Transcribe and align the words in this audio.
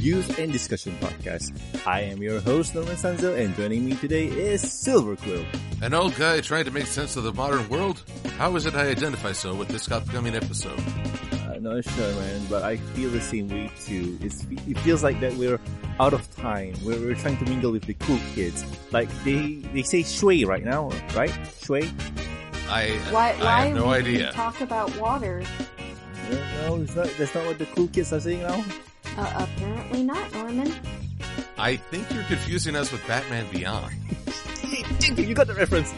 reviews 0.00 0.38
and 0.38 0.50
discussion 0.50 0.96
podcast. 0.98 1.52
I 1.86 2.00
am 2.00 2.22
your 2.22 2.40
host, 2.40 2.74
Norman 2.74 2.96
Sanzo, 2.96 3.38
and 3.38 3.54
joining 3.54 3.84
me 3.84 3.92
today 3.96 4.28
is 4.28 4.62
Silver 4.62 5.14
Quill. 5.14 5.44
An 5.82 5.92
old 5.92 6.14
guy 6.16 6.40
trying 6.40 6.64
to 6.64 6.70
make 6.70 6.86
sense 6.86 7.16
of 7.16 7.24
the 7.24 7.34
modern 7.34 7.68
world? 7.68 8.02
How 8.38 8.56
is 8.56 8.64
it 8.64 8.74
I 8.74 8.88
identify 8.88 9.32
so 9.32 9.54
with 9.54 9.68
this 9.68 9.90
upcoming 9.90 10.34
episode? 10.34 10.80
Uh, 11.44 11.58
not 11.60 11.84
sure, 11.84 12.14
man, 12.14 12.46
but 12.48 12.62
I 12.62 12.78
feel 12.78 13.10
the 13.10 13.20
same 13.20 13.48
way 13.50 13.70
too. 13.84 14.16
It's, 14.22 14.46
it 14.66 14.78
feels 14.78 15.04
like 15.04 15.20
that 15.20 15.34
we're 15.34 15.60
out 16.00 16.14
of 16.14 16.34
time. 16.34 16.72
We're, 16.82 16.98
we're 16.98 17.14
trying 17.14 17.36
to 17.36 17.44
mingle 17.44 17.70
with 17.70 17.84
the 17.84 17.92
cool 17.92 18.20
kids. 18.34 18.64
Like 18.92 19.10
they 19.24 19.56
they 19.74 19.82
say 19.82 20.02
shui 20.02 20.46
right 20.46 20.64
now, 20.64 20.88
right? 21.14 21.32
Shui? 21.62 21.92
I, 22.70 22.88
Why? 23.10 23.32
I 23.32 23.44
why 23.44 23.66
have 23.66 23.76
no 23.76 23.88
would 23.88 24.06
idea. 24.06 24.28
we 24.28 24.32
talk 24.32 24.62
about 24.62 24.96
water? 24.96 25.42
No, 26.30 26.76
no, 26.76 26.82
it's 26.82 26.96
not, 26.96 27.12
that's 27.18 27.34
not 27.34 27.44
what 27.44 27.58
the 27.58 27.66
cool 27.66 27.88
kids 27.88 28.14
are 28.14 28.20
saying 28.20 28.40
now. 28.42 28.64
Uh, 29.16 29.46
apparently 29.48 30.02
not, 30.02 30.32
Norman. 30.32 30.72
I 31.58 31.76
think 31.76 32.10
you're 32.12 32.24
confusing 32.24 32.76
us 32.76 32.90
with 32.90 33.06
Batman 33.06 33.46
Beyond. 33.52 33.94
you 35.18 35.34
got 35.34 35.46
the 35.46 35.54
reference. 35.54 35.92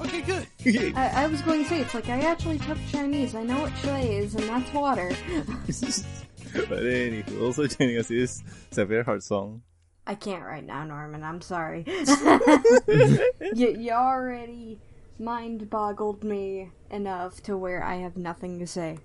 Okay, 0.00 0.20
good. 0.22 0.94
I, 0.96 1.24
I 1.24 1.26
was 1.26 1.42
going 1.42 1.64
to 1.64 1.68
say 1.68 1.80
it's 1.80 1.92
like 1.92 2.08
I 2.08 2.20
actually 2.20 2.58
took 2.58 2.78
Chinese. 2.90 3.34
I 3.34 3.42
know 3.42 3.60
what 3.60 3.76
shui 3.78 4.16
is, 4.16 4.34
and 4.34 4.44
that's 4.44 4.72
water. 4.72 5.10
but 6.68 6.78
anyway, 6.78 7.24
also 7.40 7.66
joining 7.66 7.98
us 7.98 8.10
is 8.10 8.42
Sapphire 8.70 9.02
Heart 9.02 9.22
Song. 9.22 9.62
I 10.06 10.14
can't 10.14 10.44
right 10.44 10.64
now, 10.64 10.84
Norman. 10.84 11.22
I'm 11.24 11.40
sorry. 11.40 11.84
you, 12.86 13.76
you 13.76 13.90
already 13.90 14.78
mind 15.18 15.68
boggled 15.68 16.22
me 16.22 16.70
enough 16.90 17.42
to 17.42 17.56
where 17.56 17.82
I 17.82 17.96
have 17.96 18.16
nothing 18.16 18.58
to 18.60 18.66
say. 18.66 18.98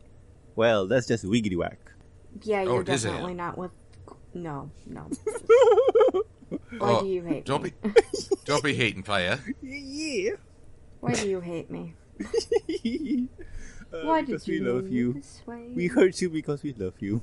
Well, 0.55 0.87
that's 0.87 1.07
just 1.07 1.25
wiggity 1.25 1.57
whack. 1.57 1.79
Yeah, 2.41 2.61
Oh, 2.61 2.73
you're 2.73 2.81
it 2.81 2.89
is 2.89 3.05
a- 3.05 3.09
definitely 3.09 3.33
not 3.35 3.57
with. 3.57 3.71
No, 4.33 4.71
no. 4.87 5.01
Why 6.49 6.59
Oh, 6.81 7.01
do 7.01 7.07
you 7.07 7.23
hate 7.23 7.45
Don't 7.45 7.63
me? 7.63 7.71
be, 7.83 7.91
don't 8.45 8.63
be 8.63 8.73
hating, 8.73 9.03
Paya. 9.03 9.39
Yeah. 9.61 10.31
Why 10.99 11.13
do 11.13 11.27
you 11.29 11.39
hate 11.39 11.69
me? 11.69 11.95
Uh, 13.93 14.07
Why 14.07 14.21
because 14.23 14.45
did 14.45 14.53
you 14.55 14.63
we 14.63 14.69
love 14.71 14.87
you. 14.91 15.13
This 15.13 15.41
way? 15.45 15.69
We 15.75 15.85
hurt 15.85 16.19
you 16.19 16.27
because 16.31 16.63
we 16.63 16.73
love 16.73 16.95
you. 16.99 17.21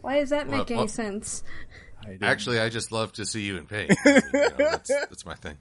Why 0.00 0.20
does 0.20 0.30
that 0.30 0.46
Well, 0.46 0.58
make 0.58 0.70
any 0.70 0.78
well- 0.78 0.86
sense? 0.88 1.42
I 2.06 2.16
Actually, 2.22 2.60
I 2.60 2.68
just 2.68 2.92
love 2.92 3.12
to 3.14 3.26
see 3.26 3.42
you 3.42 3.56
in 3.56 3.66
pain. 3.66 3.88
You 4.06 4.12
know, 4.32 4.48
that's, 4.56 4.88
that's 4.90 5.26
my 5.26 5.34
thing. 5.34 5.56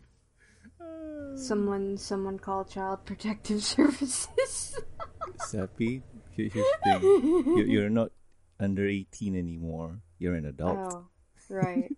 Someone, 1.35 1.97
someone 1.97 2.37
call 2.37 2.65
Child 2.65 3.03
Protective 3.05 3.63
Services. 3.63 4.77
Sappy, 5.37 6.03
here- 6.35 6.49
here's 6.53 6.67
the 6.83 7.43
thing. 7.55 7.67
You're 7.69 7.89
not 7.89 8.11
under 8.59 8.87
18 8.87 9.35
anymore. 9.35 9.99
You're 10.17 10.35
an 10.35 10.45
adult. 10.45 10.93
oh, 10.93 11.05
right. 11.49 11.89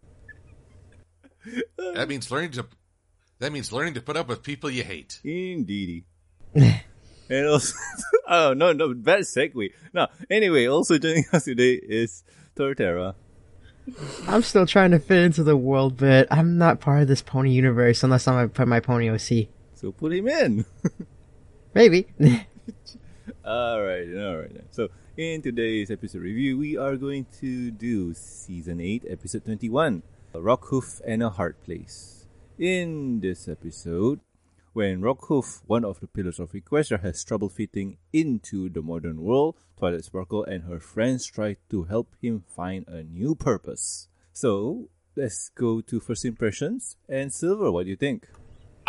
That 1.95 2.07
means 2.07 2.29
learning 2.29 2.51
to. 2.51 2.67
That 3.39 3.51
means 3.51 3.73
learning 3.73 3.95
to 3.95 4.01
put 4.01 4.15
up 4.15 4.27
with 4.27 4.43
people 4.43 4.69
you 4.69 4.83
hate. 4.83 5.19
Indeedy. 5.23 6.05
and 6.53 7.47
also, 7.47 7.75
oh 8.29 8.53
no, 8.53 8.73
no, 8.73 8.93
bad 8.93 9.21
segue. 9.21 9.71
No, 9.91 10.05
anyway, 10.29 10.67
also 10.67 10.99
joining 10.99 11.25
us 11.33 11.45
today 11.45 11.73
is 11.73 12.23
Torterra. 12.55 13.15
I'm 14.27 14.43
still 14.43 14.67
trying 14.67 14.91
to 14.91 14.99
fit 14.99 15.17
into 15.17 15.43
the 15.43 15.57
world, 15.57 15.97
but 15.97 16.27
I'm 16.29 16.59
not 16.59 16.79
part 16.79 17.01
of 17.01 17.07
this 17.07 17.23
pony 17.23 17.51
universe 17.51 18.03
unless 18.03 18.27
I'm 18.27 18.49
put 18.49 18.67
my 18.67 18.79
pony 18.79 19.09
OC. 19.09 19.47
So 19.73 19.91
put 19.91 20.13
him 20.13 20.27
in. 20.27 20.65
Maybe. 21.73 22.05
All 23.45 23.81
right, 23.81 24.07
all 24.17 24.37
right. 24.37 24.63
So 24.71 24.89
in 25.17 25.41
today's 25.41 25.91
episode 25.91 26.21
review, 26.21 26.57
we 26.57 26.77
are 26.77 26.95
going 26.95 27.25
to 27.39 27.71
do 27.71 28.13
season 28.13 28.79
eight, 28.79 29.03
episode 29.09 29.45
twenty-one, 29.45 30.03
Rockhoof 30.33 31.01
and 31.05 31.23
a 31.23 31.29
Hard 31.29 31.61
Place. 31.63 32.25
In 32.57 33.19
this 33.19 33.47
episode, 33.47 34.19
when 34.73 35.01
Rockhoof, 35.01 35.61
one 35.65 35.83
of 35.83 35.99
the 35.99 36.07
pillars 36.07 36.39
of 36.39 36.51
Equestria, 36.51 37.01
has 37.01 37.23
trouble 37.23 37.49
fitting 37.49 37.97
into 38.13 38.69
the 38.69 38.81
modern 38.81 39.21
world, 39.21 39.55
Twilight 39.77 40.05
Sparkle 40.05 40.43
and 40.43 40.63
her 40.63 40.79
friends 40.79 41.25
try 41.25 41.57
to 41.69 41.83
help 41.83 42.07
him 42.21 42.43
find 42.47 42.87
a 42.87 43.03
new 43.03 43.35
purpose. 43.35 44.07
So 44.31 44.89
let's 45.15 45.49
go 45.55 45.81
to 45.81 45.99
first 45.99 46.23
impressions. 46.23 46.95
And 47.09 47.33
Silver, 47.33 47.71
what 47.71 47.83
do 47.85 47.89
you 47.89 47.97
think? 47.97 48.27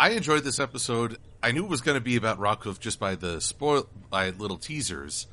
I 0.03 0.09
enjoyed 0.09 0.43
this 0.43 0.59
episode. 0.59 1.17
I 1.41 1.53
knew 1.53 1.63
it 1.63 1.69
was 1.69 1.79
going 1.79 1.95
to 1.95 2.01
be 2.01 2.17
about 2.17 2.37
Rockhoof 2.37 2.77
just 2.77 2.99
by 2.99 3.15
the 3.15 3.39
spoil 3.39 3.87
by 4.09 4.31
little 4.31 4.57
teasers, 4.57 5.27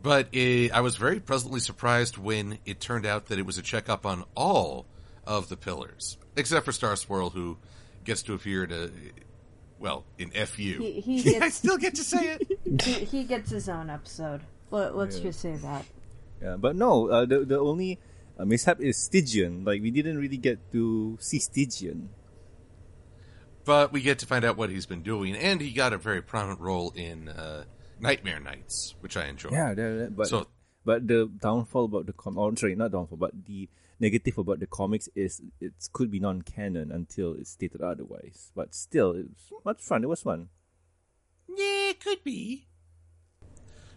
but 0.00 0.28
it, 0.30 0.70
I 0.70 0.80
was 0.80 0.94
very 0.94 1.18
pleasantly 1.18 1.58
surprised 1.58 2.18
when 2.18 2.60
it 2.64 2.78
turned 2.78 3.04
out 3.04 3.26
that 3.26 3.40
it 3.40 3.44
was 3.44 3.58
a 3.58 3.62
checkup 3.62 4.06
on 4.06 4.22
all 4.36 4.86
of 5.26 5.48
the 5.48 5.56
pillars, 5.56 6.18
except 6.36 6.64
for 6.64 6.70
Star 6.70 6.94
Swirl, 6.94 7.30
who 7.30 7.58
gets 8.04 8.22
to 8.22 8.34
appear 8.34 8.64
to, 8.68 8.92
well, 9.80 10.04
in 10.18 10.30
FU. 10.30 10.78
He, 10.78 11.00
he 11.00 11.36
I 11.40 11.48
still 11.48 11.76
get 11.76 11.96
to 11.96 12.04
say 12.04 12.38
it. 12.38 12.58
he, 12.84 12.92
he 13.04 13.24
gets 13.24 13.50
his 13.50 13.68
own 13.68 13.90
episode. 13.90 14.42
Let, 14.70 14.96
let's 14.96 15.16
Yeah. 15.16 15.22
just 15.24 15.40
say 15.40 15.56
that. 15.56 15.84
Yeah, 16.40 16.54
but 16.58 16.76
no, 16.76 17.08
uh, 17.08 17.24
the 17.26 17.40
the 17.40 17.58
only 17.58 17.98
uh, 18.38 18.44
mishap 18.44 18.80
is 18.80 18.98
Stygian. 18.98 19.64
Like 19.64 19.82
we 19.82 19.90
didn't 19.90 20.18
really 20.18 20.36
get 20.36 20.70
to 20.70 21.18
see 21.20 21.40
Stygian. 21.40 22.10
But 23.64 23.92
we 23.92 24.00
get 24.02 24.18
to 24.20 24.26
find 24.26 24.44
out 24.44 24.56
what 24.56 24.70
he's 24.70 24.86
been 24.86 25.02
doing, 25.02 25.36
and 25.36 25.60
he 25.60 25.70
got 25.72 25.92
a 25.92 25.98
very 25.98 26.20
prominent 26.22 26.60
role 26.60 26.90
in 26.96 27.28
uh, 27.28 27.64
Nightmare 28.00 28.40
Knights, 28.40 28.94
which 29.00 29.16
I 29.16 29.26
enjoy. 29.26 29.50
Yeah, 29.52 30.08
but 30.10 30.26
So- 30.28 30.48
but 30.84 31.06
the 31.06 31.30
downfall 31.40 31.84
about 31.84 32.06
the 32.06 32.12
com, 32.12 32.36
oh, 32.38 32.52
sorry, 32.56 32.74
not 32.74 32.90
downfall, 32.90 33.18
but 33.18 33.44
the 33.46 33.68
negative 34.00 34.36
about 34.38 34.58
the 34.58 34.66
comics 34.66 35.08
is 35.14 35.40
it 35.60 35.72
could 35.92 36.10
be 36.10 36.18
non-canon 36.18 36.90
until 36.90 37.34
it's 37.34 37.50
stated 37.50 37.80
otherwise. 37.82 38.50
But 38.56 38.74
still, 38.74 39.12
it 39.12 39.26
was 39.28 39.52
much 39.64 39.80
fun. 39.80 40.02
It 40.02 40.08
was 40.08 40.22
fun. 40.22 40.48
Yeah, 41.48 41.90
it 41.90 42.00
could 42.00 42.24
be. 42.24 42.66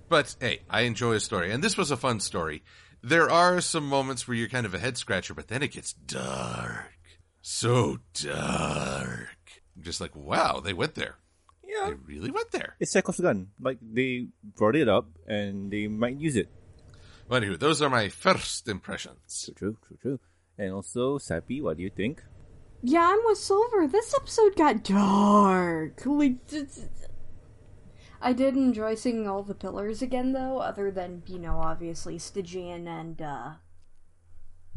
But 0.08 0.36
hey, 0.40 0.60
I 0.70 0.82
enjoy 0.82 1.14
a 1.14 1.20
story, 1.20 1.52
and 1.52 1.64
this 1.64 1.76
was 1.76 1.90
a 1.90 1.98
fun 1.98 2.20
story. 2.20 2.62
There 3.02 3.30
are 3.32 3.62
some 3.62 3.88
moments 3.88 4.28
where 4.28 4.38
you're 4.38 4.48
kind 4.48 4.68
of 4.68 4.76
a 4.76 4.80
head 4.80 4.98
scratcher, 4.98 5.34
but 5.34 5.48
then 5.48 5.64
it 5.64 5.72
gets 5.72 5.94
dark. 5.94 6.92
So 7.42 7.98
dark. 8.14 9.35
I'm 9.76 9.84
just 9.84 10.00
like, 10.02 10.16
wow, 10.16 10.60
they 10.64 10.74
went 10.74 10.96
there. 10.96 11.16
Yeah, 11.68 11.88
They 11.90 11.94
really 12.14 12.32
went 12.32 12.52
there. 12.52 12.76
it's 12.80 12.94
Chekhov's 12.94 13.20
gun. 13.20 13.50
Like 13.60 13.80
they 13.82 14.28
brought 14.56 14.76
it 14.76 14.88
up 14.88 15.08
and 15.28 15.72
they 15.72 15.88
might 15.88 16.18
use 16.18 16.36
it. 16.36 16.50
But 17.28 17.42
anyway, 17.44 17.58
those 17.58 17.82
are 17.82 17.90
my 17.90 18.08
first 18.10 18.68
impressions. 18.70 19.50
True, 19.58 19.74
true, 19.74 19.78
true, 19.88 19.98
true. 20.02 20.20
And 20.58 20.72
also, 20.74 21.18
Sappy, 21.18 21.60
what 21.62 21.78
do 21.78 21.84
you 21.84 21.90
think? 21.90 22.24
Yeah, 22.82 23.10
I'm 23.12 23.20
with 23.26 23.40
Silver. 23.40 23.88
This 23.88 24.14
episode 24.16 24.56
got 24.56 24.84
dark. 24.84 26.06
Like, 26.06 26.46
d- 26.48 26.64
d- 26.64 26.82
I 28.22 28.32
did 28.32 28.56
enjoy 28.56 28.96
seeing 28.96 29.28
all 29.28 29.42
the 29.44 29.56
pillars 29.56 30.02
again, 30.04 30.34
though. 30.34 30.60
Other 30.60 30.92
than 30.92 31.24
you 31.28 31.40
know, 31.40 31.58
obviously 31.58 32.18
Stygian 32.20 32.88
and 32.88 33.22
uh, 33.22 33.54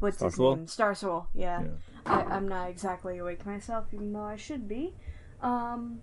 what's 0.01 0.21
his 0.21 0.35
Starswirl? 0.35 0.57
name? 0.57 0.67
Starswirl. 0.67 1.27
Yeah. 1.35 1.63
Yeah. 1.63 1.69
I, 2.07 2.23
I'm 2.25 2.49
not 2.49 2.71
exactly 2.71 3.19
awake 3.19 3.45
myself, 3.47 3.87
even 3.93 4.13
though 4.13 4.23
I 4.23 4.37
should 4.37 4.69
be. 4.69 4.95
Um, 5.43 6.01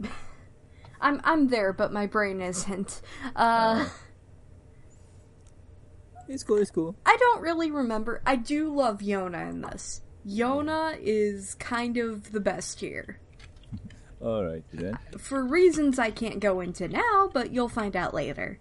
I'm 1.00 1.20
I'm 1.24 1.48
there, 1.48 1.72
but 1.72 1.92
my 1.92 2.06
brain 2.06 2.40
isn't. 2.40 3.00
Uh, 3.36 3.88
It's 6.28 6.42
cool. 6.44 6.58
It's 6.58 6.70
cool. 6.70 6.94
I 7.06 7.16
don't 7.18 7.40
really 7.40 7.70
remember. 7.70 8.20
I 8.26 8.36
do 8.36 8.70
love 8.74 8.98
Yona 8.98 9.48
in 9.48 9.62
this. 9.62 10.02
Yona 10.26 10.98
is 11.00 11.54
kind 11.54 11.96
of 11.96 12.32
the 12.32 12.40
best 12.40 12.80
here. 12.80 13.18
All 14.20 14.44
right 14.44 14.62
then. 14.70 14.98
For 15.16 15.42
reasons 15.42 15.98
I 15.98 16.10
can't 16.10 16.38
go 16.38 16.60
into 16.60 16.86
now, 16.86 17.30
but 17.32 17.50
you'll 17.52 17.70
find 17.70 17.96
out 17.96 18.12
later. 18.12 18.58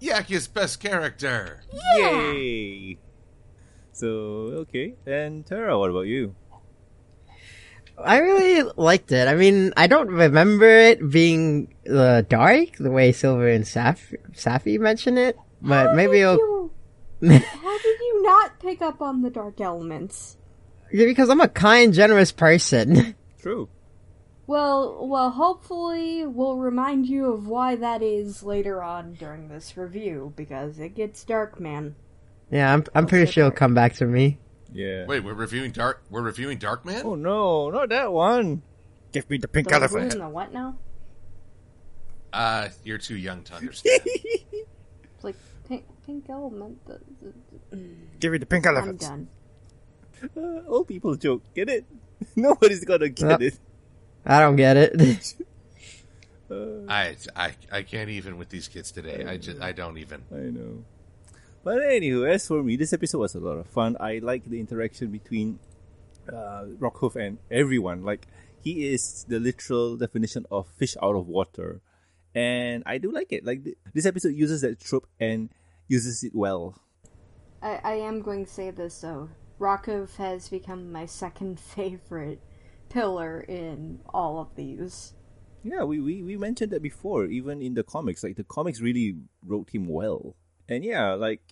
Yaki's 0.00 0.48
best 0.48 0.80
character. 0.80 1.60
Yay! 1.96 2.98
So 3.92 4.06
okay, 4.66 4.94
and 5.06 5.44
Tara, 5.46 5.78
what 5.78 5.90
about 5.90 6.02
you? 6.06 6.34
I 7.98 8.18
really 8.18 8.70
liked 8.76 9.12
it. 9.12 9.28
I 9.28 9.34
mean, 9.34 9.72
I 9.76 9.86
don't 9.86 10.08
remember 10.08 10.66
it 10.66 11.10
being 11.10 11.74
uh, 11.88 12.22
dark 12.22 12.76
the 12.78 12.90
way 12.90 13.12
Silver 13.12 13.48
and 13.48 13.64
Saf- 13.64 14.16
Safi 14.32 14.78
mentioned 14.80 15.18
it, 15.18 15.36
but 15.60 15.88
How 15.88 15.94
maybe 15.94 16.12
did 16.14 16.22
it'll. 16.22 16.36
you, 16.36 16.70
how 17.38 17.78
did 17.78 18.00
you 18.00 18.22
not 18.22 18.58
pick 18.60 18.80
up 18.80 19.02
on 19.02 19.22
the 19.22 19.30
dark 19.30 19.60
elements? 19.60 20.38
Yeah, 20.90 21.06
because 21.06 21.28
I'm 21.28 21.40
a 21.40 21.48
kind, 21.48 21.92
generous 21.92 22.32
person. 22.32 23.14
True. 23.40 23.68
Well, 24.46 25.06
well, 25.06 25.30
hopefully 25.30 26.26
we'll 26.26 26.56
remind 26.56 27.06
you 27.06 27.32
of 27.32 27.46
why 27.46 27.76
that 27.76 28.02
is 28.02 28.42
later 28.42 28.82
on 28.82 29.14
during 29.14 29.48
this 29.48 29.76
review 29.76 30.32
because 30.36 30.78
it 30.78 30.94
gets 30.94 31.24
dark, 31.24 31.60
man. 31.60 31.94
Yeah, 32.52 32.72
I'm 32.72 32.84
I'm 32.94 33.06
pretty 33.06 33.30
sure 33.32 33.46
it'll 33.46 33.56
come 33.56 33.74
back 33.74 33.94
to 33.94 34.04
me. 34.06 34.38
Yeah. 34.72 35.06
Wait, 35.06 35.20
we're 35.24 35.34
reviewing 35.34 35.72
Dark. 35.72 36.02
We're 36.10 36.22
reviewing 36.22 36.58
Darkman. 36.58 37.02
Oh 37.04 37.14
no, 37.16 37.70
not 37.70 37.88
that 37.88 38.12
one. 38.12 38.62
Give 39.10 39.28
me 39.28 39.38
the 39.38 39.48
pink 39.48 39.68
The 39.68 39.74
elephant. 39.74 40.12
the 40.12 40.28
what 40.28 40.52
now? 40.52 40.76
Uh, 42.32 42.68
you're 42.84 42.96
too 42.98 43.16
young 43.16 43.42
to 43.44 43.54
understand. 43.60 44.00
It's 44.06 45.22
like 45.24 45.36
pink, 45.68 45.84
pink 46.06 46.24
element. 46.30 46.78
The, 46.86 47.00
the, 47.20 47.32
the- 47.76 47.82
Give 48.20 48.32
me 48.32 48.38
the 48.38 48.46
pink 48.46 48.66
I'm 48.66 48.76
elephant. 48.76 49.00
done. 49.00 49.28
Uh, 50.36 50.62
old 50.68 50.86
people 50.88 51.16
joke. 51.16 51.42
Get 51.54 51.68
it? 51.68 51.84
Nobody's 52.36 52.84
gonna 52.84 53.08
get 53.08 53.28
Yep. 53.28 53.42
it. 53.42 53.58
I 54.24 54.40
don't 54.40 54.56
get 54.56 54.76
it. 54.76 55.34
I, 56.88 57.16
I 57.34 57.52
I 57.72 57.82
can't 57.82 58.10
even 58.10 58.36
with 58.38 58.50
these 58.50 58.68
kids 58.68 58.92
today. 58.92 59.24
I 59.26 59.36
just 59.38 59.60
I 59.60 59.72
don't 59.72 59.96
even. 59.98 60.22
I 60.32 60.36
know. 60.50 60.84
But 61.64 61.78
anywho, 61.78 62.28
as 62.28 62.46
for 62.46 62.62
me, 62.62 62.76
this 62.76 62.92
episode 62.92 63.18
was 63.18 63.34
a 63.34 63.40
lot 63.40 63.58
of 63.58 63.66
fun. 63.68 63.96
I 64.00 64.18
like 64.18 64.44
the 64.44 64.58
interaction 64.58 65.12
between 65.12 65.60
uh, 66.28 66.64
Rockhoof 66.78 67.14
and 67.14 67.38
everyone. 67.50 68.02
Like 68.04 68.26
he 68.60 68.92
is 68.92 69.24
the 69.28 69.38
literal 69.38 69.96
definition 69.96 70.44
of 70.50 70.66
fish 70.68 70.96
out 71.00 71.14
of 71.14 71.28
water, 71.28 71.80
and 72.34 72.82
I 72.84 72.98
do 72.98 73.12
like 73.12 73.32
it. 73.32 73.44
Like 73.44 73.62
th- 73.62 73.76
this 73.94 74.06
episode 74.06 74.34
uses 74.34 74.62
that 74.62 74.80
trope 74.80 75.06
and 75.20 75.50
uses 75.86 76.24
it 76.24 76.34
well. 76.34 76.80
I, 77.62 77.80
I 77.84 77.94
am 77.94 78.22
going 78.22 78.44
to 78.44 78.50
say 78.50 78.70
this 78.70 79.00
though. 79.00 79.28
Rockhoof 79.60 80.16
has 80.16 80.48
become 80.48 80.90
my 80.90 81.06
second 81.06 81.60
favorite 81.76 82.40
pillar 82.88 83.40
in 83.40 84.00
all 84.12 84.40
of 84.40 84.56
these. 84.56 85.14
Yeah, 85.62 85.84
we, 85.84 86.00
we, 86.00 86.24
we 86.24 86.36
mentioned 86.36 86.72
that 86.72 86.82
before, 86.82 87.26
even 87.26 87.62
in 87.62 87.74
the 87.74 87.84
comics. 87.84 88.24
Like 88.24 88.34
the 88.34 88.42
comics 88.42 88.80
really 88.80 89.14
wrote 89.46 89.70
him 89.70 89.86
well. 89.86 90.34
And 90.68 90.84
yeah, 90.84 91.14
like 91.14 91.42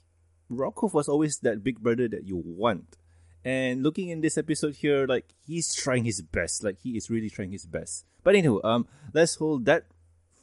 Rockhoof 0.50 0.92
was 0.92 1.08
always 1.08 1.38
that 1.38 1.62
big 1.62 1.80
brother 1.80 2.08
that 2.08 2.26
you 2.26 2.36
want. 2.36 2.96
And 3.44 3.82
looking 3.82 4.10
in 4.10 4.20
this 4.20 4.36
episode 4.36 4.76
here, 4.76 5.06
like 5.06 5.34
he's 5.46 5.74
trying 5.74 6.04
his 6.04 6.20
best. 6.20 6.62
Like 6.62 6.78
he 6.78 6.96
is 6.96 7.10
really 7.10 7.30
trying 7.30 7.52
his 7.52 7.66
best. 7.66 8.04
But 8.22 8.34
anyway, 8.34 8.60
um, 8.64 8.86
let's 9.14 9.36
hold 9.36 9.64
that 9.64 9.86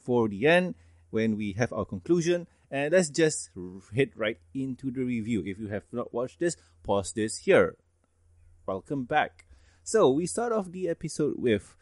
for 0.04 0.28
the 0.28 0.46
end 0.46 0.74
when 1.10 1.36
we 1.36 1.52
have 1.52 1.72
our 1.72 1.84
conclusion. 1.84 2.46
And 2.70 2.92
let's 2.92 3.08
just 3.08 3.50
hit 3.92 4.16
right 4.16 4.38
into 4.52 4.90
the 4.90 5.02
review. 5.02 5.42
If 5.46 5.58
you 5.58 5.68
have 5.68 5.84
not 5.92 6.12
watched 6.12 6.40
this, 6.40 6.56
pause 6.82 7.12
this 7.12 7.38
here. 7.38 7.76
Welcome 8.66 9.04
back. 9.04 9.46
So 9.84 10.10
we 10.10 10.26
start 10.26 10.52
off 10.52 10.70
the 10.70 10.88
episode 10.88 11.36
with 11.38 11.74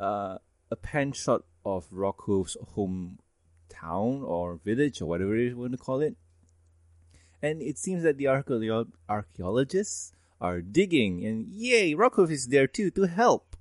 uh, 0.00 0.38
a 0.70 0.76
pan 0.76 1.12
shot 1.12 1.42
of 1.66 1.90
Rockhoof's 1.90 2.56
hometown 2.74 4.22
or 4.24 4.58
village 4.64 5.02
or 5.02 5.06
whatever 5.06 5.36
you 5.36 5.56
want 5.56 5.72
to 5.72 5.78
call 5.78 6.00
it. 6.00 6.16
And 7.42 7.60
it 7.60 7.76
seems 7.76 8.04
that 8.04 8.18
the 8.18 8.26
archaeo- 8.26 8.92
archaeologists 9.08 10.12
are 10.40 10.60
digging, 10.60 11.24
and 11.24 11.48
yay, 11.48 11.94
Rockhoof 11.94 12.30
is 12.30 12.48
there 12.48 12.66
too 12.66 12.90
to 12.92 13.02
help. 13.02 13.56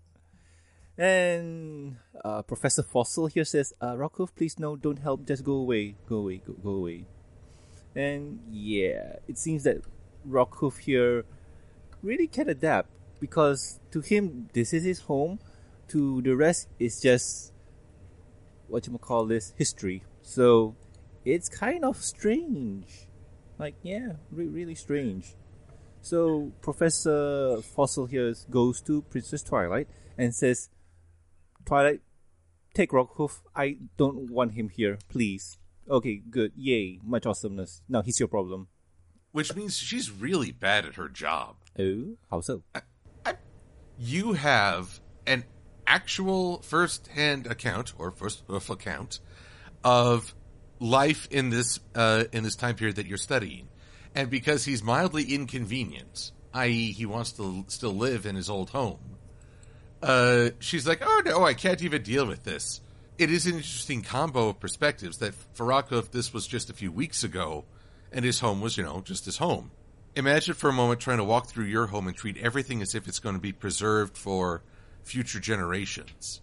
And 0.98 1.98
uh, 2.24 2.44
Professor 2.44 2.84
Fossil 2.84 3.28
here 3.28 3.46
says, 3.46 3.74
uh, 3.82 3.94
Rockhoof, 3.94 4.36
please 4.36 4.60
no, 4.60 4.76
don't 4.76 5.00
help, 5.00 5.26
just 5.26 5.44
go 5.44 5.54
away, 5.54 5.96
go 6.08 6.18
away, 6.18 6.42
go, 6.46 6.54
go 6.54 6.70
away. 6.72 7.06
And 7.96 8.40
yeah, 8.50 9.18
it 9.28 9.38
seems 9.38 9.64
that 9.64 9.82
Rockhoof 10.28 10.80
here 10.80 11.26
really 12.04 12.28
can 12.28 12.50
adapt 12.50 12.90
because 13.20 13.80
to 13.92 14.02
him, 14.02 14.50
this 14.54 14.74
is 14.74 14.84
his 14.84 15.02
home. 15.02 15.40
To 15.90 16.22
the 16.22 16.36
rest, 16.36 16.70
it's 16.80 17.02
just 17.02 17.52
what 18.68 18.88
you 18.88 18.98
call 18.98 19.26
this 19.26 19.54
history. 19.58 20.04
So 20.22 20.76
it's 21.26 21.50
kind 21.50 21.84
of 21.84 21.98
strange. 21.98 23.08
Like, 23.62 23.76
yeah, 23.84 24.14
re- 24.32 24.48
really 24.48 24.74
strange. 24.74 25.36
So 26.02 26.52
Professor 26.62 27.62
Fossil 27.62 28.08
here 28.08 28.34
goes 28.50 28.82
to 28.82 29.04
Princess 29.04 29.44
Twilight 29.44 29.88
and 30.18 30.34
says, 30.34 30.70
Twilight, 31.64 32.02
take 32.74 32.90
Rockhoof. 32.90 33.42
I 33.56 33.78
don't 33.98 34.32
want 34.32 34.54
him 34.54 34.70
here, 34.70 34.98
please. 35.10 35.60
Okay, 35.88 36.24
good. 36.28 36.54
Yay, 36.56 37.00
much 37.04 37.28
awesomeness. 37.28 37.84
Now 37.88 38.02
he's 38.02 38.20
your 38.20 38.30
problem. 38.30 38.68
Which 39.32 39.56
means 39.56 39.78
she's 39.78 40.10
really 40.10 40.52
bad 40.52 40.88
at 40.88 40.96
her 40.96 41.08
job. 41.08 41.58
Oh, 41.78 42.18
how 42.32 42.42
so? 42.42 42.64
You 44.00 44.34
have 44.34 45.00
an 45.28 45.44
actual 45.86 46.64
first-hand 46.64 47.46
account 47.46 47.94
or 48.00 48.10
first-hoof 48.10 48.72
uh, 48.72 48.74
account 48.74 49.20
of 49.84 50.34
life 50.82 51.28
in 51.32 51.52
this 51.52 51.80
uh, 51.96 52.26
in 52.34 52.44
this 52.44 52.56
time 52.56 52.76
period 52.76 52.98
that 52.98 53.06
you're 53.06 53.18
studying, 53.18 53.70
and 54.14 54.30
because 54.30 54.66
he's 54.66 54.84
mildly 54.84 55.24
inconvenient, 55.34 56.32
i.e., 56.54 56.92
he 56.92 57.06
wants 57.06 57.32
to 57.34 57.64
still 57.68 57.94
live 57.94 58.26
in 58.26 58.36
his 58.36 58.50
old 58.50 58.72
home, 58.72 59.00
uh, 60.02 60.50
she's 60.60 60.88
like, 60.88 61.02
"Oh 61.06 61.22
no, 61.24 61.46
I 61.46 61.54
can't 61.54 61.82
even 61.84 62.02
deal 62.02 62.26
with 62.26 62.44
this." 62.44 62.82
It 63.18 63.30
is 63.30 63.46
an 63.46 63.54
interesting 63.54 64.02
combo 64.02 64.50
of 64.50 64.60
perspectives 64.60 65.20
that 65.20 65.36
for 65.54 65.72
if 65.92 66.12
this 66.12 66.34
was 66.34 66.48
just 66.48 66.72
a 66.72 66.74
few 66.74 66.92
weeks 66.92 67.24
ago, 67.24 67.66
and 68.12 68.26
his 68.26 68.40
home 68.40 68.62
was, 68.62 68.78
you 68.78 68.84
know, 68.84 69.02
just 69.02 69.26
his 69.26 69.38
home. 69.38 69.72
Imagine 70.16 70.56
for 70.56 70.70
a 70.70 70.74
moment 70.74 71.00
trying 71.00 71.20
to 71.20 71.24
walk 71.24 71.48
through 71.48 71.66
your 71.66 71.88
home 71.88 72.08
and 72.08 72.18
treat 72.18 72.38
everything 72.38 72.82
as 72.82 72.96
if 72.96 73.08
it's 73.08 73.20
going 73.20 73.36
to 73.36 73.42
be 73.42 73.54
preserved 73.54 74.18
for 74.18 74.64
future 75.04 75.40
generations. 75.40 76.42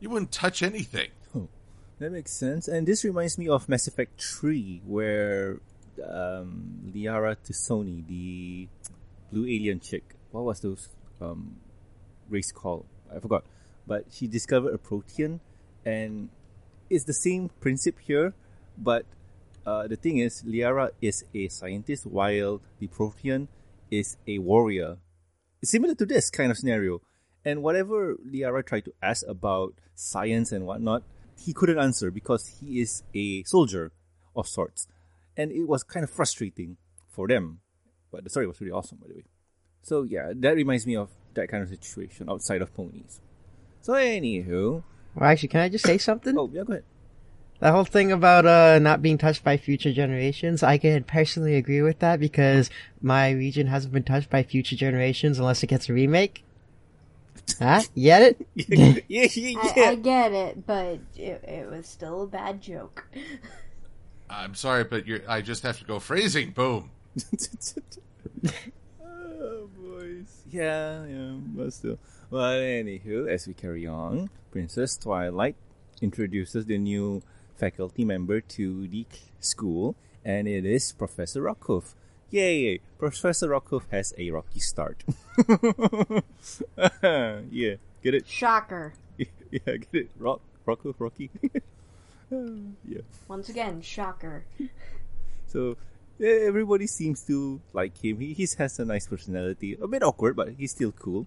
You 0.00 0.10
wouldn't 0.10 0.32
touch 0.32 0.62
anything. 0.62 1.10
That 2.02 2.10
makes 2.10 2.32
sense. 2.32 2.66
And 2.66 2.84
this 2.84 3.04
reminds 3.04 3.38
me 3.38 3.46
of 3.46 3.68
Mass 3.68 3.86
Effect 3.86 4.20
3, 4.20 4.82
where 4.84 5.60
um, 6.04 6.90
Liara 6.92 7.36
T'Soni, 7.36 8.04
the 8.08 8.66
blue 9.30 9.44
alien 9.44 9.78
chick, 9.78 10.16
what 10.32 10.42
was 10.42 10.58
those 10.58 10.88
um, 11.20 11.58
race 12.28 12.50
called? 12.50 12.86
I 13.08 13.20
forgot. 13.20 13.44
But 13.86 14.06
she 14.10 14.26
discovered 14.26 14.74
a 14.74 14.78
Prothean, 14.78 15.38
and 15.86 16.30
it's 16.90 17.04
the 17.04 17.14
same 17.14 17.50
principle 17.60 18.02
here, 18.04 18.34
but 18.76 19.06
uh, 19.64 19.86
the 19.86 19.94
thing 19.94 20.18
is, 20.18 20.42
Liara 20.42 20.90
is 21.00 21.24
a 21.32 21.46
scientist 21.46 22.04
while 22.04 22.62
the 22.80 22.88
Prothean 22.88 23.46
is 23.92 24.16
a 24.26 24.38
warrior. 24.38 24.96
It's 25.62 25.70
similar 25.70 25.94
to 25.94 26.04
this 26.04 26.30
kind 26.30 26.50
of 26.50 26.58
scenario. 26.58 27.00
And 27.44 27.62
whatever 27.62 28.16
Liara 28.16 28.66
tried 28.66 28.86
to 28.86 28.92
ask 29.00 29.24
about 29.28 29.74
science 29.94 30.50
and 30.50 30.66
whatnot, 30.66 31.04
he 31.44 31.52
couldn't 31.52 31.78
answer 31.78 32.10
because 32.10 32.58
he 32.60 32.80
is 32.80 33.02
a 33.14 33.42
soldier 33.44 33.92
of 34.34 34.46
sorts. 34.46 34.88
And 35.36 35.50
it 35.50 35.66
was 35.66 35.82
kind 35.82 36.04
of 36.04 36.10
frustrating 36.10 36.76
for 37.08 37.26
them. 37.26 37.60
But 38.10 38.24
the 38.24 38.30
story 38.30 38.46
was 38.46 38.60
really 38.60 38.72
awesome, 38.72 38.98
by 39.00 39.08
the 39.08 39.14
way. 39.14 39.24
So 39.82 40.02
yeah, 40.02 40.32
that 40.34 40.54
reminds 40.54 40.86
me 40.86 40.96
of 40.96 41.08
that 41.34 41.48
kind 41.48 41.62
of 41.62 41.68
situation 41.68 42.28
outside 42.28 42.62
of 42.62 42.74
ponies. 42.74 43.20
So 43.80 43.94
anywho, 43.94 44.82
well, 45.14 45.30
actually, 45.30 45.48
can 45.48 45.60
I 45.60 45.68
just 45.68 45.84
say 45.84 45.98
something? 45.98 46.38
oh 46.38 46.50
yeah, 46.52 46.62
go 46.62 46.72
ahead. 46.74 46.84
That 47.60 47.72
whole 47.72 47.84
thing 47.84 48.12
about 48.12 48.46
uh 48.46 48.78
not 48.78 49.02
being 49.02 49.18
touched 49.18 49.44
by 49.44 49.56
future 49.56 49.92
generations, 49.92 50.62
I 50.62 50.78
can 50.78 51.04
personally 51.04 51.56
agree 51.56 51.82
with 51.82 51.98
that 52.00 52.20
because 52.20 52.70
my 53.00 53.30
region 53.30 53.66
hasn't 53.66 53.92
been 53.92 54.02
touched 54.04 54.30
by 54.30 54.42
future 54.42 54.76
generations 54.76 55.38
unless 55.38 55.62
it 55.62 55.68
gets 55.68 55.88
a 55.88 55.92
remake. 55.92 56.44
Huh? 57.58 57.82
You 57.94 58.04
get 58.04 58.22
it? 58.22 58.46
yeah, 58.56 58.94
yeah, 59.08 59.28
yeah. 59.34 59.84
I, 59.84 59.90
I 59.90 59.94
get 59.96 60.32
it, 60.32 60.66
but 60.66 61.00
it, 61.16 61.44
it 61.44 61.70
was 61.70 61.86
still 61.86 62.22
a 62.22 62.26
bad 62.26 62.60
joke. 62.60 63.06
I'm 64.30 64.54
sorry, 64.54 64.84
but 64.84 65.06
you're, 65.06 65.20
I 65.28 65.42
just 65.42 65.62
have 65.62 65.78
to 65.78 65.84
go 65.84 65.98
phrasing. 65.98 66.52
Boom. 66.52 66.90
oh, 69.04 69.68
boys. 69.76 70.42
Yeah, 70.50 71.04
yeah, 71.04 71.32
but 71.54 71.72
still. 71.72 71.98
But 72.30 72.60
anywho, 72.60 73.28
as 73.28 73.46
we 73.46 73.52
carry 73.52 73.86
on, 73.86 74.30
Princess 74.50 74.96
Twilight 74.96 75.56
introduces 76.00 76.64
the 76.64 76.78
new 76.78 77.22
faculty 77.56 78.06
member 78.06 78.40
to 78.40 78.88
the 78.88 79.06
school, 79.38 79.96
and 80.24 80.48
it 80.48 80.64
is 80.64 80.92
Professor 80.92 81.42
Rockhoof. 81.42 81.94
Yay! 82.32 82.80
Professor 82.98 83.48
Rockhoof 83.48 83.82
has 83.90 84.14
a 84.16 84.30
rocky 84.30 84.58
start. 84.58 85.04
yeah, 87.52 87.76
get 88.02 88.14
it? 88.14 88.26
Shocker. 88.26 88.94
yeah, 89.18 89.28
get 89.66 89.92
it? 89.92 90.10
Rock, 90.18 90.40
Rockhoof, 90.66 90.94
Rocky. 90.98 91.28
yeah. 92.30 93.02
Once 93.28 93.50
again, 93.50 93.82
shocker. 93.82 94.46
So 95.46 95.76
everybody 96.18 96.86
seems 96.86 97.22
to 97.26 97.60
like 97.74 98.02
him. 98.02 98.20
He, 98.20 98.32
he 98.32 98.48
has 98.56 98.78
a 98.78 98.86
nice 98.86 99.06
personality. 99.06 99.76
A 99.78 99.86
bit 99.86 100.02
awkward, 100.02 100.34
but 100.34 100.54
he's 100.56 100.70
still 100.70 100.92
cool. 100.92 101.26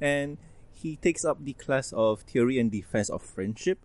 And 0.00 0.38
he 0.72 0.96
takes 0.96 1.26
up 1.26 1.44
the 1.44 1.52
class 1.52 1.92
of 1.92 2.22
theory 2.22 2.58
and 2.58 2.72
defense 2.72 3.10
of 3.10 3.20
friendship. 3.20 3.78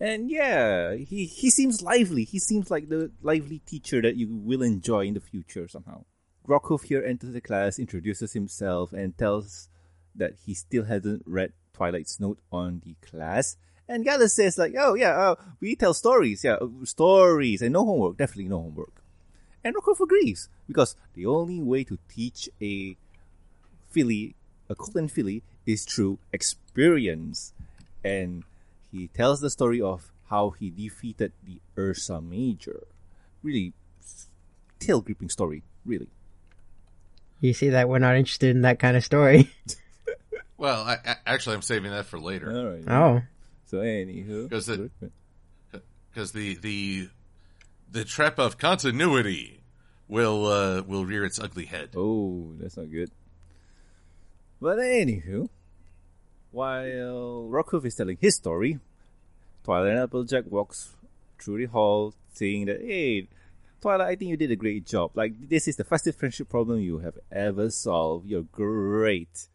And 0.00 0.30
yeah, 0.30 0.94
he, 0.94 1.26
he 1.26 1.50
seems 1.50 1.82
lively. 1.82 2.24
He 2.24 2.38
seems 2.38 2.70
like 2.70 2.88
the 2.88 3.10
lively 3.20 3.60
teacher 3.66 4.00
that 4.02 4.16
you 4.16 4.28
will 4.30 4.62
enjoy 4.62 5.06
in 5.06 5.14
the 5.14 5.20
future 5.20 5.66
somehow. 5.66 6.04
Rockhoof 6.46 6.84
here 6.84 7.04
enters 7.04 7.32
the 7.32 7.40
class, 7.40 7.78
introduces 7.78 8.32
himself, 8.32 8.92
and 8.92 9.16
tells 9.18 9.68
that 10.14 10.34
he 10.46 10.54
still 10.54 10.84
hasn't 10.84 11.22
read 11.26 11.52
Twilight's 11.72 12.18
note 12.20 12.38
on 12.50 12.82
the 12.84 12.94
class. 13.06 13.56
And 13.88 14.04
Gallus 14.04 14.34
says 14.34 14.58
like, 14.58 14.74
oh 14.78 14.94
yeah, 14.94 15.16
uh, 15.16 15.34
we 15.60 15.74
tell 15.74 15.94
stories, 15.94 16.44
yeah, 16.44 16.54
uh, 16.54 16.68
stories, 16.84 17.62
and 17.62 17.72
no 17.72 17.84
homework, 17.84 18.16
definitely 18.18 18.48
no 18.48 18.62
homework. 18.62 19.02
And 19.64 19.74
Rockhoof 19.74 20.00
agrees 20.00 20.48
because 20.66 20.96
the 21.14 21.26
only 21.26 21.60
way 21.60 21.84
to 21.84 21.98
teach 22.08 22.48
a 22.60 22.96
filly, 23.90 24.34
a 24.68 24.74
Colton 24.74 25.08
filly, 25.08 25.42
is 25.66 25.84
through 25.84 26.18
experience. 26.32 27.52
And 28.04 28.44
he 28.90 29.08
tells 29.08 29.40
the 29.40 29.50
story 29.50 29.80
of 29.80 30.12
how 30.30 30.50
he 30.50 30.70
defeated 30.70 31.32
the 31.44 31.60
Ursa 31.76 32.20
Major. 32.20 32.86
Really 33.42 33.72
tail 34.78 35.00
gripping 35.00 35.28
story, 35.28 35.62
really. 35.84 36.08
You 37.40 37.52
see 37.54 37.68
that 37.70 37.88
we're 37.88 37.98
not 38.00 38.16
interested 38.16 38.50
in 38.54 38.62
that 38.62 38.78
kind 38.78 38.96
of 38.96 39.04
story. 39.04 39.50
Well, 40.60 40.82
I, 40.82 40.96
I, 41.06 41.14
actually, 41.24 41.54
I'm 41.54 41.62
saving 41.62 41.92
that 41.92 42.06
for 42.06 42.18
later 42.18 42.50
All 42.50 42.66
right. 42.66 42.82
Oh. 42.88 43.22
So, 43.66 43.78
anywho. 43.78 44.48
Because 44.48 44.68
it- 44.68 44.90
because 46.10 46.32
the 46.32 46.56
the 46.56 47.08
the 47.88 48.04
trap 48.04 48.40
of 48.40 48.58
continuity 48.58 49.60
will 50.08 50.46
uh, 50.46 50.82
will 50.82 51.04
rear 51.06 51.24
its 51.24 51.38
ugly 51.38 51.66
head. 51.66 51.90
Oh, 51.96 52.54
that's 52.58 52.76
not 52.76 52.90
good. 52.90 53.12
But 54.60 54.78
anywho, 54.78 55.48
while 56.50 57.48
Rockhoof 57.50 57.84
is 57.84 57.94
telling 57.94 58.18
his 58.20 58.36
story, 58.36 58.78
Twilight 59.64 59.90
and 59.90 60.00
Applejack 60.00 60.44
walks 60.48 60.96
through 61.40 61.58
the 61.58 61.66
hall 61.66 62.14
saying 62.32 62.66
that, 62.66 62.80
hey, 62.80 63.28
Twilight, 63.80 64.08
I 64.08 64.16
think 64.16 64.30
you 64.30 64.36
did 64.36 64.50
a 64.50 64.56
great 64.56 64.86
job. 64.86 65.12
Like, 65.14 65.48
this 65.48 65.68
is 65.68 65.76
the 65.76 65.84
fastest 65.84 66.18
friendship 66.18 66.48
problem 66.48 66.80
you 66.80 66.98
have 66.98 67.18
ever 67.30 67.70
solved. 67.70 68.26
You're 68.26 68.42
great. 68.42 69.48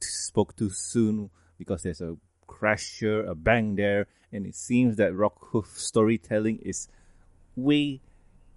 Spoke 0.00 0.56
too 0.56 0.70
soon 0.70 1.30
because 1.58 1.82
there's 1.82 2.00
a 2.00 2.16
crash 2.46 2.98
here, 3.00 3.24
a 3.24 3.34
bang 3.34 3.74
there, 3.74 4.06
and 4.32 4.46
it 4.46 4.54
seems 4.54 4.96
that 4.96 5.12
Rockhoof 5.12 5.76
storytelling 5.78 6.58
is 6.58 6.88
way 7.56 8.00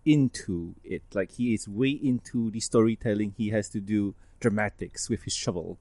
into 0.05 0.75
it. 0.83 1.03
Like 1.13 1.31
he 1.31 1.53
is 1.53 1.67
way 1.67 1.89
into 1.89 2.51
the 2.51 2.59
storytelling. 2.59 3.33
He 3.37 3.49
has 3.49 3.69
to 3.69 3.79
do 3.79 4.15
dramatics 4.39 5.09
with 5.09 5.23
his 5.23 5.33
shovel, 5.33 5.77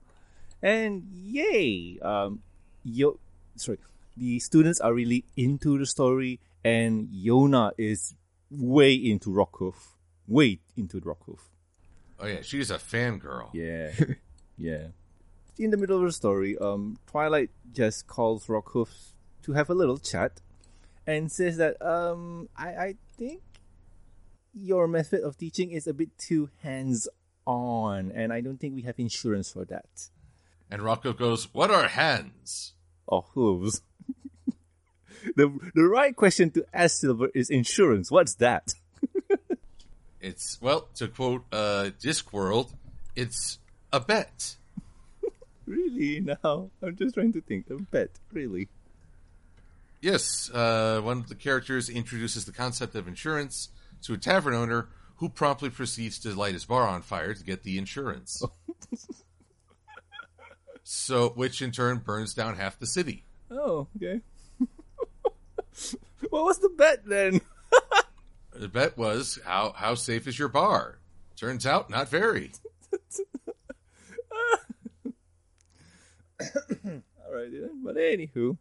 and 0.67 1.05
yay! 1.13 1.97
Um, 2.03 2.43
yo, 2.83 3.21
sorry, 3.55 3.79
the 4.17 4.41
students 4.41 4.81
are 4.81 4.93
really 4.93 5.25
into 5.37 5.79
the 5.79 5.87
story, 5.87 6.41
and 6.65 7.09
Yona 7.09 7.71
is 7.79 8.17
way 8.51 8.95
into 8.95 9.31
Rockhoof, 9.31 9.95
way 10.27 10.59
into 10.77 11.01
Rockhoof. 11.01 11.39
Oh 12.19 12.27
yeah, 12.27 12.43
she's 12.43 12.73
a 12.73 12.79
fangirl. 12.79 13.51
Yeah, 13.53 13.93
yeah. 14.59 14.89
In 15.57 15.71
the 15.71 15.77
middle 15.77 15.99
of 15.99 16.03
the 16.03 16.13
story, 16.13 16.59
um, 16.59 16.99
Twilight 17.07 17.51
just 17.73 18.09
calls 18.09 18.47
Rockhoof 18.49 19.13
to 19.45 19.53
have 19.53 19.71
a 19.71 19.75
little 19.75 19.99
chat, 19.99 20.41
and 21.07 21.31
says 21.31 21.59
that 21.59 21.81
um, 21.81 22.49
I 22.57 22.69
I 22.69 22.95
think 23.17 23.41
your 24.53 24.89
method 24.89 25.23
of 25.23 25.39
teaching 25.39 25.71
is 25.71 25.87
a 25.87 25.95
bit 25.95 26.19
too 26.19 26.51
hands 26.65 27.07
on, 27.47 28.11
and 28.11 28.33
I 28.33 28.41
don't 28.41 28.59
think 28.59 28.75
we 28.75 28.83
have 28.83 28.99
insurance 28.99 29.53
for 29.53 29.65
that. 29.67 30.11
And 30.71 30.83
Rocco 30.83 31.13
goes, 31.13 31.53
"What 31.55 31.71
are 31.71 31.89
hands?" 31.89 32.75
Or 33.07 33.25
hooves. 33.35 33.83
the 35.37 35.57
the 35.75 35.85
right 35.85 36.15
question 36.15 36.51
to 36.53 36.65
ask 36.73 36.99
Silver 37.01 37.29
is 37.35 37.51
insurance. 37.51 38.11
What's 38.11 38.35
that? 38.37 38.75
It's 40.27 40.61
well, 40.61 40.89
to 40.97 41.07
quote 41.07 41.45
uh, 41.53 41.91
Discworld, 42.03 42.73
it's 43.15 43.61
a 43.93 44.01
bet. 44.01 44.57
really? 45.67 46.19
Now 46.19 46.71
I'm 46.83 46.97
just 46.97 47.15
trying 47.15 47.33
to 47.35 47.41
think. 47.41 47.71
A 47.71 47.77
bet, 47.77 48.11
really? 48.33 48.69
Yes, 50.01 50.51
uh, 50.53 51.01
one 51.01 51.19
of 51.19 51.29
the 51.29 51.37
characters 51.37 51.89
introduces 51.89 52.45
the 52.45 52.53
concept 52.53 52.97
of 52.97 53.07
insurance 53.07 53.69
to 54.03 54.15
a 54.15 54.19
tavern 54.19 54.55
owner 54.55 54.89
who 55.19 55.29
promptly 55.29 55.71
proceeds 55.71 56.19
to 56.19 56.35
light 56.35 56.55
his 56.55 56.65
bar 56.65 56.89
on 56.89 57.03
fire 57.03 57.33
to 57.33 57.45
get 57.45 57.63
the 57.63 57.79
insurance. 57.79 58.43
So, 60.89 61.31
which 61.31 61.63
in 61.63 61.73
turn 61.73 61.99
burns 61.99 62.33
down 62.33 62.55
half 62.55 62.79
the 62.79 62.87
city. 62.87 63.25
Oh, 63.51 63.89
okay. 63.97 64.21
what 66.31 66.45
was 66.45 66.59
the 66.59 66.69
bet 66.69 67.05
then? 67.05 67.41
The 68.59 68.69
bet 68.69 68.97
was 68.97 69.39
how 69.45 69.75
how 69.77 69.97
safe 69.97 70.27
is 70.27 70.39
your 70.39 70.49
bar? 70.49 70.99
Turns 71.37 71.67
out 71.67 71.91
not 71.91 72.09
very. 72.09 72.53
All 76.41 77.03
right, 77.31 77.53
then. 77.53 77.83
But 77.85 77.97
anywho. 77.97 78.57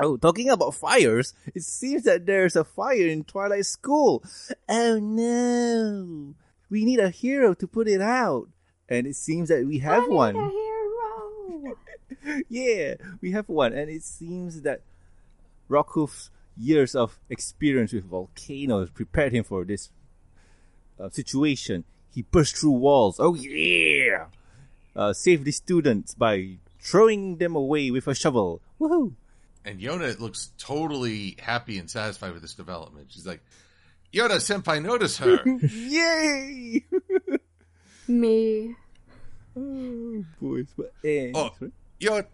Oh, 0.00 0.16
talking 0.16 0.50
about 0.50 0.74
fires, 0.74 1.32
it 1.54 1.62
seems 1.62 2.02
that 2.04 2.26
there's 2.26 2.56
a 2.56 2.64
fire 2.64 3.06
in 3.06 3.22
Twilight 3.22 3.66
School. 3.66 4.24
Oh 4.68 4.98
no. 4.98 6.34
We 6.68 6.84
need 6.84 6.98
a 6.98 7.10
hero 7.10 7.54
to 7.54 7.68
put 7.68 7.86
it 7.86 8.00
out. 8.00 8.48
And 8.88 9.06
it 9.06 9.14
seems 9.14 9.48
that 9.50 9.64
we 9.64 9.78
have 9.78 10.02
I 10.02 10.06
need 10.06 10.12
one. 10.12 10.67
A 11.48 12.42
yeah, 12.48 12.94
we 13.20 13.32
have 13.32 13.48
one. 13.48 13.72
And 13.72 13.90
it 13.90 14.02
seems 14.02 14.62
that 14.62 14.82
Rockhoof's 15.68 16.30
years 16.56 16.94
of 16.94 17.18
experience 17.30 17.92
with 17.92 18.04
volcanoes 18.04 18.90
prepared 18.90 19.32
him 19.32 19.44
for 19.44 19.64
this 19.64 19.90
uh, 20.98 21.08
situation. 21.10 21.84
He 22.14 22.22
burst 22.22 22.56
through 22.56 22.72
walls. 22.72 23.16
Oh, 23.18 23.34
yeah! 23.34 24.26
Uh, 24.96 25.12
saved 25.12 25.44
the 25.44 25.52
students 25.52 26.14
by 26.14 26.56
throwing 26.80 27.36
them 27.36 27.54
away 27.54 27.90
with 27.90 28.06
a 28.06 28.14
shovel. 28.14 28.60
Woohoo! 28.80 29.12
And 29.64 29.80
Yona 29.80 30.18
looks 30.18 30.52
totally 30.58 31.36
happy 31.38 31.78
and 31.78 31.90
satisfied 31.90 32.32
with 32.32 32.42
this 32.42 32.54
development. 32.54 33.08
She's 33.10 33.26
like, 33.26 33.42
Yona 34.12 34.36
senpai, 34.36 34.82
notice 34.82 35.18
her. 35.18 35.42
Yay! 35.62 36.84
Me. 38.08 38.74
Oh, 39.58 40.24
boys. 40.40 40.66
But, 40.76 40.92
eh, 41.04 41.32
Oh. 41.34 41.50
Yona, 42.00 42.26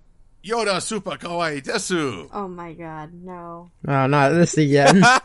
Yona 0.44 0.80
super 0.82 1.12
kawaii 1.16 1.62
desu. 1.62 2.28
Oh 2.32 2.48
my 2.48 2.72
god, 2.74 3.12
no. 3.14 3.70
Oh, 3.88 4.06
not 4.06 4.30
this 4.30 4.58
again. 4.58 5.00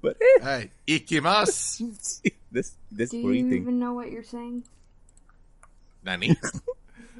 but 0.00 0.16
eh, 0.20 0.40
Hey, 0.42 0.70
ikimasu. 0.86 1.92
this 2.52 2.74
this 2.90 3.10
Do 3.10 3.22
for 3.22 3.28
you 3.34 3.46
eating. 3.46 3.62
even 3.62 3.78
know 3.78 3.92
what 3.92 4.10
you're 4.10 4.22
saying? 4.22 4.64
Nani? 6.04 6.36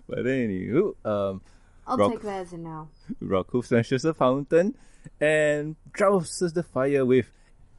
But 0.08 0.20
anywho, 0.25 0.94
um, 1.04 1.42
I'll 1.87 1.99
Rock- 1.99 2.12
take 2.12 2.23
that 2.23 2.40
as 2.47 2.52
a 2.54 2.56
no. 2.56 2.88
Rocco 3.20 3.61
smashes 3.61 4.02
the 4.02 4.14
fountain 4.14 4.75
and 5.20 5.76
douses 5.92 6.54
the 6.54 6.62
fire 6.62 7.04
with 7.04 7.30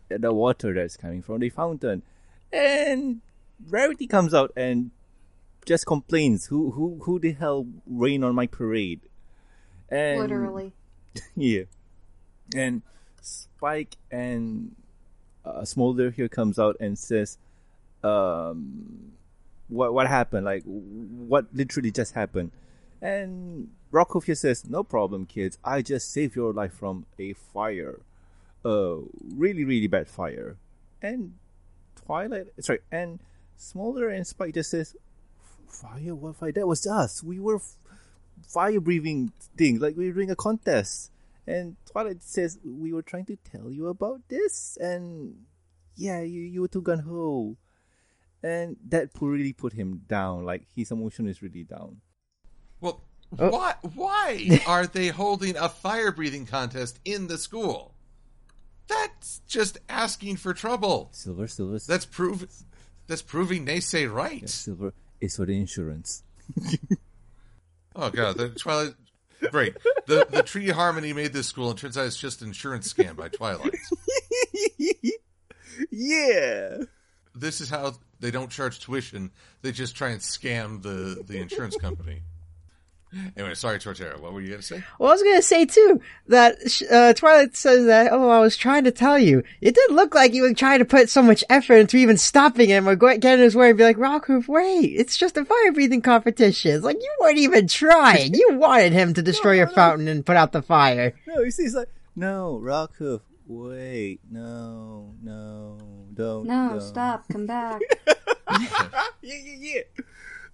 the 0.09 0.31
water 0.31 0.73
that's 0.73 0.95
coming 0.97 1.23
from 1.23 1.39
the 1.39 1.49
fountain. 1.49 2.03
And 2.53 3.21
Rarity 3.69 4.05
comes 4.07 4.33
out 4.35 4.51
and 4.55 4.91
just 5.69 5.85
complains, 5.85 6.47
"Who 6.47 6.71
who 6.71 6.99
who 7.03 7.19
the 7.19 7.31
hell 7.31 7.67
rain 7.85 8.23
on 8.23 8.33
my 8.33 8.47
parade?" 8.47 9.01
And 9.87 10.19
Literally. 10.19 10.73
yeah. 11.35 11.63
And 12.55 12.81
Spike 13.21 13.97
and 14.09 14.75
uh, 15.45 15.63
Smolder 15.63 16.09
here 16.09 16.27
comes 16.27 16.57
out 16.57 16.75
and 16.79 16.97
says, 16.97 17.37
um, 18.03 19.13
what 19.67 19.93
what 19.93 20.07
happened? 20.07 20.45
Like, 20.45 20.63
what 20.65 21.45
literally 21.53 21.91
just 21.91 22.15
happened? 22.15 22.51
And 23.01 23.69
Rocco 23.91 24.19
here 24.19 24.35
says, 24.35 24.65
no 24.67 24.83
problem, 24.83 25.25
kids. 25.25 25.57
I 25.63 25.81
just 25.81 26.11
saved 26.11 26.35
your 26.35 26.51
life 26.51 26.73
from 26.73 27.05
a 27.19 27.33
fire, 27.33 27.99
a 28.65 28.97
really 29.35 29.65
really 29.65 29.87
bad 29.87 30.07
fire. 30.07 30.57
And 31.01 31.35
Twilight, 31.95 32.47
sorry, 32.59 32.79
and 32.91 33.19
Smolder 33.55 34.09
and 34.09 34.25
Spike 34.25 34.55
just 34.55 34.71
says, 34.71 34.95
fire? 35.71 36.15
What 36.15 36.35
fire? 36.37 36.51
That 36.51 36.67
was 36.67 36.85
us. 36.87 37.23
We 37.23 37.39
were 37.39 37.57
f- 37.57 37.75
fire 38.47 38.79
breathing 38.79 39.31
things. 39.57 39.81
Like 39.81 39.95
we 39.97 40.07
were 40.07 40.13
doing 40.13 40.31
a 40.31 40.35
contest. 40.35 41.11
And 41.47 41.75
Twilight 41.91 42.21
says 42.21 42.59
we 42.63 42.93
were 42.93 43.01
trying 43.01 43.25
to 43.25 43.35
tell 43.37 43.71
you 43.71 43.87
about 43.87 44.21
this, 44.29 44.77
and 44.79 45.35
yeah, 45.95 46.21
you 46.21 46.41
you 46.41 46.61
were 46.61 46.67
too 46.67 46.81
gun 46.81 46.99
ho, 46.99 47.57
and 48.43 48.77
that 48.89 49.09
really 49.19 49.53
put 49.53 49.73
him 49.73 50.01
down. 50.07 50.45
Like 50.45 50.67
his 50.75 50.91
emotion 50.91 51.27
is 51.27 51.41
really 51.41 51.63
down. 51.63 52.01
Well, 52.81 53.01
Oh. 53.37 53.49
why, 53.51 53.75
why 53.93 54.61
are 54.67 54.87
they 54.87 55.09
holding 55.09 55.55
a 55.55 55.69
fire 55.69 56.11
breathing 56.11 56.47
contest 56.47 56.99
in 57.05 57.27
the 57.27 57.37
school? 57.37 57.93
That's 58.87 59.41
just 59.47 59.77
asking 59.87 60.37
for 60.37 60.51
trouble. 60.53 61.09
Silver, 61.11 61.47
silver, 61.47 61.77
That's 61.77 62.05
prove 62.05 62.47
that's 63.07 63.21
proving 63.21 63.65
they 63.65 63.79
say 63.79 64.03
yeah, 64.03 64.07
right. 64.13 64.49
silver 64.49 64.93
is 65.21 65.35
for 65.35 65.45
the 65.45 65.57
insurance. 65.57 66.23
Oh 67.95 68.09
god, 68.09 68.37
the 68.37 68.49
Twilight 68.49 68.93
Great. 69.51 69.75
The 70.05 70.27
the 70.29 70.43
Tree 70.43 70.69
Harmony 70.69 71.13
made 71.13 71.33
this 71.33 71.47
school 71.47 71.69
and 71.69 71.77
turns 71.79 71.97
out 71.97 72.05
it's 72.05 72.17
just 72.17 72.41
an 72.41 72.49
insurance 72.49 72.91
scam 72.91 73.15
by 73.15 73.29
Twilight. 73.29 73.75
yeah. 75.91 76.77
This 77.35 77.61
is 77.61 77.69
how 77.69 77.93
they 78.19 78.31
don't 78.31 78.51
charge 78.51 78.79
tuition. 78.79 79.31
They 79.61 79.71
just 79.71 79.95
try 79.95 80.09
and 80.09 80.19
scam 80.19 80.81
the, 80.81 81.23
the 81.25 81.39
insurance 81.39 81.77
company. 81.77 82.21
Anyway, 83.35 83.55
sorry, 83.55 83.79
Torterra. 83.79 84.19
What 84.19 84.33
were 84.33 84.41
you 84.41 84.49
going 84.49 84.61
to 84.61 84.65
say? 84.65 84.83
Well, 84.99 85.09
I 85.09 85.13
was 85.13 85.23
gonna 85.23 85.41
say 85.41 85.65
too 85.65 85.99
that 86.27 86.57
uh, 86.91 87.13
Twilight 87.13 87.55
says 87.55 87.85
that. 87.87 88.11
Oh, 88.11 88.29
I 88.29 88.39
was 88.39 88.55
trying 88.55 88.83
to 88.83 88.91
tell 88.91 89.17
you. 89.17 89.43
It 89.61 89.73
didn't 89.73 89.95
look 89.95 90.13
like 90.13 90.33
you 90.33 90.43
were 90.43 90.53
trying 90.53 90.79
to 90.79 90.85
put 90.85 91.09
so 91.09 91.23
much 91.23 91.43
effort 91.49 91.75
into 91.75 91.97
even 91.97 92.17
stopping 92.17 92.69
him 92.69 92.87
or 92.87 92.95
go, 92.95 93.17
getting 93.17 93.43
his 93.43 93.55
way 93.55 93.69
and 93.69 93.77
be 93.77 93.83
like, 93.83 93.97
Rockhoof, 93.97 94.47
wait, 94.47 94.93
it's 94.95 95.17
just 95.17 95.37
a 95.37 95.45
fire 95.45 95.71
breathing 95.71 96.01
competition. 96.01 96.71
It's 96.71 96.85
like 96.85 96.97
you 96.97 97.11
weren't 97.19 97.39
even 97.39 97.67
trying. 97.67 98.35
You 98.35 98.49
wanted 98.53 98.93
him 98.93 99.13
to 99.15 99.23
destroy 99.23 99.53
your 99.53 99.67
fountain 99.67 100.07
and 100.07 100.25
put 100.25 100.35
out 100.35 100.51
the 100.51 100.61
fire. 100.61 101.13
No, 101.27 101.39
you 101.41 101.51
see, 101.51 101.63
it's 101.63 101.75
like 101.75 101.89
no, 102.15 102.59
Rockhoof. 102.63 103.21
Wait, 103.47 104.19
no, 104.29 105.15
no, 105.23 105.77
don't. 106.13 106.45
No, 106.45 106.69
don't. 106.73 106.81
stop. 106.81 107.25
Come 107.31 107.47
back. 107.47 107.81
yeah, 108.51 109.07
yeah, 109.21 109.55
yeah. 109.57 109.81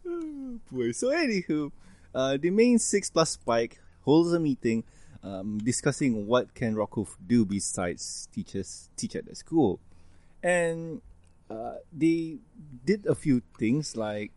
Oh, 0.08 0.60
boy. 0.72 0.92
So, 0.94 1.10
anywho, 1.10 1.72
uh, 2.16 2.38
the 2.38 2.50
main 2.50 2.80
six 2.80 3.10
plus 3.10 3.32
spike 3.32 3.80
holds 4.02 4.32
a 4.32 4.40
meeting, 4.40 4.84
um, 5.22 5.60
discussing 5.60 6.26
what 6.26 6.56
can 6.56 6.76
Rockhoof 6.76 7.16
do 7.28 7.44
besides 7.44 8.30
teachers 8.34 8.90
teach 8.96 9.16
at 9.16 9.26
the 9.26 9.36
school, 9.36 9.80
and 10.42 11.02
uh, 11.50 11.76
they 11.92 12.38
did 12.86 13.06
a 13.06 13.16
few 13.16 13.42
things 13.60 13.98
like 13.98 14.32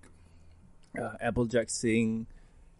uh, 1.00 1.14
Applejack 1.20 1.70
saying 1.70 2.26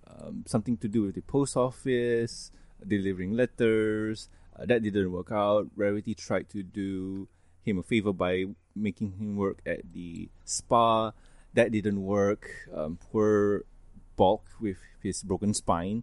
um, 0.09 0.45
something 0.47 0.77
to 0.79 0.89
do 0.89 1.03
with 1.03 1.15
the 1.15 1.23
post 1.23 1.57
office, 1.57 2.51
delivering 2.87 3.33
letters. 3.33 4.29
Uh, 4.59 4.67
that 4.67 4.83
didn't 4.83 5.13
work 5.13 5.31
out. 5.31 5.69
Rarity 5.77 6.15
tried 6.15 6.49
to 6.51 6.63
do 6.63 7.29
him 7.63 7.79
a 7.79 7.83
favor 7.83 8.13
by 8.13 8.47
making 8.75 9.13
him 9.13 9.37
work 9.37 9.59
at 9.65 9.93
the 9.93 10.29
spa. 10.45 11.13
That 11.55 11.71
didn't 11.71 12.03
work. 12.03 12.51
Um, 12.75 12.99
poor 13.13 13.65
Bulk 14.19 14.45
with 14.61 14.77
his 15.03 15.23
broken 15.23 15.55
spine, 15.55 16.03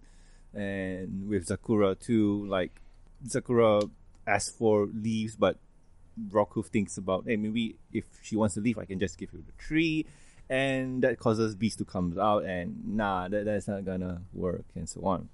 and 0.54 1.28
with 1.30 1.48
Zecora 1.50 2.00
too. 2.00 2.48
Like 2.48 2.82
Zecora 3.28 3.88
asks 4.26 4.56
for 4.58 4.88
leaves, 4.88 5.36
but 5.36 5.60
Rockhoof 6.32 6.68
thinks 6.68 6.98
about, 6.98 7.26
hey, 7.28 7.36
maybe 7.36 7.76
if 7.92 8.06
she 8.24 8.36
wants 8.36 8.56
to 8.56 8.62
leave, 8.62 8.80
I 8.80 8.86
can 8.86 9.00
just 9.00 9.18
give 9.20 9.30
her 9.32 9.38
the 9.38 9.52
tree, 9.60 10.06
and 10.50 11.04
that 11.04 11.20
causes 11.20 11.56
Beast 11.56 11.78
to 11.80 11.86
come 11.86 12.18
out, 12.20 12.46
and 12.46 12.96
nah, 12.96 13.28
that, 13.28 13.46
that's 13.46 13.68
not 13.68 13.86
gonna 13.86 14.22
work, 14.34 14.66
and 14.76 14.90
so 14.90 15.06
on. 15.06 15.30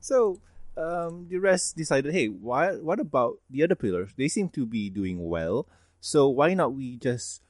So 0.00 0.40
um, 0.76 1.26
the 1.28 1.38
rest 1.38 1.76
decided, 1.76 2.12
hey, 2.12 2.26
why? 2.26 2.74
What 2.76 3.00
about 3.00 3.38
the 3.50 3.62
other 3.62 3.76
pillars? 3.76 4.10
They 4.16 4.28
seem 4.28 4.48
to 4.50 4.66
be 4.66 4.90
doing 4.90 5.28
well, 5.28 5.68
so 6.00 6.28
why 6.28 6.54
not 6.54 6.72
we 6.72 6.96
just 6.96 7.42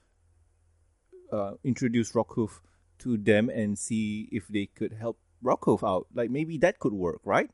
uh, 1.32 1.52
introduce 1.62 2.12
Rockhoof 2.12 2.60
to 3.00 3.16
them 3.16 3.48
and 3.48 3.78
see 3.78 4.28
if 4.32 4.48
they 4.48 4.66
could 4.66 4.92
help 4.92 5.18
Rockhoof 5.42 5.86
out? 5.86 6.06
Like 6.14 6.30
maybe 6.30 6.58
that 6.58 6.78
could 6.78 6.92
work, 6.92 7.20
right? 7.24 7.50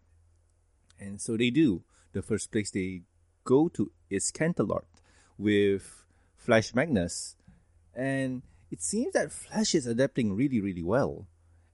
And 0.98 1.20
so 1.20 1.36
they 1.36 1.50
do. 1.50 1.82
The 2.12 2.22
first 2.22 2.50
place 2.50 2.70
they 2.70 3.02
go 3.44 3.68
to 3.70 3.90
is 4.10 4.32
Canterlot 4.32 4.84
with 5.38 6.04
Flash 6.36 6.74
Magnus, 6.74 7.36
and 7.94 8.42
it 8.70 8.82
seems 8.82 9.12
that 9.14 9.32
Flash 9.32 9.74
is 9.74 9.86
adapting 9.86 10.34
really, 10.34 10.60
really 10.60 10.82
well. 10.82 11.26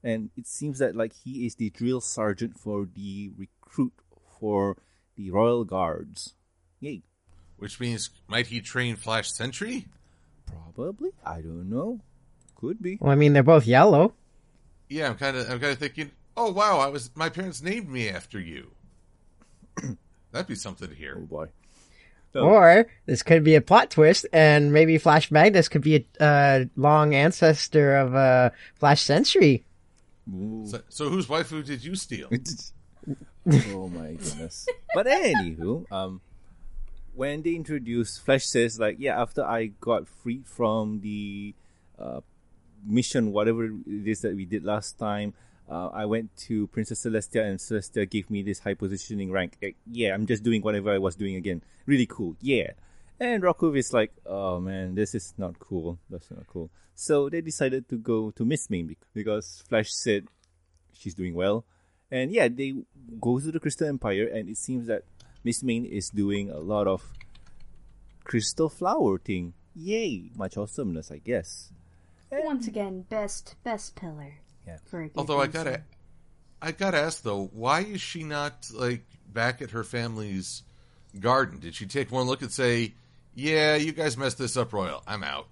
And 0.02 0.30
it 0.36 0.46
seems 0.46 0.78
that 0.78 0.94
like 0.94 1.12
he 1.24 1.46
is 1.46 1.56
the 1.56 1.70
drill 1.70 2.00
sergeant 2.00 2.58
for 2.58 2.86
the 2.94 3.30
recruit 3.36 3.92
for 4.38 4.76
the 5.16 5.30
Royal 5.30 5.64
Guards. 5.64 6.34
Yay. 6.80 7.02
Which 7.56 7.80
means, 7.80 8.10
might 8.28 8.48
he 8.48 8.60
train 8.60 8.96
Flash 8.96 9.32
Sentry? 9.32 9.86
Probably. 10.44 11.10
I 11.24 11.40
don't 11.40 11.70
know. 11.70 12.00
Could 12.56 12.82
be. 12.82 12.98
Well, 13.00 13.12
I 13.12 13.14
mean, 13.14 13.32
they're 13.32 13.42
both 13.42 13.66
yellow. 13.66 14.14
Yeah, 14.88 15.08
I'm 15.10 15.16
kind 15.16 15.36
of, 15.36 15.44
I'm 15.50 15.60
kind 15.60 15.72
of 15.72 15.78
thinking. 15.78 16.10
Oh 16.36 16.52
wow, 16.52 16.78
I 16.78 16.88
was, 16.88 17.10
my 17.14 17.28
parents 17.28 17.62
named 17.62 17.88
me 17.88 18.08
after 18.08 18.38
you. 18.40 18.70
That'd 20.32 20.46
be 20.48 20.54
something 20.54 20.88
to 20.88 20.94
Oh 20.94 20.96
hear. 20.96 21.16
boy. 21.16 21.48
Or 22.34 22.86
this 23.06 23.22
could 23.22 23.44
be 23.44 23.54
a 23.54 23.62
plot 23.62 23.90
twist, 23.90 24.26
and 24.30 24.70
maybe 24.70 24.98
Flash 24.98 25.30
Magnus 25.30 25.68
could 25.70 25.80
be 25.80 26.06
a 26.20 26.22
uh, 26.22 26.64
long 26.76 27.14
ancestor 27.14 27.96
of 27.96 28.14
uh, 28.14 28.50
Flash 28.74 29.00
Sentry. 29.00 29.64
So, 30.64 30.82
so 30.90 31.08
whose 31.08 31.28
waifu 31.28 31.64
did 31.64 31.82
you 31.82 31.94
steal? 31.94 32.28
oh 33.74 33.88
my 33.88 34.12
goodness. 34.12 34.66
But 34.94 35.06
anywho, 35.06 35.90
um, 35.90 36.20
when 37.14 37.40
they 37.42 37.54
introduced 37.54 38.22
Flash 38.22 38.44
says 38.44 38.78
like, 38.78 38.96
yeah, 38.98 39.18
after 39.18 39.42
I 39.42 39.68
got 39.80 40.06
freed 40.06 40.46
from 40.46 41.00
the 41.00 41.54
uh, 41.98 42.20
mission, 42.84 43.32
whatever 43.32 43.64
it 43.64 44.06
is 44.06 44.20
that 44.22 44.34
we 44.34 44.44
did 44.44 44.64
last 44.64 44.98
time, 44.98 45.34
uh, 45.68 45.88
I 45.88 46.04
went 46.04 46.36
to 46.48 46.68
Princess 46.68 47.04
Celestia 47.04 47.44
and 47.44 47.58
Celestia 47.58 48.08
gave 48.08 48.30
me 48.30 48.42
this 48.42 48.60
high 48.60 48.74
positioning 48.74 49.32
rank. 49.32 49.56
Eh, 49.62 49.72
yeah, 49.90 50.14
I'm 50.14 50.26
just 50.26 50.42
doing 50.42 50.62
whatever 50.62 50.92
I 50.92 50.98
was 50.98 51.16
doing 51.16 51.34
again. 51.34 51.62
Really 51.86 52.06
cool. 52.06 52.36
Yeah. 52.40 52.72
And 53.18 53.42
Rockhoof 53.42 53.76
is 53.76 53.92
like, 53.92 54.12
oh 54.26 54.60
man, 54.60 54.94
this 54.94 55.14
is 55.14 55.34
not 55.38 55.58
cool. 55.58 55.98
That's 56.10 56.30
not 56.30 56.46
cool. 56.46 56.70
So 56.94 57.28
they 57.28 57.40
decided 57.40 57.88
to 57.88 57.96
go 57.96 58.30
to 58.32 58.44
Miss 58.44 58.68
bec- 58.68 58.96
because 59.12 59.62
Flash 59.68 59.92
said 59.92 60.28
she's 60.92 61.14
doing 61.14 61.34
well. 61.34 61.64
And 62.10 62.30
yeah, 62.30 62.48
they 62.48 62.74
go 63.20 63.40
to 63.40 63.50
the 63.50 63.58
Crystal 63.58 63.88
Empire, 63.88 64.28
and 64.28 64.48
it 64.48 64.56
seems 64.56 64.86
that 64.86 65.02
Mistmane 65.44 65.88
is 65.90 66.10
doing 66.10 66.50
a 66.50 66.58
lot 66.58 66.86
of 66.86 67.02
crystal 68.24 68.68
flower 68.68 69.18
thing. 69.18 69.54
Yay! 69.74 70.30
Much 70.36 70.56
awesomeness, 70.56 71.10
I 71.10 71.18
guess. 71.18 71.72
Once 72.30 72.66
again, 72.66 73.02
best 73.08 73.54
best 73.64 73.96
pillar. 73.96 74.34
Yeah. 74.66 74.78
For 74.84 75.02
a 75.02 75.10
Although 75.16 75.40
I 75.40 75.46
gotta. 75.46 75.82
I 76.60 76.72
gotta 76.72 76.98
ask 76.98 77.22
though, 77.22 77.50
why 77.52 77.80
is 77.80 78.00
she 78.00 78.24
not 78.24 78.70
like 78.72 79.04
back 79.32 79.60
at 79.60 79.70
her 79.70 79.84
family's 79.84 80.62
garden? 81.20 81.60
Did 81.60 81.74
she 81.74 81.86
take 81.86 82.10
one 82.10 82.26
look 82.26 82.42
and 82.42 82.50
say, 82.50 82.94
"Yeah, 83.34 83.76
you 83.76 83.92
guys 83.92 84.16
messed 84.16 84.38
this 84.38 84.56
up, 84.56 84.72
Royal. 84.72 85.02
I'm 85.06 85.22
out." 85.22 85.48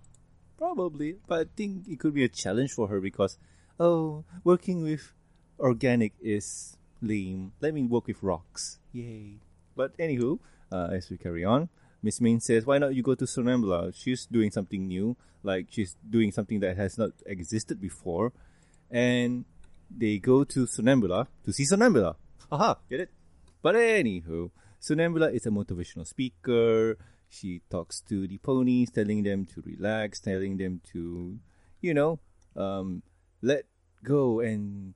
Probably, 0.57 1.17
but 1.27 1.41
I 1.41 1.51
think 1.57 1.89
it 1.89 2.01
could 2.01 2.15
be 2.15 2.25
a 2.25 2.29
challenge 2.29 2.73
for 2.73 2.89
her 2.89 3.01
because, 3.01 3.39
oh, 3.79 4.25
working 4.45 4.83
with 4.83 5.13
organic 5.59 6.13
is 6.23 6.77
lame. 7.03 7.53
Let 7.61 7.75
me 7.75 7.83
work 7.83 8.07
with 8.07 8.23
rocks. 8.23 8.79
Yay. 8.93 9.41
But 9.77 9.97
anywho, 9.99 10.39
uh, 10.73 10.89
as 10.93 11.11
we 11.11 11.19
carry 11.19 11.45
on, 11.45 11.69
Mistmane 12.05 12.43
says, 12.43 12.67
why 12.67 12.79
not 12.79 12.95
you 12.95 13.03
go 13.03 13.15
to 13.15 13.25
Somnambula? 13.25 13.95
She's 13.95 14.27
doing 14.27 14.51
something 14.51 14.87
new, 14.87 15.17
like 15.43 15.69
she's 15.71 15.97
doing 16.09 16.33
something 16.33 16.61
that 16.61 16.77
has 16.77 16.99
not 16.99 17.11
existed 17.25 17.81
before. 17.81 18.33
And 18.91 19.47
they 19.91 20.19
go 20.19 20.45
to 20.45 20.67
Somnambula 20.67 21.27
to 21.45 21.53
see 21.53 21.65
Somnambula. 21.65 22.17
Haha, 22.51 22.75
get 22.91 23.01
it? 23.01 23.11
But 23.63 23.75
anywho, 23.77 24.51
Somnambula 24.81 25.33
is 25.33 25.47
a 25.47 25.51
motivational 25.51 26.07
speaker. 26.07 26.99
She 27.29 27.63
talks 27.71 28.01
to 28.03 28.29
the 28.29 28.39
ponies, 28.39 28.91
telling 28.91 29.23
them 29.23 29.47
to 29.47 29.63
relax, 29.65 30.21
telling 30.21 30.59
them 30.59 30.83
to, 30.93 31.39
you 31.81 31.95
know, 31.95 32.21
um, 32.55 33.03
let 33.41 33.65
go 34.05 34.41
and 34.41 34.95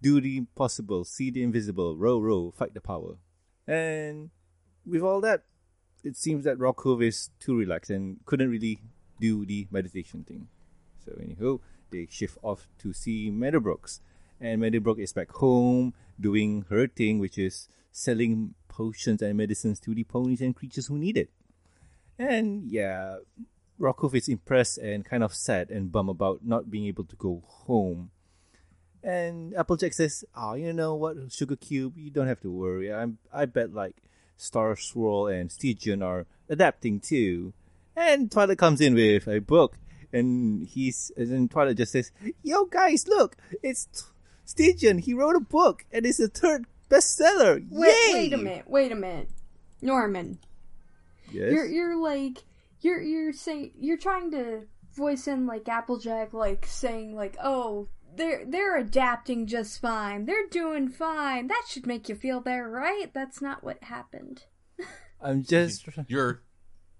do 0.00 0.20
the 0.20 0.36
impossible, 0.36 1.04
see 1.04 1.30
the 1.30 1.42
invisible, 1.42 1.96
row, 1.96 2.20
row, 2.20 2.52
fight 2.56 2.72
the 2.74 2.80
power. 2.80 3.16
And 3.66 4.30
with 4.86 5.02
all 5.02 5.20
that, 5.22 5.42
it 6.04 6.16
seems 6.16 6.44
that 6.44 6.58
Rockhoof 6.58 7.02
is 7.02 7.30
too 7.40 7.56
relaxed 7.56 7.90
and 7.90 8.18
couldn't 8.26 8.50
really 8.50 8.80
do 9.20 9.44
the 9.44 9.66
meditation 9.70 10.24
thing. 10.24 10.48
So, 11.04 11.12
anywho, 11.12 11.60
they 11.90 12.06
shift 12.10 12.38
off 12.42 12.68
to 12.78 12.92
see 12.92 13.30
Meadowbrooks. 13.30 14.00
And 14.40 14.60
Meadowbrook 14.60 14.98
is 14.98 15.12
back 15.12 15.30
home 15.32 15.94
doing 16.20 16.64
her 16.68 16.86
thing, 16.86 17.18
which 17.18 17.38
is 17.38 17.68
selling 17.90 18.54
potions 18.68 19.22
and 19.22 19.36
medicines 19.36 19.80
to 19.80 19.94
the 19.94 20.04
ponies 20.04 20.40
and 20.40 20.54
creatures 20.54 20.86
who 20.86 20.98
need 20.98 21.16
it. 21.16 21.30
And 22.18 22.64
yeah, 22.64 23.18
Rockhoof 23.80 24.14
is 24.14 24.28
impressed 24.28 24.78
and 24.78 25.04
kind 25.04 25.22
of 25.22 25.34
sad 25.34 25.70
and 25.70 25.90
bummed 25.90 26.10
about 26.10 26.44
not 26.44 26.70
being 26.70 26.86
able 26.86 27.04
to 27.04 27.16
go 27.16 27.42
home. 27.46 28.10
And 29.02 29.54
Applejack 29.54 29.92
says, 29.92 30.24
"Ah, 30.34 30.54
you 30.54 30.72
know 30.72 30.94
what, 30.94 31.32
Sugar 31.32 31.56
Cube, 31.56 31.96
you 31.96 32.10
don't 32.10 32.26
have 32.26 32.40
to 32.40 32.50
worry. 32.50 32.92
I'm, 32.92 33.18
I 33.32 33.46
bet 33.46 33.72
like 33.72 33.96
Star 34.38 34.74
Swirl 34.76 35.26
and 35.26 35.52
Stygian 35.52 36.02
are 36.02 36.24
adapting 36.48 37.00
too." 37.00 37.52
And 37.94 38.30
Twilight 38.32 38.56
comes 38.58 38.80
in 38.80 38.94
with 38.94 39.26
a 39.28 39.40
book, 39.40 39.76
and 40.12 40.66
he's 40.66 41.12
and 41.16 41.30
then 41.30 41.48
Twilight 41.48 41.76
just 41.76 41.92
says, 41.92 42.10
"Yo, 42.42 42.64
guys, 42.64 43.06
look, 43.06 43.36
it's 43.62 43.84
T- 43.86 44.00
Stygian. 44.46 44.98
He 44.98 45.12
wrote 45.12 45.36
a 45.36 45.40
book, 45.40 45.84
and 45.92 46.06
it's 46.06 46.18
the 46.18 46.28
third 46.28 46.64
bestseller. 46.88 47.66
Wait, 47.70 47.88
Yay!" 47.88 48.14
wait 48.14 48.32
a 48.32 48.38
minute. 48.38 48.64
Wait 48.68 48.92
a 48.92 48.94
minute. 48.94 49.28
Norman, 49.82 50.38
Yes. 51.30 51.52
you're 51.52 51.66
you're 51.66 51.96
like 52.00 52.38
you're 52.80 53.00
you're 53.02 53.32
saying 53.32 53.72
you're 53.78 53.98
trying 53.98 54.30
to 54.30 54.62
voice 54.94 55.28
in 55.28 55.46
like 55.46 55.68
Applejack, 55.68 56.32
like 56.32 56.66
saying 56.66 57.14
like, 57.14 57.36
oh, 57.42 57.88
they're 58.18 58.44
they're 58.44 58.76
adapting 58.76 59.46
just 59.46 59.80
fine. 59.80 60.26
They're 60.26 60.48
doing 60.50 60.88
fine. 60.88 61.46
That 61.46 61.64
should 61.68 61.86
make 61.86 62.08
you 62.08 62.14
feel 62.14 62.40
better, 62.40 62.68
right? 62.68 63.12
That's 63.14 63.40
not 63.40 63.64
what 63.64 63.82
happened. 63.84 64.42
I'm 65.20 65.42
just 65.42 65.86
Your 66.08 66.42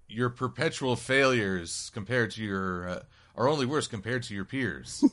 your 0.08 0.30
perpetual 0.30 0.96
failures 0.96 1.90
compared 1.92 2.30
to 2.32 2.42
your 2.42 2.88
uh, 2.88 3.02
are 3.36 3.48
only 3.48 3.66
worse 3.66 3.86
compared 3.86 4.22
to 4.24 4.34
your 4.34 4.44
peers. 4.44 5.04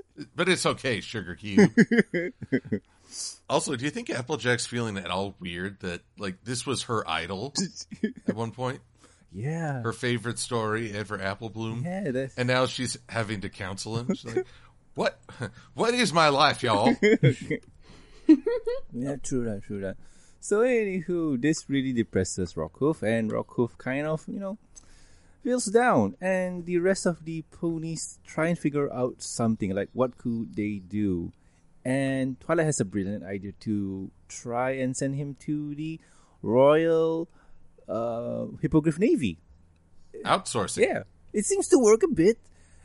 but 0.34 0.48
it's 0.48 0.66
okay, 0.66 1.00
Sugar 1.00 1.34
Cube. 1.34 1.70
also, 3.50 3.76
do 3.76 3.84
you 3.84 3.90
think 3.90 4.10
Applejack's 4.10 4.66
feeling 4.66 4.96
at 4.96 5.10
all 5.10 5.36
weird 5.38 5.80
that 5.80 6.00
like 6.18 6.42
this 6.44 6.66
was 6.66 6.84
her 6.84 7.08
idol 7.08 7.54
at 8.26 8.34
one 8.34 8.50
point, 8.50 8.80
yeah. 9.32 9.82
her 9.82 9.92
favorite 9.92 10.38
story 10.38 10.92
ever, 10.92 11.20
Apple 11.20 11.50
Bloom, 11.50 11.82
Yeah, 11.84 12.10
that's 12.10 12.36
and 12.36 12.48
now 12.48 12.66
she's 12.66 12.98
having 13.08 13.42
to 13.42 13.48
counsel 13.48 13.98
him? 13.98 14.14
She's 14.14 14.34
like, 14.34 14.46
"What? 15.00 15.18
What 15.74 15.94
is 15.94 16.12
my 16.12 16.28
life, 16.28 16.62
y'all?" 16.62 16.94
Yeah, 18.92 19.16
true 19.22 19.44
that, 19.44 19.62
true 19.66 19.80
that. 19.80 19.96
So, 20.40 20.60
anywho, 20.60 21.40
this 21.40 21.68
really 21.68 21.92
depresses 21.92 22.54
Rockhoof, 22.54 23.02
and 23.02 23.30
Rockhoof 23.30 23.76
kind 23.78 24.06
of, 24.06 24.24
you 24.28 24.40
know, 24.40 24.58
feels 25.42 25.66
down, 25.66 26.16
and 26.20 26.66
the 26.66 26.78
rest 26.78 27.06
of 27.06 27.24
the 27.24 27.42
ponies 27.50 28.18
try 28.26 28.48
and 28.48 28.58
figure 28.58 28.92
out 28.92 29.22
something 29.22 29.74
like 29.74 29.88
what 29.92 30.18
could 30.18 30.54
they 30.54 30.80
do. 30.86 31.32
And 31.84 32.38
Twilight 32.40 32.66
has 32.66 32.80
a 32.80 32.84
brilliant 32.84 33.24
idea 33.24 33.52
to 33.60 34.10
try 34.28 34.72
and 34.72 34.96
send 34.96 35.16
him 35.16 35.36
to 35.46 35.74
the 35.74 35.98
Royal 36.42 37.28
uh, 37.88 38.46
Hippogriff 38.60 38.98
Navy. 38.98 39.38
Outsourcing. 40.24 40.84
Yeah, 40.84 41.02
it 41.32 41.46
seems 41.46 41.68
to 41.68 41.78
work 41.78 42.02
a 42.02 42.08
bit, 42.08 42.38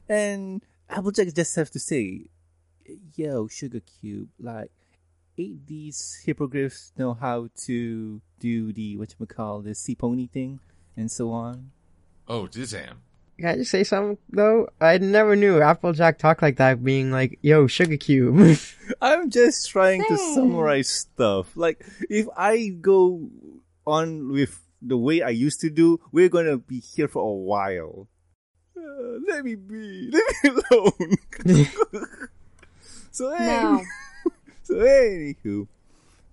and 0.07 0.63
Applejack 0.89 1.33
just 1.33 1.55
have 1.55 1.71
to 1.71 1.79
say, 1.79 2.27
"Yo, 3.15 3.47
Sugar 3.47 3.81
Cube, 3.81 4.29
like." 4.39 4.71
Eight 5.37 5.67
these 5.67 6.23
hippogriffs 6.25 6.93
know 6.97 7.13
how 7.13 7.49
to 7.65 8.21
do 8.39 8.71
the 8.71 8.95
what 8.95 9.13
you 9.19 9.25
call 9.25 9.61
the 9.61 9.75
sea 9.75 9.93
pony 9.93 10.27
thing 10.27 10.61
and 10.95 11.11
so 11.11 11.29
on? 11.31 11.71
Oh, 12.25 12.47
Dizam. 12.47 13.03
Can 13.37 13.49
I 13.49 13.55
just 13.57 13.71
say 13.71 13.83
something 13.83 14.17
though? 14.29 14.69
I 14.79 14.97
never 14.97 15.35
knew 15.35 15.61
Applejack 15.61 16.19
talked 16.19 16.41
like 16.41 16.55
that, 16.57 16.83
being 16.83 17.11
like, 17.11 17.37
"Yo, 17.41 17.67
sugar 17.67 17.97
cube." 17.97 18.57
I'm 19.01 19.29
just 19.29 19.69
trying 19.69 20.05
to 20.07 20.17
summarize 20.17 20.87
stuff. 20.87 21.51
Like, 21.57 21.85
if 22.09 22.27
I 22.37 22.69
go 22.79 23.27
on 23.85 24.31
with 24.31 24.61
the 24.81 24.97
way 24.97 25.21
I 25.21 25.29
used 25.29 25.59
to 25.61 25.69
do, 25.69 25.99
we're 26.13 26.29
gonna 26.29 26.57
be 26.57 26.79
here 26.79 27.09
for 27.09 27.27
a 27.27 27.35
while. 27.35 28.07
Let 29.27 29.43
me 29.43 29.55
be. 29.55 30.09
Leave 30.11 30.23
me 30.43 30.49
alone. 30.71 31.17
so, 33.11 33.35
hey, 33.35 33.45
No. 33.45 33.83
so 34.63 34.73
anywho, 34.75 35.67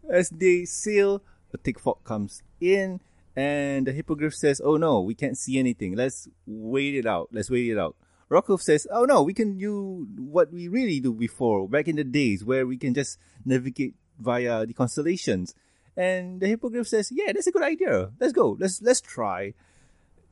as 0.09 0.31
they 0.31 0.65
sail, 0.65 1.23
a 1.53 1.59
thick 1.59 1.79
fog 1.79 2.05
comes 2.05 2.43
in, 2.61 3.01
and 3.37 3.87
the 3.87 3.93
hippogriff 3.93 4.35
says, 4.35 4.61
"Oh 4.65 4.77
no, 4.77 5.01
we 5.01 5.15
can't 5.15 5.37
see 5.37 5.59
anything. 5.59 5.97
Let's 5.97 6.29
wait 6.47 6.95
it 6.95 7.07
out. 7.07 7.29
Let's 7.33 7.51
wait 7.51 7.69
it 7.69 7.79
out." 7.79 7.97
Rockhoof 8.31 8.63
says, 8.63 8.87
"Oh 8.91 9.05
no, 9.05 9.23
we 9.23 9.35
can 9.35 9.59
do 9.59 10.07
what 10.17 10.53
we 10.53 10.69
really 10.69 11.01
do 11.01 11.13
before, 11.13 11.69
back 11.69 11.89
in 11.89 11.97
the 11.97 12.05
days 12.05 12.45
where 12.45 12.67
we 12.67 12.77
can 12.79 12.95
just 12.95 13.19
navigate 13.45 13.95
via 14.19 14.67
the 14.67 14.73
constellations." 14.73 15.55
And 15.97 16.41
the 16.41 16.49
hippogriff 16.49 16.89
says, 16.89 17.11
"Yeah, 17.13 17.33
that's 17.33 17.47
a 17.47 17.53
good 17.53 17.63
idea. 17.63 18.13
Let's 18.19 18.33
go. 18.33 18.57
Let's 18.59 18.81
let's 18.81 19.01
try." 19.01 19.55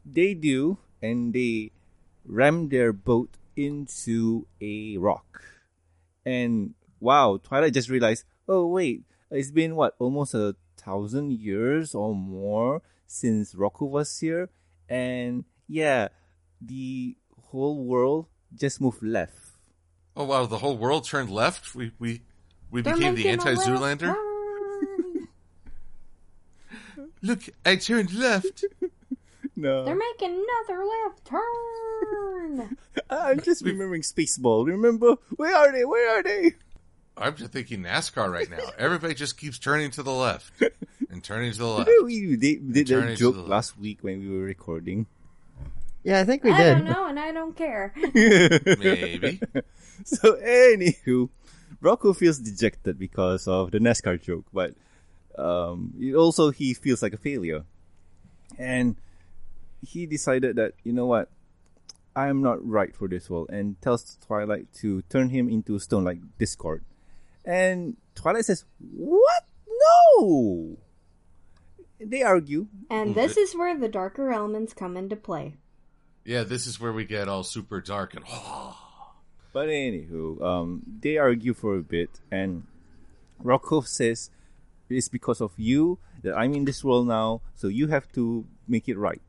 They 0.07 0.33
do, 0.33 0.79
and 1.03 1.35
they 1.35 1.73
ram 2.26 2.68
their 2.68 2.92
boat 2.92 3.30
into 3.56 4.46
a 4.61 4.96
rock. 4.96 5.42
And 6.24 6.74
wow, 7.00 7.40
Twilight 7.42 7.74
just 7.74 7.88
realized, 7.88 8.24
oh 8.48 8.66
wait, 8.66 9.04
it's 9.30 9.50
been 9.50 9.76
what, 9.76 9.94
almost 9.98 10.35
a 10.35 10.56
thousand 10.76 11.33
years 11.33 11.94
or 11.94 12.14
more 12.14 12.83
since 13.06 13.54
Roku 13.54 13.85
was 13.85 14.18
here? 14.18 14.48
And 14.88 15.44
yeah, 15.68 16.09
the 16.61 17.16
whole 17.48 17.85
world 17.85 18.26
just 18.54 18.80
moved 18.80 19.02
left. 19.02 19.37
Oh 20.16 20.24
wow, 20.24 20.46
the 20.46 20.59
whole 20.59 20.76
world 20.76 21.04
turned 21.04 21.30
left. 21.30 21.74
We 21.74 21.92
we 21.98 22.22
we 22.70 22.83
They're 22.83 22.94
became 22.94 23.14
the 23.14 23.28
anti 23.28 23.54
Zoolander? 23.54 24.14
Look, 27.22 27.40
I 27.64 27.76
turned 27.76 28.12
left. 28.14 28.64
No. 29.61 29.85
They're 29.85 29.94
making 29.94 30.31
another 30.31 30.85
left 30.85 31.25
turn. 31.27 32.77
I'm 33.11 33.40
just 33.40 33.62
remembering 33.64 34.03
Spaceball. 34.03 34.66
Remember? 34.66 35.16
Where 35.37 35.55
are 35.55 35.70
they? 35.73 35.85
Where 35.85 36.18
are 36.18 36.23
they? 36.23 36.53
I'm 37.16 37.37
just 37.37 37.53
thinking 37.53 37.83
NASCAR 37.83 38.33
right 38.33 38.49
now. 38.51 38.59
Everybody 38.79 39.12
just 39.14 39.37
keeps 39.37 39.59
turning 39.59 39.90
to 39.92 40.03
the 40.03 40.12
left 40.12 40.53
and 41.11 41.23
turning 41.23 41.53
to 41.53 41.59
the 41.59 41.66
left. 41.66 41.87
Did 41.88 42.05
We 42.07 42.37
did, 42.37 42.73
did 42.73 42.87
that 42.88 43.18
joke 43.18 43.35
the 43.35 43.40
left. 43.40 43.51
last 43.51 43.79
week 43.79 43.99
when 44.03 44.20
we 44.20 44.29
were 44.31 44.44
recording. 44.44 45.05
yeah, 46.05 46.20
I 46.20 46.25
think 46.25 46.42
we 46.42 46.53
I 46.53 46.57
did. 46.59 46.77
I 46.77 46.79
don't 46.81 46.85
know, 46.90 47.07
and 47.09 47.20
I 47.20 47.33
don't 47.33 47.55
care. 47.55 47.92
Maybe. 48.14 49.40
So, 50.05 50.37
anywho, 50.37 51.29
Rocco 51.83 52.14
feels 52.14 52.38
dejected 52.38 52.99
because 52.99 53.46
of 53.46 53.70
the 53.70 53.79
NASCAR 53.79 54.23
joke, 54.23 54.46
but 54.55 54.73
um, 55.37 55.92
it 56.01 56.14
also 56.14 56.51
he 56.51 56.73
feels 56.73 57.03
like 57.03 57.12
a 57.12 57.18
failure, 57.18 57.64
and 58.59 58.96
he 59.83 60.07
decided 60.07 60.57
that 60.57 60.75
you 60.85 60.93
know 60.93 61.07
what, 61.07 61.29
I 62.14 62.29
am 62.29 62.43
not 62.43 62.66
right 62.66 62.95
for 62.95 63.09
this 63.09 63.31
world, 63.31 63.51
and 63.51 63.81
tells 63.81 64.16
Twilight 64.27 64.73
to 64.81 65.03
turn 65.03 65.31
him 65.31 65.49
into 65.49 65.79
stone 65.79 66.05
like 66.05 66.19
Discord, 66.38 66.85
and 67.45 67.97
Twilight 68.14 68.45
says, 68.45 68.64
"What? 68.79 69.45
No." 69.66 70.77
They 72.03 72.23
argue. 72.23 72.69
And 72.88 73.14
this 73.14 73.37
is 73.37 73.55
where 73.55 73.77
the 73.77 73.88
darker 73.88 74.33
elements 74.33 74.73
come 74.73 74.97
into 74.97 75.16
play. 75.16 75.57
Yeah, 76.25 76.45
this 76.45 76.66
is 76.66 76.81
where 76.81 76.93
we 76.93 77.05
get 77.05 77.29
all 77.29 77.43
super 77.43 77.81
dark 77.81 78.14
and 78.14 78.25
But 79.53 79.69
anywho, 79.69 80.40
um, 80.43 80.83
they 81.01 81.19
argue 81.19 81.55
for 81.55 81.77
a 81.77 81.83
bit, 81.83 82.21
and 82.31 82.64
Rocco 83.43 83.81
says 83.81 84.31
it's 84.88 85.09
because 85.09 85.40
of 85.40 85.53
you 85.57 85.99
that 86.23 86.37
I'm 86.37 86.55
in 86.55 86.64
this 86.64 86.85
world 86.85 87.09
now, 87.09 87.43
so 87.57 87.66
you 87.66 87.88
have 87.88 88.11
to 88.12 88.47
make 88.69 88.88
it 88.88 88.97
right, 88.97 89.23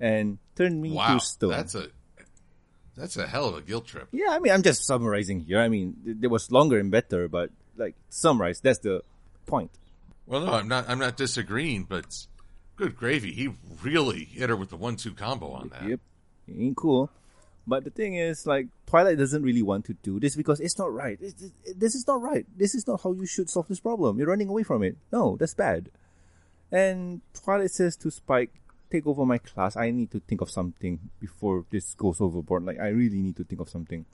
and 0.00 0.38
turn 0.56 0.80
me 0.80 0.92
wow, 0.92 1.14
to 1.14 1.20
stone. 1.20 1.50
that's 1.50 1.74
a 1.74 1.88
that's 2.96 3.16
a 3.16 3.26
hell 3.26 3.46
of 3.48 3.56
a 3.56 3.62
guilt 3.62 3.86
trip. 3.86 4.08
yeah, 4.12 4.28
I 4.30 4.38
mean, 4.40 4.52
I'm 4.52 4.62
just 4.62 4.84
summarizing 4.84 5.40
here. 5.40 5.60
I 5.60 5.68
mean, 5.68 5.96
it, 6.04 6.20
there 6.20 6.30
was 6.30 6.50
longer 6.50 6.78
and 6.78 6.90
better, 6.90 7.28
but 7.28 7.50
like 7.76 7.94
summarize, 8.08 8.60
that's 8.60 8.80
the 8.80 9.02
point. 9.46 9.70
Well, 10.26 10.40
no, 10.42 10.52
I'm 10.52 10.68
not. 10.68 10.88
I'm 10.88 10.98
not 10.98 11.16
disagreeing, 11.16 11.84
but 11.84 12.26
good 12.76 12.96
gravy, 12.96 13.32
he 13.32 13.50
really 13.82 14.24
hit 14.24 14.48
her 14.48 14.56
with 14.56 14.70
the 14.70 14.76
one-two 14.76 15.12
combo 15.14 15.50
on 15.52 15.68
that. 15.68 15.88
Yep, 15.88 16.00
ain't 16.58 16.76
cool. 16.76 17.10
But 17.66 17.84
the 17.84 17.90
thing 17.90 18.14
is, 18.14 18.46
like, 18.46 18.68
Twilight 18.86 19.18
doesn't 19.18 19.42
really 19.42 19.62
want 19.62 19.84
to 19.84 19.92
do 20.02 20.18
this 20.18 20.34
because 20.34 20.60
it's 20.60 20.78
not 20.78 20.92
right. 20.92 21.18
It's, 21.20 21.42
it- 21.42 21.78
this 21.78 21.94
is 21.94 22.06
not 22.06 22.22
right. 22.22 22.46
This 22.56 22.74
is 22.74 22.86
not 22.86 23.02
how 23.02 23.12
you 23.12 23.26
should 23.26 23.50
solve 23.50 23.68
this 23.68 23.80
problem. 23.80 24.18
You're 24.18 24.28
running 24.28 24.48
away 24.48 24.62
from 24.62 24.82
it. 24.82 24.96
No, 25.12 25.36
that's 25.38 25.54
bad. 25.54 25.90
And 26.72 27.20
Twilight 27.34 27.70
says 27.70 27.96
to 27.96 28.10
Spike, 28.10 28.50
take 28.90 29.06
over 29.06 29.24
my 29.24 29.38
class. 29.38 29.76
I 29.76 29.90
need 29.90 30.10
to 30.12 30.20
think 30.20 30.40
of 30.40 30.50
something 30.50 30.98
before 31.20 31.64
this 31.70 31.94
goes 31.94 32.20
overboard. 32.20 32.64
Like, 32.64 32.80
I 32.80 32.88
really 32.88 33.20
need 33.20 33.36
to 33.36 33.44
think 33.44 33.60
of 33.60 33.68
something. 33.68 34.04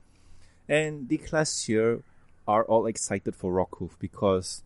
And 0.69 1.09
the 1.09 1.19
class 1.19 1.65
here 1.65 2.03
are 2.47 2.65
all 2.65 2.87
excited 2.87 3.35
for 3.35 3.53
Rockhoof 3.53 3.99
because 3.99 4.63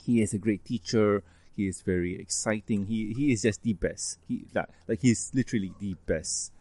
he 0.00 0.22
is 0.22 0.32
a 0.32 0.38
great 0.38 0.64
teacher. 0.64 1.22
He 1.56 1.66
is 1.66 1.82
very 1.82 2.18
exciting. 2.20 2.86
He 2.86 3.12
he 3.12 3.32
is 3.32 3.42
just 3.42 3.62
the 3.62 3.72
best. 3.72 4.18
He 4.28 4.44
like, 4.54 4.68
like 4.86 5.00
he's 5.00 5.30
literally 5.34 5.72
the 5.80 5.96
best. 6.06 6.52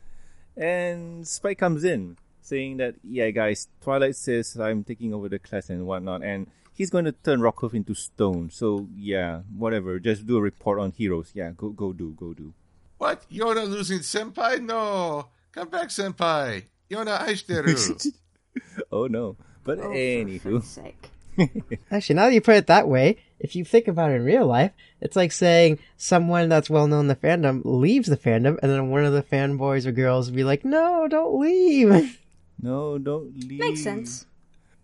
And 0.56 1.28
Spike 1.28 1.60
comes 1.60 1.84
in 1.84 2.17
saying 2.41 2.78
that 2.78 2.96
yeah 3.04 3.30
guys, 3.30 3.67
Twilight 3.82 4.15
says 4.15 4.58
I'm 4.60 4.84
taking 4.84 5.13
over 5.13 5.30
the 5.30 5.39
class 5.39 5.70
and 5.70 5.86
whatnot, 5.86 6.24
and 6.24 6.48
he's 6.78 6.92
going 6.92 7.06
to 7.06 7.12
turn 7.12 7.42
Rockhoof 7.42 7.74
into 7.74 7.94
stone. 7.96 8.50
So 8.52 8.88
yeah, 8.96 9.42
whatever. 9.58 10.00
Just 10.00 10.28
do 10.28 10.38
a 10.38 10.42
report 10.42 10.80
on 10.80 10.92
heroes. 10.92 11.32
Yeah, 11.34 11.52
go 11.58 11.70
go 11.70 11.92
do 11.92 12.13
go 12.18 12.34
do. 12.34 12.54
What? 13.00 13.26
Yona 13.30 13.68
losing 13.68 14.00
senpai? 14.00 14.62
No, 14.62 15.28
come 15.52 15.70
back, 15.70 15.90
senpai. 15.90 16.63
Yona 16.90 17.20
aishiteru. 17.20 17.76
Oh 18.92 19.06
no. 19.08 19.36
But 19.63 19.80
Oh, 19.80 19.84
for 19.84 19.90
anywho, 19.94 20.54
fuck's 20.63 20.68
sake. 20.68 21.10
Actually, 21.92 22.16
now 22.16 22.26
that 22.26 22.34
you 22.34 22.42
put 22.42 22.56
it 22.56 22.68
that 22.68 22.88
way, 22.88 23.18
if 23.40 23.56
you 23.56 23.63
think 23.63 23.88
about 23.88 24.10
it 24.12 24.16
in 24.16 24.24
real 24.24 24.48
life, 24.48 24.72
it's 25.02 25.16
like 25.16 25.32
saying 25.32 25.78
someone 25.98 26.50
that's 26.50 26.70
well 26.70 26.88
known 26.88 27.02
in 27.02 27.08
the 27.08 27.16
fandom 27.16 27.62
leaves 27.63 28.08
the 28.08 28.18
fandom, 28.18 28.58
and 28.63 28.72
then 28.72 28.90
one 28.90 29.06
of 29.06 29.13
the 29.13 29.22
fanboys 29.22 29.86
or 29.86 29.92
girls 29.92 30.28
would 30.28 30.36
be 30.36 30.44
like, 30.44 30.66
"No, 30.66 31.08
don't 31.08 31.40
leave." 31.40 32.18
no, 32.62 32.98
don't 32.98 33.38
leave. 33.48 33.60
Makes 33.60 33.84
sense. 33.84 34.26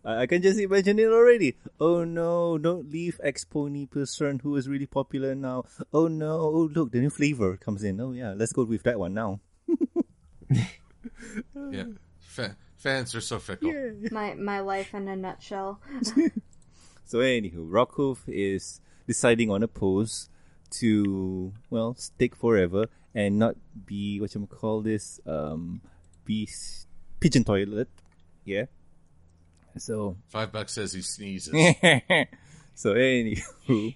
I, 0.05 0.21
I 0.21 0.25
can 0.27 0.41
just 0.41 0.59
imagine 0.59 0.99
it 0.99 1.07
already. 1.07 1.55
Oh 1.79 2.03
no, 2.03 2.57
don't 2.57 2.91
leave 2.91 3.19
ex 3.23 3.43
pony 3.45 3.85
person 3.85 4.39
who 4.39 4.55
is 4.55 4.67
really 4.67 4.85
popular 4.87 5.35
now. 5.35 5.65
Oh 5.93 6.07
no, 6.07 6.39
oh 6.39 6.69
look, 6.73 6.91
the 6.91 6.99
new 6.99 7.09
flavor 7.09 7.57
comes 7.57 7.83
in. 7.83 7.99
Oh 7.99 8.11
yeah, 8.11 8.33
let's 8.35 8.53
go 8.53 8.63
with 8.63 8.83
that 8.83 8.99
one 8.99 9.13
now. 9.13 9.39
yeah, 11.71 11.85
Fa- 12.19 12.57
fans 12.77 13.15
are 13.15 13.21
so 13.21 13.39
fickle. 13.39 13.73
My 14.11 14.33
my 14.35 14.59
life 14.59 14.93
in 14.93 15.07
a 15.07 15.15
nutshell. 15.15 15.79
So 17.05 17.19
anywho, 17.19 17.69
Rockhoof 17.69 18.19
is 18.27 18.79
deciding 19.05 19.51
on 19.51 19.61
a 19.61 19.67
pose 19.67 20.29
to 20.79 21.53
well 21.69 21.93
stick 21.95 22.33
forever 22.35 22.87
and 23.13 23.37
not 23.37 23.55
be 23.85 24.19
what 24.19 24.33
you 24.33 24.47
call 24.47 24.81
this 24.81 25.19
um 25.27 25.81
be 26.25 26.47
s- 26.49 26.87
pigeon 27.19 27.43
toilet. 27.43 27.89
Yeah. 28.45 28.65
So 29.77 30.17
Five 30.27 30.51
bucks 30.51 30.73
says 30.73 30.93
he 30.93 31.01
sneezes. 31.01 31.53
so 32.75 32.93
anywho, 32.93 33.95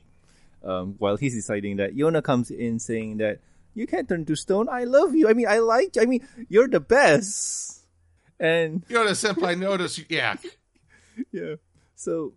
um, 0.63 0.95
while 0.97 1.17
he's 1.17 1.35
deciding 1.35 1.77
that, 1.77 1.95
Yona 1.95 2.23
comes 2.23 2.51
in 2.51 2.79
saying 2.79 3.17
that 3.17 3.39
you 3.73 3.85
can't 3.85 4.09
turn 4.09 4.25
to 4.25 4.35
stone. 4.35 4.67
I 4.69 4.85
love 4.85 5.15
you. 5.15 5.29
I 5.29 5.33
mean, 5.33 5.47
I 5.47 5.59
like. 5.59 5.95
You. 5.95 6.01
I 6.01 6.05
mean, 6.05 6.27
you're 6.49 6.67
the 6.67 6.79
best. 6.79 7.85
And 8.39 8.87
Yona 8.89 9.11
senpai 9.11 9.57
notice. 9.57 9.99
Yeah, 10.09 10.35
yeah, 11.31 11.55
so 11.95 12.33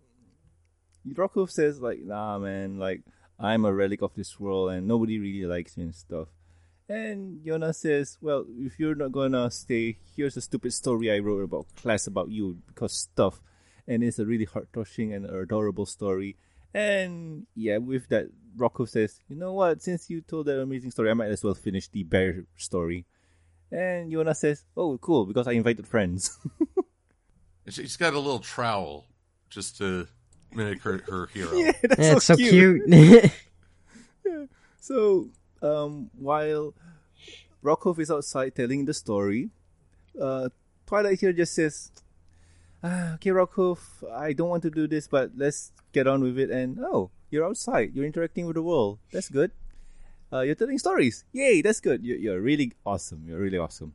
Rockhoof 1.07 1.51
says 1.51 1.81
like, 1.81 1.99
nah, 2.01 2.37
man, 2.39 2.77
like 2.79 3.01
I'm 3.39 3.65
a 3.65 3.73
relic 3.73 4.01
of 4.01 4.13
this 4.15 4.39
world, 4.39 4.71
and 4.71 4.87
nobody 4.87 5.19
really 5.19 5.45
likes 5.45 5.77
me 5.77 5.85
and 5.85 5.95
stuff. 5.95 6.27
And 6.91 7.39
Yona 7.45 7.73
says, 7.73 8.17
Well, 8.19 8.45
if 8.59 8.77
you're 8.77 8.95
not 8.95 9.13
gonna 9.13 9.49
stay, 9.49 9.97
here's 10.15 10.35
a 10.35 10.41
stupid 10.41 10.73
story 10.73 11.09
I 11.09 11.19
wrote 11.19 11.43
about 11.43 11.67
class 11.75 12.05
about 12.05 12.29
you 12.29 12.57
because 12.67 12.91
stuff. 12.91 13.41
And 13.87 14.03
it's 14.03 14.19
a 14.19 14.25
really 14.25 14.43
heart 14.45 14.67
touching 14.73 15.13
and 15.13 15.25
adorable 15.25 15.85
story. 15.85 16.35
And 16.73 17.47
yeah, 17.55 17.77
with 17.77 18.09
that, 18.09 18.27
Rocco 18.57 18.83
says, 18.83 19.21
You 19.29 19.37
know 19.37 19.53
what? 19.53 19.81
Since 19.81 20.09
you 20.09 20.19
told 20.19 20.47
that 20.47 20.59
amazing 20.59 20.91
story, 20.91 21.09
I 21.09 21.13
might 21.13 21.31
as 21.31 21.43
well 21.45 21.53
finish 21.53 21.87
the 21.87 22.03
bear 22.03 22.43
story. 22.57 23.05
And 23.71 24.11
Yona 24.11 24.35
says, 24.35 24.65
Oh, 24.75 24.97
cool, 24.97 25.25
because 25.25 25.47
I 25.47 25.53
invited 25.53 25.87
friends. 25.87 26.37
And 27.63 27.73
She's 27.75 27.95
got 27.95 28.15
a 28.15 28.19
little 28.19 28.39
trowel 28.39 29.05
just 29.49 29.77
to 29.77 30.07
mimic 30.51 30.81
her, 30.81 31.03
her 31.07 31.27
hero. 31.27 31.53
yeah, 31.55 31.71
that's 31.83 31.99
Yeah, 31.99 32.15
it's 32.15 32.25
so 32.25 32.35
cute. 32.35 32.81
cute. 32.89 33.31
So, 34.79 35.29
um, 35.61 36.09
while 36.17 36.73
Rockhoof 37.63 37.99
is 37.99 38.11
outside 38.11 38.55
telling 38.55 38.85
the 38.85 38.93
story, 38.93 39.49
uh, 40.19 40.49
Twilight 40.85 41.19
here 41.19 41.33
just 41.33 41.53
says, 41.53 41.91
ah, 42.83 43.13
"Okay, 43.15 43.29
Rockhoof, 43.29 44.03
I 44.11 44.33
don't 44.33 44.49
want 44.49 44.63
to 44.63 44.71
do 44.71 44.87
this, 44.87 45.07
but 45.07 45.31
let's 45.37 45.71
get 45.93 46.07
on 46.07 46.21
with 46.21 46.37
it." 46.37 46.49
And 46.49 46.79
oh, 46.79 47.11
you're 47.29 47.45
outside. 47.45 47.91
You're 47.93 48.05
interacting 48.05 48.45
with 48.45 48.55
the 48.55 48.63
world. 48.63 48.99
That's 49.11 49.29
good. 49.29 49.51
Uh, 50.33 50.41
you're 50.41 50.55
telling 50.55 50.79
stories. 50.79 51.25
Yay, 51.33 51.61
that's 51.61 51.79
good. 51.79 52.05
You're, 52.05 52.17
you're 52.17 52.41
really 52.41 52.73
awesome. 52.85 53.23
You're 53.27 53.39
really 53.39 53.57
awesome. 53.57 53.93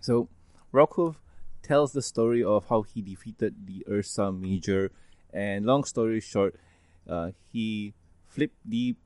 So, 0.00 0.28
Rockhoof 0.72 1.16
tells 1.62 1.92
the 1.92 2.02
story 2.02 2.42
of 2.42 2.68
how 2.68 2.82
he 2.82 3.02
defeated 3.02 3.66
the 3.66 3.84
Ursa 3.88 4.32
Major, 4.32 4.90
and 5.32 5.64
long 5.64 5.84
story 5.84 6.20
short, 6.20 6.56
uh, 7.08 7.30
he 7.52 7.94
flipped 8.26 8.56
the 8.64 8.96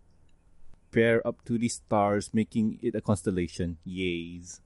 bear 0.91 1.27
up 1.27 1.45
to 1.47 1.59
the 1.59 1.69
stars, 1.69 2.31
making 2.33 2.79
it 2.83 2.95
a 2.95 3.01
constellation. 3.01 3.79
Yays. 3.87 4.61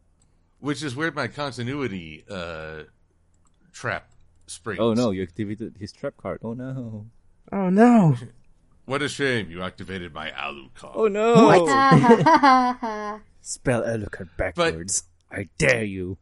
Which 0.58 0.82
is 0.82 0.94
where 0.94 1.10
my 1.10 1.26
continuity 1.28 2.24
uh, 2.30 2.82
trap 3.72 4.10
springs. 4.46 4.80
Oh 4.80 4.94
no, 4.94 5.10
you 5.10 5.22
activated 5.22 5.76
his 5.78 5.92
trap 5.92 6.14
card. 6.16 6.40
Oh 6.42 6.52
no. 6.54 7.06
oh 7.52 7.70
no. 7.70 8.16
What 8.84 9.02
a 9.02 9.08
shame 9.08 9.50
you 9.50 9.62
activated 9.62 10.12
my 10.12 10.30
Alucard. 10.30 10.92
Oh 10.94 11.06
no. 11.08 11.46
What? 11.46 13.20
Spell 13.40 13.82
Alucard 13.82 14.28
backwards. 14.36 15.04
I 15.30 15.48
dare 15.58 15.84
you. 15.84 16.18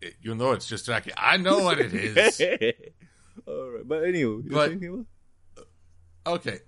It- 0.00 0.16
you 0.20 0.34
know 0.34 0.52
it's 0.52 0.66
just 0.68 0.86
like 0.86 1.10
I 1.16 1.36
know 1.38 1.60
what 1.60 1.80
it 1.80 1.92
is. 1.94 2.40
Alright, 3.48 3.88
but 3.88 4.04
anyway, 4.04 4.42
you're 4.44 4.52
But- 4.52 4.72
Okay. 6.26 6.58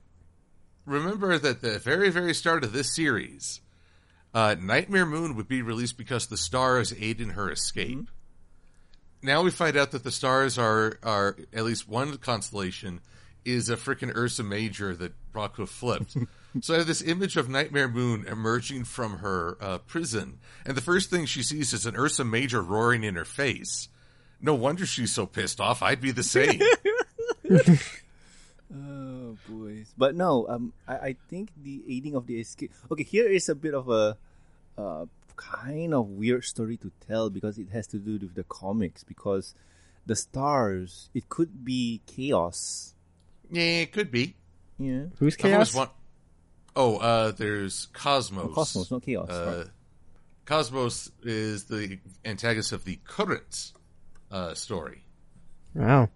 Remember 0.86 1.36
that 1.36 1.62
the 1.62 1.80
very, 1.80 2.10
very 2.10 2.32
start 2.32 2.62
of 2.62 2.72
this 2.72 2.94
series, 2.94 3.60
uh, 4.32 4.54
Nightmare 4.58 5.04
Moon 5.04 5.34
would 5.34 5.48
be 5.48 5.60
released 5.60 5.98
because 5.98 6.26
the 6.26 6.36
stars 6.36 6.94
aid 6.98 7.20
in 7.20 7.30
her 7.30 7.50
escape. 7.50 8.08
Now 9.20 9.42
we 9.42 9.50
find 9.50 9.76
out 9.76 9.90
that 9.90 10.04
the 10.04 10.12
stars 10.12 10.56
are, 10.56 10.98
are 11.02 11.36
at 11.52 11.64
least 11.64 11.88
one 11.88 12.16
constellation 12.18 13.00
is 13.44 13.68
a 13.68 13.76
freaking 13.76 14.14
Ursa 14.14 14.44
Major 14.44 14.94
that 14.94 15.14
Rocco 15.32 15.66
flipped. 15.66 16.16
so 16.60 16.74
I 16.74 16.78
have 16.78 16.86
this 16.86 17.02
image 17.02 17.36
of 17.36 17.48
Nightmare 17.48 17.88
Moon 17.88 18.24
emerging 18.28 18.84
from 18.84 19.18
her 19.18 19.56
uh, 19.60 19.78
prison, 19.78 20.38
and 20.64 20.76
the 20.76 20.82
first 20.82 21.10
thing 21.10 21.26
she 21.26 21.42
sees 21.42 21.72
is 21.72 21.84
an 21.84 21.96
Ursa 21.96 22.24
Major 22.24 22.62
roaring 22.62 23.02
in 23.02 23.16
her 23.16 23.24
face. 23.24 23.88
No 24.40 24.54
wonder 24.54 24.86
she's 24.86 25.12
so 25.12 25.26
pissed 25.26 25.60
off. 25.60 25.82
I'd 25.82 26.00
be 26.00 26.12
the 26.12 26.22
same. 26.22 26.60
Oh 28.74 29.36
boys, 29.48 29.92
but 29.96 30.14
no. 30.16 30.46
Um, 30.48 30.72
I, 30.88 30.94
I 30.96 31.16
think 31.28 31.50
the 31.62 31.82
aiding 31.88 32.14
of 32.14 32.26
the 32.26 32.40
escape. 32.40 32.72
Okay, 32.90 33.04
here 33.04 33.28
is 33.28 33.48
a 33.48 33.54
bit 33.54 33.74
of 33.74 33.88
a, 33.88 34.16
uh, 34.76 35.06
kind 35.36 35.94
of 35.94 36.08
weird 36.08 36.44
story 36.44 36.76
to 36.78 36.90
tell 37.06 37.30
because 37.30 37.58
it 37.58 37.68
has 37.70 37.86
to 37.88 37.98
do 37.98 38.12
with 38.18 38.34
the 38.34 38.44
comics. 38.44 39.04
Because 39.04 39.54
the 40.04 40.16
stars, 40.16 41.10
it 41.14 41.28
could 41.28 41.64
be 41.64 42.00
chaos. 42.06 42.94
yeah, 43.50 43.82
it 43.82 43.92
could 43.92 44.10
be. 44.10 44.34
Yeah, 44.78 45.04
Who's 45.18 45.34
I've 45.34 45.38
chaos? 45.38 45.74
want- 45.74 45.90
Oh, 46.78 46.96
uh, 46.98 47.30
there's 47.32 47.86
Cosmos. 47.94 48.44
Oh, 48.44 48.52
Cosmos, 48.52 48.90
not 48.90 49.02
chaos. 49.02 49.30
Uh, 49.30 49.54
right. 49.64 49.66
Cosmos 50.44 51.10
is 51.22 51.64
the 51.64 51.98
antagonist 52.24 52.72
of 52.72 52.84
the 52.84 52.98
current 53.06 53.72
uh, 54.30 54.52
story 54.54 55.02
Wow. 55.74 56.08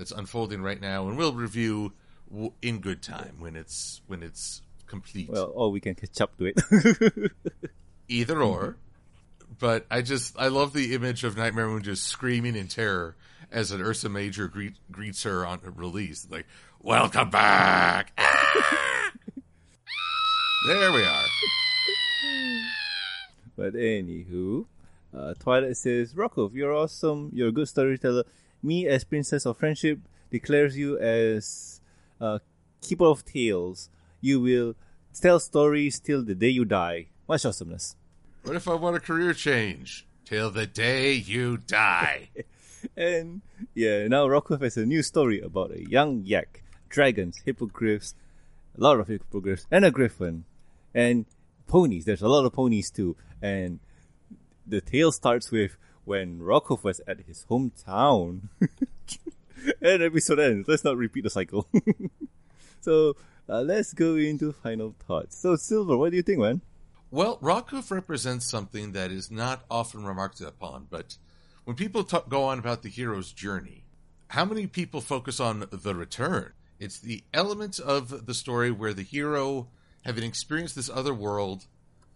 That 0.00 0.08
that's 0.08 0.18
unfolding 0.18 0.62
right 0.62 0.80
now, 0.80 1.08
and 1.08 1.16
we'll 1.18 1.34
review 1.34 1.92
w- 2.30 2.52
in 2.62 2.78
good 2.78 3.02
time 3.02 3.36
when 3.38 3.54
it's 3.54 4.00
when 4.06 4.22
it's 4.22 4.62
complete. 4.86 5.28
Well, 5.28 5.52
or 5.54 5.70
we 5.70 5.78
can 5.80 5.94
catch 5.94 6.20
up 6.22 6.36
to 6.38 6.46
it. 6.46 7.32
Either 8.08 8.42
or. 8.42 8.76
But 9.58 9.84
I 9.90 10.00
just 10.00 10.38
I 10.38 10.48
love 10.48 10.72
the 10.72 10.94
image 10.94 11.22
of 11.22 11.36
Nightmare 11.36 11.66
Moon 11.68 11.82
just 11.82 12.06
screaming 12.06 12.56
in 12.56 12.66
terror 12.66 13.14
as 13.52 13.72
an 13.72 13.82
Ursa 13.82 14.08
Major 14.08 14.48
greet, 14.48 14.76
greets 14.90 15.24
her 15.24 15.44
on 15.44 15.60
release, 15.76 16.26
like 16.30 16.46
"Welcome 16.80 17.30
back!" 17.30 18.18
There 20.66 20.92
we 20.92 21.02
are. 21.02 21.24
But 23.56 23.72
anywho, 23.72 24.66
uh, 25.16 25.32
Twilight 25.38 25.78
says, 25.78 26.14
Rocco, 26.14 26.50
you're 26.52 26.74
awesome. 26.74 27.30
You're 27.32 27.48
a 27.48 27.52
good 27.52 27.66
storyteller. 27.66 28.24
Me, 28.62 28.86
as 28.86 29.04
Princess 29.04 29.46
of 29.46 29.56
Friendship, 29.56 30.00
declares 30.30 30.76
you 30.76 30.98
as 30.98 31.80
uh, 32.20 32.38
Keeper 32.80 33.06
of 33.06 33.24
Tales. 33.24 33.88
You 34.20 34.40
will 34.40 34.74
tell 35.18 35.40
stories 35.40 35.98
till 35.98 36.22
the 36.22 36.34
day 36.34 36.48
you 36.48 36.64
die. 36.64 37.06
Much 37.28 37.44
awesomeness. 37.44 37.96
What 38.42 38.56
if 38.56 38.68
I 38.68 38.74
want 38.74 38.96
a 38.96 39.00
career 39.00 39.34
change? 39.34 40.06
Till 40.24 40.50
the 40.50 40.66
day 40.66 41.14
you 41.14 41.56
die. 41.56 42.30
And 42.96 43.42
yeah, 43.74 44.08
now 44.08 44.26
Rocco 44.26 44.56
has 44.56 44.78
a 44.78 44.86
new 44.86 45.02
story 45.02 45.40
about 45.40 45.70
a 45.72 45.86
young 45.88 46.22
yak, 46.24 46.62
dragons, 46.88 47.42
hippogriffs, 47.44 48.14
a 48.76 48.80
lot 48.80 48.98
of 48.98 49.08
hippogriffs, 49.08 49.66
and 49.70 49.84
a 49.84 49.90
griffin, 49.90 50.44
and 50.94 51.26
ponies. 51.66 52.06
There's 52.06 52.22
a 52.22 52.28
lot 52.28 52.46
of 52.46 52.52
ponies 52.52 52.90
too. 52.90 53.16
And 53.42 53.80
the 54.66 54.80
tale 54.80 55.12
starts 55.12 55.50
with 55.50 55.76
when 56.04 56.42
Rocco 56.42 56.78
was 56.82 57.00
at 57.06 57.20
his 57.26 57.46
hometown. 57.50 58.48
and 59.82 60.02
episode 60.02 60.38
ends. 60.38 60.68
Let's 60.68 60.84
not 60.84 60.96
repeat 60.96 61.24
the 61.24 61.30
cycle. 61.30 61.66
so 62.80 63.16
uh, 63.48 63.62
let's 63.62 63.92
go 63.92 64.16
into 64.16 64.52
final 64.52 64.94
thoughts. 65.06 65.36
So 65.36 65.56
Silver, 65.56 65.96
what 65.96 66.10
do 66.10 66.16
you 66.16 66.22
think, 66.22 66.38
man? 66.38 66.60
Well, 67.10 67.38
Rockhoof 67.38 67.90
represents 67.90 68.46
something 68.46 68.92
that 68.92 69.10
is 69.10 69.30
not 69.30 69.64
often 69.68 70.04
remarked 70.04 70.40
upon, 70.40 70.86
but 70.90 71.16
when 71.64 71.76
people 71.76 72.04
talk, 72.04 72.28
go 72.28 72.44
on 72.44 72.58
about 72.58 72.82
the 72.82 72.88
hero's 72.88 73.32
journey, 73.32 73.84
how 74.28 74.44
many 74.44 74.68
people 74.68 75.00
focus 75.00 75.40
on 75.40 75.66
the 75.70 75.94
return? 75.94 76.52
It's 76.78 77.00
the 77.00 77.24
element 77.34 77.80
of 77.80 78.26
the 78.26 78.34
story 78.34 78.70
where 78.70 78.94
the 78.94 79.02
hero, 79.02 79.68
having 80.04 80.22
experienced 80.22 80.76
this 80.76 80.88
other 80.88 81.12
world 81.12 81.66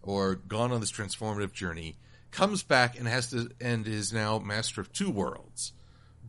or 0.01 0.35
gone 0.35 0.71
on 0.71 0.79
this 0.79 0.91
transformative 0.91 1.51
journey, 1.51 1.97
comes 2.35 2.63
back 2.63 2.99
and 2.99 3.07
has 3.07 3.29
to 3.29 3.49
and 3.61 3.87
is 3.87 4.11
now 4.11 4.39
master 4.39 4.81
of 4.81 4.91
two 4.91 5.09
worlds. 5.09 5.71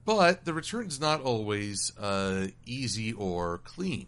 But 0.05 0.45
the 0.45 0.55
return 0.55 0.87
is 0.87 1.01
not 1.01 1.21
always 1.21 1.93
uh, 1.99 2.47
easy 2.65 3.13
or 3.13 3.59
clean. 3.59 4.07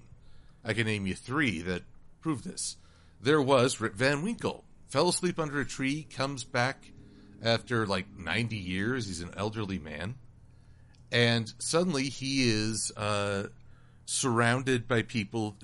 I 0.64 0.72
can 0.74 0.87
name 0.87 1.06
you 1.06 1.14
three 1.14 1.61
that 1.62 1.82
prove 2.20 2.44
this. 2.44 2.76
There 3.20 3.42
was 3.42 3.80
Rip 3.80 3.94
Van 3.94 4.22
Winkle. 4.22 4.64
Fell 4.87 5.08
asleep 5.08 5.40
under 5.40 5.61
a 5.61 5.66
tree, 5.66 6.06
comes 6.08 6.44
back 6.44 6.92
after 7.42 7.84
like 7.84 8.06
90 8.16 8.56
years. 8.56 9.06
He's 9.06 9.20
an 9.20 9.34
elderly 9.37 9.80
man. 9.80 10.14
And 11.11 11.52
suddenly 11.58 12.04
he 12.04 12.48
is 12.48 12.92
uh, 12.96 13.48
surrounded 14.04 14.87
by 14.87 15.02
people 15.02 15.56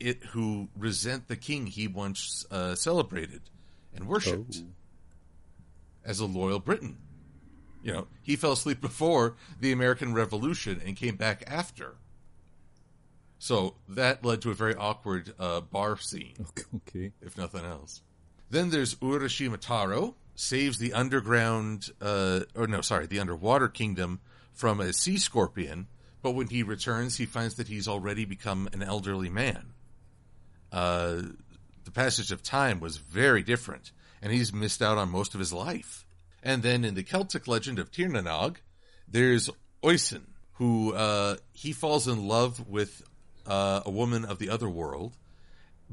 it, 0.00 0.24
who 0.24 0.68
resent 0.76 1.28
the 1.28 1.36
king 1.36 1.66
he 1.66 1.86
once 1.86 2.44
uh, 2.50 2.74
celebrated 2.74 3.42
and 3.94 4.08
worshipped 4.08 4.62
as 6.08 6.18
a 6.20 6.26
loyal 6.26 6.58
Briton. 6.58 6.96
You 7.84 7.92
know, 7.92 8.06
he 8.22 8.34
fell 8.34 8.52
asleep 8.52 8.80
before 8.80 9.36
the 9.60 9.70
American 9.70 10.12
Revolution 10.14 10.80
and 10.84 10.96
came 10.96 11.14
back 11.16 11.44
after. 11.46 11.94
So 13.38 13.74
that 13.90 14.24
led 14.24 14.42
to 14.42 14.50
a 14.50 14.54
very 14.54 14.74
awkward 14.74 15.32
uh, 15.38 15.60
bar 15.60 15.96
scene, 15.98 16.34
Okay. 16.74 17.12
if 17.22 17.38
nothing 17.38 17.64
else. 17.64 18.02
Then 18.50 18.70
there's 18.70 18.96
Urashima 18.96 19.58
Taro, 19.60 20.16
saves 20.34 20.78
the 20.78 20.92
underground, 20.92 21.90
uh, 22.00 22.40
or 22.56 22.66
no, 22.66 22.80
sorry, 22.80 23.06
the 23.06 23.20
underwater 23.20 23.68
kingdom 23.68 24.20
from 24.52 24.80
a 24.80 24.92
sea 24.92 25.18
scorpion, 25.18 25.86
but 26.22 26.32
when 26.32 26.48
he 26.48 26.64
returns, 26.64 27.16
he 27.18 27.26
finds 27.26 27.54
that 27.56 27.68
he's 27.68 27.86
already 27.86 28.24
become 28.24 28.68
an 28.72 28.82
elderly 28.82 29.28
man. 29.28 29.72
Uh, 30.72 31.22
the 31.84 31.90
passage 31.92 32.32
of 32.32 32.42
time 32.42 32.80
was 32.80 32.96
very 32.96 33.42
different, 33.42 33.92
and 34.22 34.32
he's 34.32 34.52
missed 34.52 34.82
out 34.82 34.98
on 34.98 35.10
most 35.10 35.34
of 35.34 35.40
his 35.40 35.52
life. 35.52 36.04
And 36.42 36.62
then 36.62 36.84
in 36.84 36.94
the 36.94 37.02
Celtic 37.02 37.48
legend 37.48 37.78
of 37.78 37.90
Tír 37.90 38.10
na 38.10 38.20
nÓg, 38.20 38.56
there's 39.06 39.50
Oisin, 39.84 40.26
who 40.54 40.92
uh, 40.92 41.36
he 41.52 41.72
falls 41.72 42.08
in 42.08 42.26
love 42.26 42.68
with 42.68 43.02
uh, 43.46 43.82
a 43.84 43.90
woman 43.90 44.24
of 44.24 44.38
the 44.38 44.50
other 44.50 44.68
world, 44.68 45.16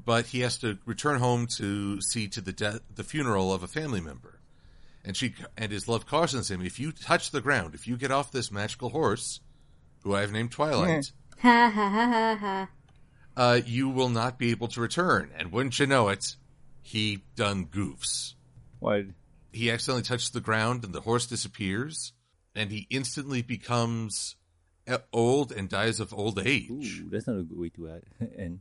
but 0.03 0.27
he 0.27 0.41
has 0.41 0.57
to 0.59 0.77
return 0.85 1.19
home 1.19 1.47
to 1.57 2.01
see 2.01 2.27
to 2.27 2.41
the 2.41 2.51
de- 2.51 2.81
the 2.93 3.03
funeral 3.03 3.53
of 3.53 3.63
a 3.63 3.67
family 3.67 4.01
member. 4.01 4.39
And 5.03 5.15
she 5.15 5.35
and 5.55 5.71
his 5.71 5.87
love 5.87 6.05
cautions 6.05 6.49
him: 6.49 6.61
if 6.61 6.79
you 6.79 6.91
touch 6.91 7.31
the 7.31 7.41
ground, 7.41 7.75
if 7.75 7.87
you 7.87 7.95
get 7.95 8.11
off 8.11 8.31
this 8.31 8.51
magical 8.51 8.89
horse, 8.89 9.39
who 10.03 10.15
I 10.15 10.21
have 10.21 10.31
named 10.31 10.51
Twilight, 10.51 11.11
uh, 13.37 13.61
you 13.65 13.89
will 13.89 14.09
not 14.09 14.39
be 14.39 14.51
able 14.51 14.67
to 14.69 14.81
return. 14.81 15.29
And 15.37 15.51
wouldn't 15.51 15.79
you 15.79 15.85
know 15.85 16.09
it, 16.09 16.35
he 16.87 17.23
done 17.35 17.65
goofs. 17.65 18.35
Why? 18.79 19.05
He 19.51 19.71
accidentally 19.71 20.03
touches 20.03 20.29
the 20.29 20.39
ground, 20.41 20.83
and 20.83 20.93
the 20.93 21.01
horse 21.01 21.25
disappears, 21.25 22.13
and 22.53 22.71
he 22.71 22.85
instantly 22.91 23.41
becomes 23.41 24.35
uh, 24.87 24.99
old 25.11 25.51
and 25.51 25.67
dies 25.67 25.99
of 25.99 26.13
old 26.13 26.37
age. 26.45 27.01
Ooh, 27.03 27.09
that's 27.09 27.25
not 27.25 27.39
a 27.39 27.43
good 27.43 27.57
way 27.57 27.69
to 27.69 27.89
add. 27.89 28.03
and 28.37 28.59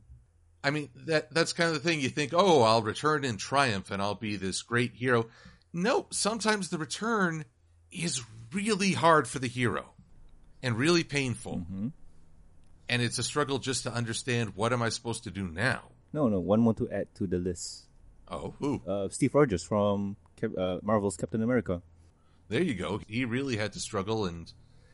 I 0.63 0.71
mean, 0.71 0.89
that 1.05 1.31
that's 1.31 1.53
kind 1.53 1.67
of 1.69 1.75
the 1.75 1.87
thing. 1.87 1.99
You 2.01 2.09
think, 2.09 2.33
oh, 2.33 2.63
I'll 2.63 2.81
return 2.81 3.23
in 3.23 3.37
triumph 3.37 3.91
and 3.91 4.01
I'll 4.01 4.15
be 4.15 4.35
this 4.37 4.63
great 4.63 4.93
hero. 4.95 5.27
No, 5.71 6.07
sometimes 6.09 6.69
the 6.69 6.79
return 6.79 7.45
is 7.91 8.23
really 8.51 8.93
hard 8.93 9.27
for 9.27 9.37
the 9.37 9.47
hero 9.47 9.93
and 10.63 10.75
really 10.75 11.03
painful. 11.03 11.67
Mhm. 11.71 11.91
And 12.89 13.01
it's 13.03 13.19
a 13.19 13.23
struggle 13.23 13.59
just 13.59 13.83
to 13.83 13.93
understand 13.93 14.55
what 14.55 14.73
am 14.73 14.81
I 14.81 14.89
supposed 14.89 15.23
to 15.25 15.31
do 15.31 15.47
now? 15.47 15.83
no, 16.13 16.29
no, 16.29 16.39
one 16.39 16.61
more 16.61 16.73
to 16.75 16.89
add 16.89 17.13
to 17.15 17.27
the 17.27 17.37
list. 17.37 17.87
Oh, 18.27 18.53
who? 18.59 18.81
Uh, 18.87 19.09
Steve 19.09 19.35
Rogers 19.35 19.63
from 19.63 20.17
uh, 20.57 20.79
Marvel's 20.81 21.17
Captain 21.17 21.41
America. 21.41 21.81
There 22.49 22.61
you 22.61 22.73
go. 22.73 23.01
He 23.07 23.25
really 23.25 23.57
had 23.57 23.73
to 23.73 23.79
struggle 23.79 24.25
and 24.25 24.51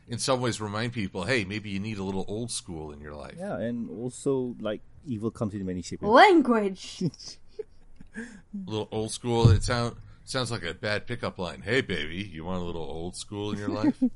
in 0.07 0.19
some 0.19 0.41
ways 0.41 0.59
remind 0.59 0.93
people, 0.93 1.23
hey, 1.23 1.45
maybe 1.45 1.69
you 1.69 1.79
need 1.79 1.97
a 1.97 2.03
little 2.03 2.25
old 2.27 2.51
school 2.51 2.91
in 2.91 2.99
your 2.99 3.15
life. 3.15 3.35
Yeah, 3.37 3.57
and 3.57 3.89
also 3.89 4.55
like 4.59 4.81
evil 5.05 5.31
comes 5.31 5.53
in 5.53 5.65
many 5.65 5.81
shapes. 5.81 6.03
Language. 6.03 7.03
A 7.03 8.19
little 8.65 8.89
old 8.91 9.11
school. 9.11 9.49
It 9.49 9.63
sound, 9.63 9.95
sounds 10.25 10.51
like 10.51 10.63
a 10.63 10.73
bad 10.73 11.07
pickup 11.07 11.39
line. 11.39 11.61
Hey, 11.61 11.81
baby, 11.81 12.29
you 12.31 12.43
want 12.43 12.61
a 12.61 12.65
little 12.65 12.83
old 12.83 13.15
school 13.15 13.51
in 13.51 13.57
your 13.57 13.69
life? 13.69 14.01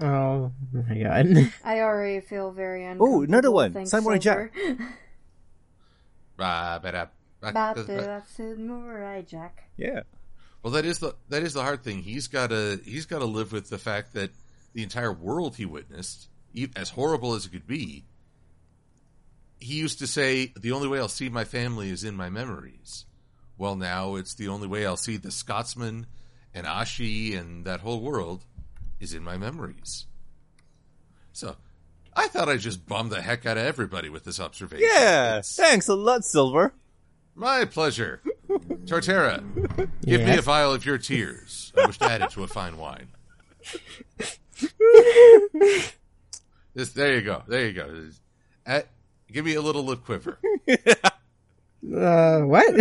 Oh 0.00 0.50
my 0.72 0.98
god. 0.98 1.52
I 1.64 1.80
already 1.80 2.20
feel 2.20 2.50
very 2.50 2.82
uncomfortable. 2.84 3.18
Oh, 3.18 3.22
another 3.22 3.50
one. 3.50 3.72
Thanks, 3.74 3.90
Samurai 3.90 4.18
Jack. 4.18 4.52
Silver. 4.54 4.88
Ba, 6.36 6.80
ba, 6.82 6.92
ba, 6.92 7.10
About 7.42 7.76
ba, 7.76 7.82
the 7.82 7.94
ba. 7.94 8.02
that's 8.02 8.30
Samurai 8.32 9.22
Jack. 9.22 9.64
Yeah. 9.76 10.02
Well, 10.62 10.72
that 10.74 10.84
is 10.84 11.00
the 11.00 11.14
that 11.28 11.42
is 11.42 11.54
the 11.54 11.62
hard 11.62 11.82
thing. 11.82 12.02
He's 12.02 12.28
got 12.28 12.50
to 12.50 12.80
he's 12.84 13.06
got 13.06 13.18
to 13.18 13.24
live 13.24 13.52
with 13.52 13.68
the 13.68 13.78
fact 13.78 14.14
that 14.14 14.30
the 14.74 14.82
entire 14.82 15.12
world 15.12 15.56
he 15.56 15.66
witnessed, 15.66 16.28
e- 16.54 16.68
as 16.76 16.90
horrible 16.90 17.34
as 17.34 17.46
it 17.46 17.50
could 17.52 17.66
be, 17.66 18.04
he 19.58 19.74
used 19.74 19.98
to 19.98 20.06
say, 20.06 20.52
"The 20.56 20.72
only 20.72 20.88
way 20.88 20.98
I'll 20.98 21.08
see 21.08 21.28
my 21.28 21.44
family 21.44 21.90
is 21.90 22.04
in 22.04 22.16
my 22.16 22.30
memories." 22.30 23.06
Well, 23.58 23.76
now 23.76 24.14
it's 24.16 24.34
the 24.34 24.48
only 24.48 24.66
way 24.66 24.86
I'll 24.86 24.96
see 24.96 25.16
the 25.16 25.30
Scotsman 25.30 26.06
and 26.54 26.66
Ashi 26.66 27.38
and 27.38 27.64
that 27.64 27.80
whole 27.80 28.00
world 28.00 28.44
is 28.98 29.14
in 29.14 29.22
my 29.22 29.36
memories. 29.36 30.06
So, 31.32 31.56
I 32.14 32.28
thought 32.28 32.48
I'd 32.48 32.60
just 32.60 32.86
bummed 32.86 33.10
the 33.10 33.22
heck 33.22 33.46
out 33.46 33.56
of 33.56 33.64
everybody 33.64 34.08
with 34.08 34.24
this 34.24 34.40
observation. 34.40 34.86
Yeah. 34.90 35.38
It's 35.38 35.54
Thanks 35.56 35.88
a 35.88 35.94
lot, 35.94 36.24
Silver. 36.24 36.72
My 37.34 37.64
pleasure. 37.64 38.20
Torterra, 38.84 39.42
give 40.04 40.20
me 40.22 40.36
a 40.36 40.42
vial 40.42 40.72
of 40.74 40.84
your 40.84 40.98
tears. 40.98 41.72
I 41.76 41.86
wish 41.86 41.98
to 41.98 42.04
add 42.04 42.20
it 42.22 42.30
to 42.30 42.44
a 42.44 42.48
fine 42.48 42.76
wine. 42.76 43.08
This, 46.74 46.90
there 46.92 47.14
you 47.16 47.22
go. 47.22 47.42
There 47.46 47.66
you 47.66 47.72
go. 47.72 47.88
This- 47.92 48.20
uh, 48.66 48.80
give 49.30 49.44
me 49.44 49.54
a 49.54 49.60
little 49.62 49.84
lip 49.84 50.04
quiver. 50.04 50.38
Uh, 51.84 52.42
what? 52.42 52.72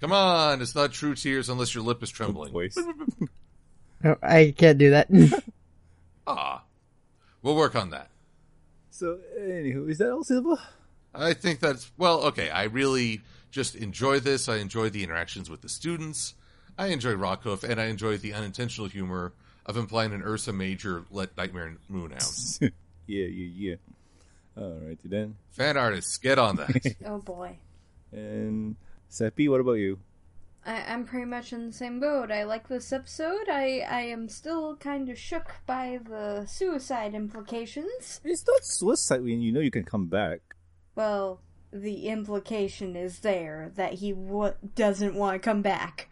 Come 0.00 0.12
on, 0.12 0.62
it's 0.62 0.76
not 0.76 0.92
true 0.92 1.16
tears 1.16 1.48
unless 1.48 1.74
your 1.74 1.82
lip 1.82 2.00
is 2.00 2.08
trembling. 2.10 2.52
Voice. 2.52 2.78
No, 4.04 4.16
I 4.22 4.54
can't 4.56 4.78
do 4.78 4.90
that. 4.90 5.08
Ah, 6.28 6.62
we'll 7.42 7.56
work 7.56 7.74
on 7.74 7.90
that. 7.90 8.08
so, 8.90 9.18
anywho, 9.36 9.90
is 9.90 9.98
that 9.98 10.12
all, 10.12 10.22
Silver? 10.22 10.56
I 11.14 11.32
think 11.34 11.60
that's 11.60 11.90
well. 11.96 12.22
Okay, 12.26 12.50
I 12.50 12.64
really 12.64 13.22
just 13.50 13.74
enjoy 13.74 14.20
this. 14.20 14.48
I 14.48 14.56
enjoy 14.56 14.90
the 14.90 15.02
interactions 15.02 15.50
with 15.50 15.62
the 15.62 15.68
students. 15.68 16.34
I 16.78 16.88
enjoy 16.88 17.14
Rockhoof, 17.14 17.64
and 17.64 17.80
I 17.80 17.86
enjoy 17.86 18.16
the 18.16 18.32
unintentional 18.32 18.88
humor 18.88 19.32
of 19.66 19.76
implying 19.76 20.12
an 20.12 20.22
Ursa 20.22 20.52
Major 20.52 21.04
let 21.10 21.36
Nightmare 21.36 21.76
Moon 21.88 22.12
out. 22.12 22.32
yeah, 22.60 22.70
yeah, 23.06 23.26
yeah. 23.26 23.74
All 24.56 24.78
right, 24.82 24.98
then. 25.04 25.36
Fan 25.50 25.76
artists, 25.76 26.16
get 26.16 26.38
on 26.38 26.56
that. 26.56 26.96
Oh 27.04 27.18
boy. 27.18 27.58
And 28.12 28.76
Seppi, 29.08 29.48
what 29.48 29.60
about 29.60 29.74
you? 29.74 29.98
I, 30.66 30.82
I'm 30.88 31.04
pretty 31.04 31.26
much 31.26 31.52
in 31.52 31.68
the 31.68 31.72
same 31.72 32.00
boat. 32.00 32.30
I 32.30 32.44
like 32.44 32.68
this 32.68 32.92
episode. 32.92 33.48
I, 33.48 33.80
I 33.88 34.02
am 34.02 34.28
still 34.28 34.76
kind 34.76 35.08
of 35.08 35.18
shook 35.18 35.54
by 35.66 36.00
the 36.06 36.44
suicide 36.46 37.14
implications. 37.14 38.20
It's 38.24 38.46
not 38.46 38.64
suicide 38.64 39.22
when 39.22 39.40
you 39.40 39.52
know 39.52 39.60
you 39.60 39.70
can 39.70 39.84
come 39.84 40.06
back. 40.06 40.40
Well, 40.94 41.40
the 41.72 42.08
implication 42.08 42.96
is 42.96 43.20
there 43.20 43.70
that 43.76 43.94
he 43.94 44.12
w- 44.12 44.54
doesn't 44.74 45.14
want 45.14 45.34
to 45.34 45.38
come 45.38 45.62
back. 45.62 46.08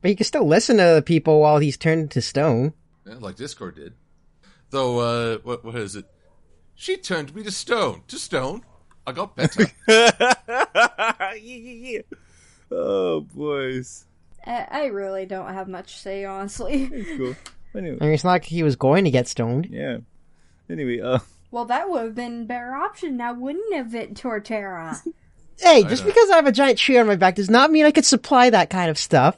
but 0.00 0.10
you 0.10 0.16
can 0.16 0.24
still 0.24 0.46
listen 0.46 0.78
to 0.78 0.94
the 0.94 1.02
people 1.04 1.40
while 1.40 1.58
he's 1.58 1.76
turned 1.76 2.10
to 2.12 2.22
stone. 2.22 2.72
Yeah, 3.06 3.16
like 3.20 3.36
Discord 3.36 3.76
did. 3.76 3.92
Though, 4.70 4.98
uh, 4.98 5.38
what 5.38 5.64
what 5.64 5.74
is 5.76 5.96
it? 5.96 6.06
She 6.74 6.96
turned 6.96 7.34
me 7.34 7.42
to 7.42 7.50
stone. 7.50 8.02
To 8.08 8.18
stone. 8.18 8.62
I 9.06 9.12
got 9.12 9.34
better. 9.36 9.66
yeah, 9.88 10.10
yeah, 11.34 11.34
yeah. 11.36 12.00
Oh, 12.70 13.20
boys. 13.22 14.04
I, 14.46 14.66
I 14.70 14.84
really 14.86 15.24
don't 15.26 15.52
have 15.54 15.68
much 15.68 15.94
to 15.94 15.98
say, 15.98 16.24
honestly. 16.24 16.88
It's 16.92 17.16
cool. 17.18 17.34
Anyway, 17.74 17.98
I 18.00 18.04
mean, 18.06 18.14
it's 18.14 18.24
not 18.24 18.30
like 18.30 18.44
he 18.46 18.62
was 18.62 18.76
going 18.76 19.04
to 19.04 19.10
get 19.10 19.28
stoned. 19.28 19.66
yeah. 19.70 19.98
Anyway, 20.70 21.00
uh, 21.00 21.18
well, 21.50 21.64
that 21.66 21.88
would 21.90 22.02
have 22.04 22.14
been 22.14 22.42
a 22.42 22.44
better 22.44 22.74
option 22.74 23.16
now, 23.16 23.32
wouldn't 23.34 23.74
have 23.74 23.94
it, 23.94 24.14
Torterra? 24.14 25.00
Hey, 25.60 25.82
just 25.82 26.04
because 26.04 26.30
I 26.30 26.36
have 26.36 26.46
a 26.46 26.52
giant 26.52 26.78
tree 26.78 26.96
on 26.98 27.08
my 27.08 27.16
back 27.16 27.34
does 27.34 27.50
not 27.50 27.72
mean 27.72 27.84
I 27.84 27.90
could 27.90 28.04
supply 28.04 28.48
that 28.48 28.70
kind 28.70 28.88
of 28.88 28.96
stuff. 28.96 29.36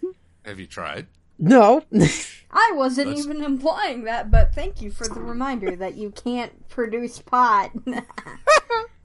Have 0.44 0.60
you 0.60 0.66
tried? 0.66 1.06
No. 1.38 1.82
I 2.50 2.72
wasn't 2.74 3.06
That's- 3.08 3.24
even 3.24 3.42
implying 3.42 4.04
that, 4.04 4.30
but 4.30 4.54
thank 4.54 4.82
you 4.82 4.90
for 4.90 5.08
the 5.08 5.22
reminder 5.22 5.74
that 5.76 5.94
you 5.96 6.10
can't 6.10 6.68
produce 6.68 7.20
pot. 7.20 7.70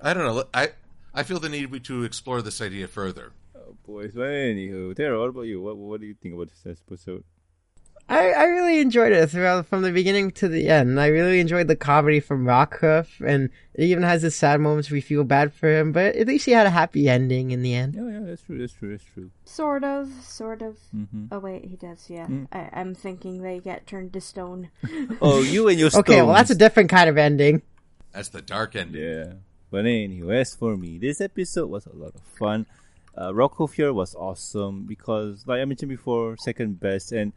I 0.01 0.13
don't 0.13 0.25
know. 0.25 0.43
I 0.53 0.71
I 1.13 1.23
feel 1.23 1.39
the 1.39 1.47
need 1.47 1.83
to 1.85 2.03
explore 2.03 2.41
this 2.41 2.59
idea 2.59 2.89
further. 2.89 3.31
oh, 3.55 3.77
boys. 3.85 4.11
But 4.13 4.23
anywho, 4.23 4.93
Tara, 4.93 5.17
what 5.19 5.29
about 5.29 5.43
you? 5.43 5.61
What 5.61 5.77
What 5.77 6.01
do 6.01 6.05
you 6.07 6.15
think 6.21 6.35
about 6.35 6.49
this 6.49 6.77
episode? 6.85 7.23
I, 8.09 8.31
I 8.31 8.43
really 8.45 8.79
enjoyed 8.79 9.11
it 9.11 9.29
throughout 9.29 9.65
from 9.65 9.81
the 9.81 9.91
beginning 9.91 10.31
to 10.31 10.47
the 10.47 10.69
end. 10.69 10.97
I 10.99 11.07
really 11.07 11.41
enjoyed 11.41 11.67
the 11.67 11.75
comedy 11.75 12.21
from 12.21 12.45
Rockhoof, 12.45 13.19
and 13.25 13.49
it 13.73 13.83
even 13.83 14.03
has 14.03 14.23
its 14.23 14.35
sad 14.37 14.61
moments 14.61 14.89
where 14.89 14.95
we 14.95 15.01
feel 15.01 15.25
bad 15.25 15.53
for 15.53 15.67
him, 15.69 15.91
but 15.91 16.15
at 16.15 16.25
least 16.25 16.45
he 16.45 16.53
had 16.53 16.65
a 16.65 16.69
happy 16.69 17.09
ending 17.09 17.51
in 17.51 17.63
the 17.63 17.73
end. 17.73 17.95
Yeah, 17.95 18.07
yeah, 18.09 18.19
that's 18.25 18.43
true. 18.43 18.59
That's 18.59 18.71
true. 18.73 18.91
That's 18.91 19.03
true. 19.13 19.29
sort 19.43 19.83
of, 19.83 20.09
sort 20.23 20.61
of. 20.61 20.77
Mm-hmm. 20.95 21.25
Oh 21.33 21.39
wait, 21.39 21.65
he 21.65 21.75
does. 21.75 22.05
Yeah, 22.09 22.27
Mm. 22.27 22.47
I, 22.53 22.69
I'm 22.73 22.95
thinking 22.95 23.41
they 23.41 23.59
get 23.59 23.85
turned 23.87 24.13
to 24.13 24.21
stone. 24.21 24.69
Oh, 25.21 25.41
you 25.41 25.67
and 25.67 25.77
your 25.77 25.89
stones. 25.89 26.05
Okay, 26.09 26.21
well 26.21 26.33
that's 26.35 26.49
a 26.49 26.55
different 26.55 26.89
kind 26.89 27.09
of 27.09 27.17
ending. 27.17 27.61
That's 28.13 28.29
the 28.29 28.41
dark 28.41 28.75
ending. 28.77 29.01
Yeah. 29.03 29.33
But 29.69 29.85
anyway, 29.85 30.39
as 30.39 30.55
for 30.55 30.77
me, 30.77 30.97
this 30.97 31.19
episode 31.19 31.69
was 31.69 31.85
a 31.85 31.93
lot 31.93 32.15
of 32.15 32.21
fun. 32.39 32.65
Uh, 33.17 33.31
Rockhoof 33.31 33.73
here 33.73 33.91
was 33.91 34.15
awesome 34.15 34.85
because, 34.85 35.45
like 35.45 35.59
I 35.59 35.65
mentioned 35.65 35.89
before, 35.89 36.37
second 36.37 36.79
best, 36.79 37.11
and 37.11 37.33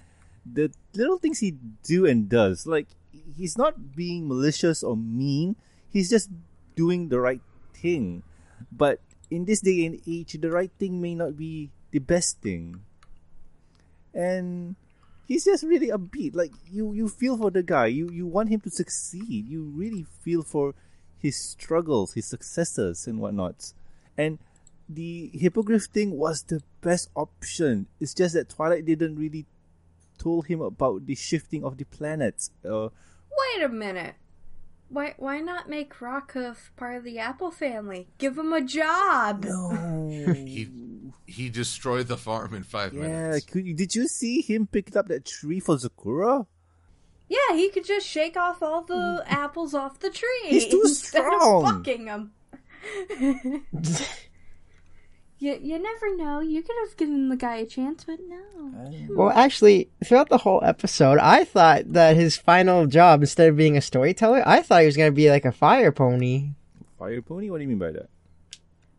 the 0.53 0.73
little 0.95 1.19
things 1.19 1.39
he 1.39 1.57
do 1.83 2.07
and 2.07 2.29
does, 2.29 2.67
like 2.67 2.89
he's 3.37 3.57
not 3.57 3.95
being 3.97 4.29
malicious 4.29 4.83
or 4.83 4.97
mean. 4.97 5.57
He's 5.89 6.11
just 6.11 6.31
doing 6.77 7.09
the 7.09 7.21
right 7.21 7.43
thing. 7.75 8.23
But 8.71 9.01
in 9.31 9.45
this 9.45 9.61
day 9.61 9.87
and 9.87 10.01
age, 10.07 10.37
the 10.39 10.51
right 10.51 10.71
thing 10.79 11.01
may 11.01 11.15
not 11.15 11.37
be 11.37 11.71
the 11.91 11.99
best 11.99 12.41
thing. 12.41 12.83
And 14.15 14.77
he's 15.27 15.45
just 15.45 15.65
really 15.65 15.89
upbeat. 15.89 16.35
Like 16.35 16.53
you, 16.71 16.93
you 16.93 17.09
feel 17.09 17.37
for 17.37 17.51
the 17.51 17.63
guy. 17.63 17.87
You 17.87 18.11
you 18.11 18.27
want 18.27 18.51
him 18.51 18.61
to 18.61 18.71
succeed. 18.71 19.49
You 19.49 19.65
really 19.75 20.05
feel 20.23 20.43
for 20.43 20.75
his 21.19 21.37
struggles, 21.37 22.15
his 22.15 22.27
successes, 22.27 23.07
and 23.07 23.21
whatnot. 23.21 23.73
And 24.17 24.39
the 24.89 25.31
hippogriff 25.33 25.85
thing 25.85 26.19
was 26.19 26.43
the 26.43 26.63
best 26.81 27.11
option. 27.15 27.87
It's 28.01 28.15
just 28.15 28.35
that 28.35 28.49
Twilight 28.49 28.85
didn't 28.85 29.17
really 29.17 29.47
told 30.21 30.47
him 30.47 30.61
about 30.61 31.07
the 31.07 31.15
shifting 31.15 31.65
of 31.65 31.77
the 31.79 31.85
planets. 31.85 32.51
Uh, 32.65 32.89
Wait 33.41 33.63
a 33.65 33.69
minute. 33.69 34.15
Why 34.89 35.15
why 35.19 35.41
not 35.41 35.69
make 35.69 35.95
Rockhoof 35.95 36.71
part 36.77 36.97
of 36.99 37.05
the 37.05 37.19
Apple 37.19 37.51
family? 37.53 38.09
Give 38.19 38.37
him 38.37 38.53
a 38.53 38.61
job. 38.61 39.45
no. 39.45 40.09
He 40.35 40.69
he 41.27 41.49
destroyed 41.49 42.09
the 42.09 42.17
farm 42.17 42.55
in 42.55 42.65
five 42.65 42.93
yeah, 42.93 43.01
minutes. 43.03 43.47
could 43.47 43.65
you, 43.67 43.75
did 43.75 43.95
you 43.95 44.09
see 44.09 44.43
him 44.43 44.67
pick 44.67 44.97
up 44.97 45.07
that 45.09 45.25
tree 45.25 45.61
for 45.61 45.77
Zecora? 45.77 46.47
Yeah, 47.29 47.55
he 47.55 47.71
could 47.71 47.87
just 47.87 48.07
shake 48.07 48.37
off 48.37 48.61
all 48.63 48.83
the 48.83 49.23
apples 49.27 49.73
off 49.75 50.01
the 50.01 50.11
tree 50.11 50.47
He's 50.49 50.67
too 50.67 50.83
instead 50.85 51.23
strong. 51.23 51.65
of 51.65 51.71
fucking 51.77 52.05
them. 52.07 52.33
you, 55.41 55.59
you 55.61 55.79
never 55.79 56.17
know. 56.17 56.41
You 56.41 56.63
could 56.63 56.77
have 56.85 56.97
given 56.99 57.31
the 57.31 57.37
guy 57.37 57.57
a 57.57 57.67
chance, 57.67 58.05
but 58.05 58.21
no. 58.29 59.09
Well, 59.09 59.31
actually, 59.31 59.89
throughout 60.05 60.29
the 60.29 60.39
whole 60.39 60.63
episode, 60.63 61.19
I 61.19 61.45
thought 61.45 61.93
that 61.95 62.15
his 62.15 62.37
final 62.37 62.87
job, 62.87 63.23
instead 63.23 63.49
of 63.49 63.57
being 63.57 63.77
a 63.77 63.81
storyteller, 63.81 64.43
I 64.47 64.61
thought 64.61 64.81
he 64.81 64.87
was 64.87 64.99
going 64.99 65.11
to 65.11 65.17
be 65.17 65.31
like 65.31 65.47
a 65.47 65.53
fire 65.53 65.93
pony. 65.93 66.51
Fire 66.99 67.23
pony? 67.23 67.51
What 67.51 67.57
do 67.57 67.63
you 67.63 67.69
mean 67.69 67.79
by 67.79 67.91
that? 67.91 68.11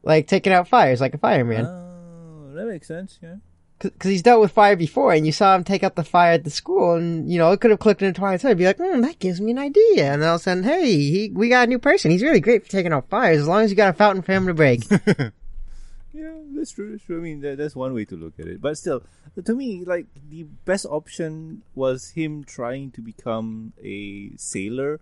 Like 0.02 0.26
taking 0.28 0.52
out 0.52 0.68
fires, 0.68 1.00
like 1.00 1.14
a 1.14 1.20
fireman. 1.20 1.68
Oh, 1.68 2.54
that 2.56 2.66
makes 2.66 2.88
sense. 2.88 3.20
Yeah. 3.22 3.36
Because 3.78 4.10
he's 4.10 4.24
dealt 4.24 4.42
with 4.42 4.52
fire 4.52 4.76
before, 4.76 5.14
and 5.14 5.26
you 5.26 5.32
saw 5.32 5.56
him 5.56 5.64
take 5.64 5.84
out 5.84 5.96
the 5.96 6.04
fire 6.04 6.34
at 6.34 6.44
the 6.44 6.50
school, 6.50 6.96
and, 6.96 7.32
you 7.32 7.38
know, 7.38 7.52
it 7.52 7.62
could 7.62 7.72
have 7.72 7.80
clicked 7.80 8.02
into 8.02 8.20
Twilight's 8.20 8.44
head. 8.44 8.58
Be 8.58 8.66
like, 8.66 8.78
hmm, 8.78 9.02
that 9.02 9.20
gives 9.20 9.42
me 9.42 9.52
an 9.52 9.60
idea. 9.60 10.14
And 10.14 10.24
all 10.24 10.36
of 10.36 10.42
a 10.42 10.44
sudden, 10.44 10.64
hey, 10.64 10.92
he, 10.92 11.32
we 11.34 11.50
got 11.50 11.64
a 11.64 11.68
new 11.68 11.80
person. 11.80 12.12
He's 12.12 12.22
really 12.22 12.40
great 12.40 12.64
for 12.64 12.70
taking 12.70 12.94
out 12.94 13.10
fires, 13.10 13.40
as 13.40 13.48
long 13.48 13.64
as 13.64 13.72
you 13.72 13.76
got 13.76 13.90
a 13.90 13.94
fountain 13.94 14.22
for 14.22 14.34
him 14.34 14.48
to 14.48 14.54
break. 14.54 14.84
Yeah, 16.14 16.34
that's 16.54 16.72
true. 16.72 16.92
That's 16.92 17.04
true. 17.04 17.20
I 17.20 17.22
mean, 17.22 17.40
that, 17.42 17.58
that's 17.58 17.76
one 17.76 17.94
way 17.94 18.06
to 18.06 18.16
look 18.16 18.40
at 18.40 18.48
it. 18.48 18.62
But 18.62 18.78
still, 18.78 19.04
to 19.44 19.56
me, 19.56 19.86
like 19.86 20.08
the 20.30 20.44
best 20.44 20.86
option 20.86 21.64
was 21.74 22.10
him 22.12 22.44
trying 22.44 22.92
to 22.92 23.02
become 23.02 23.74
a 23.82 24.32
sailor, 24.36 25.00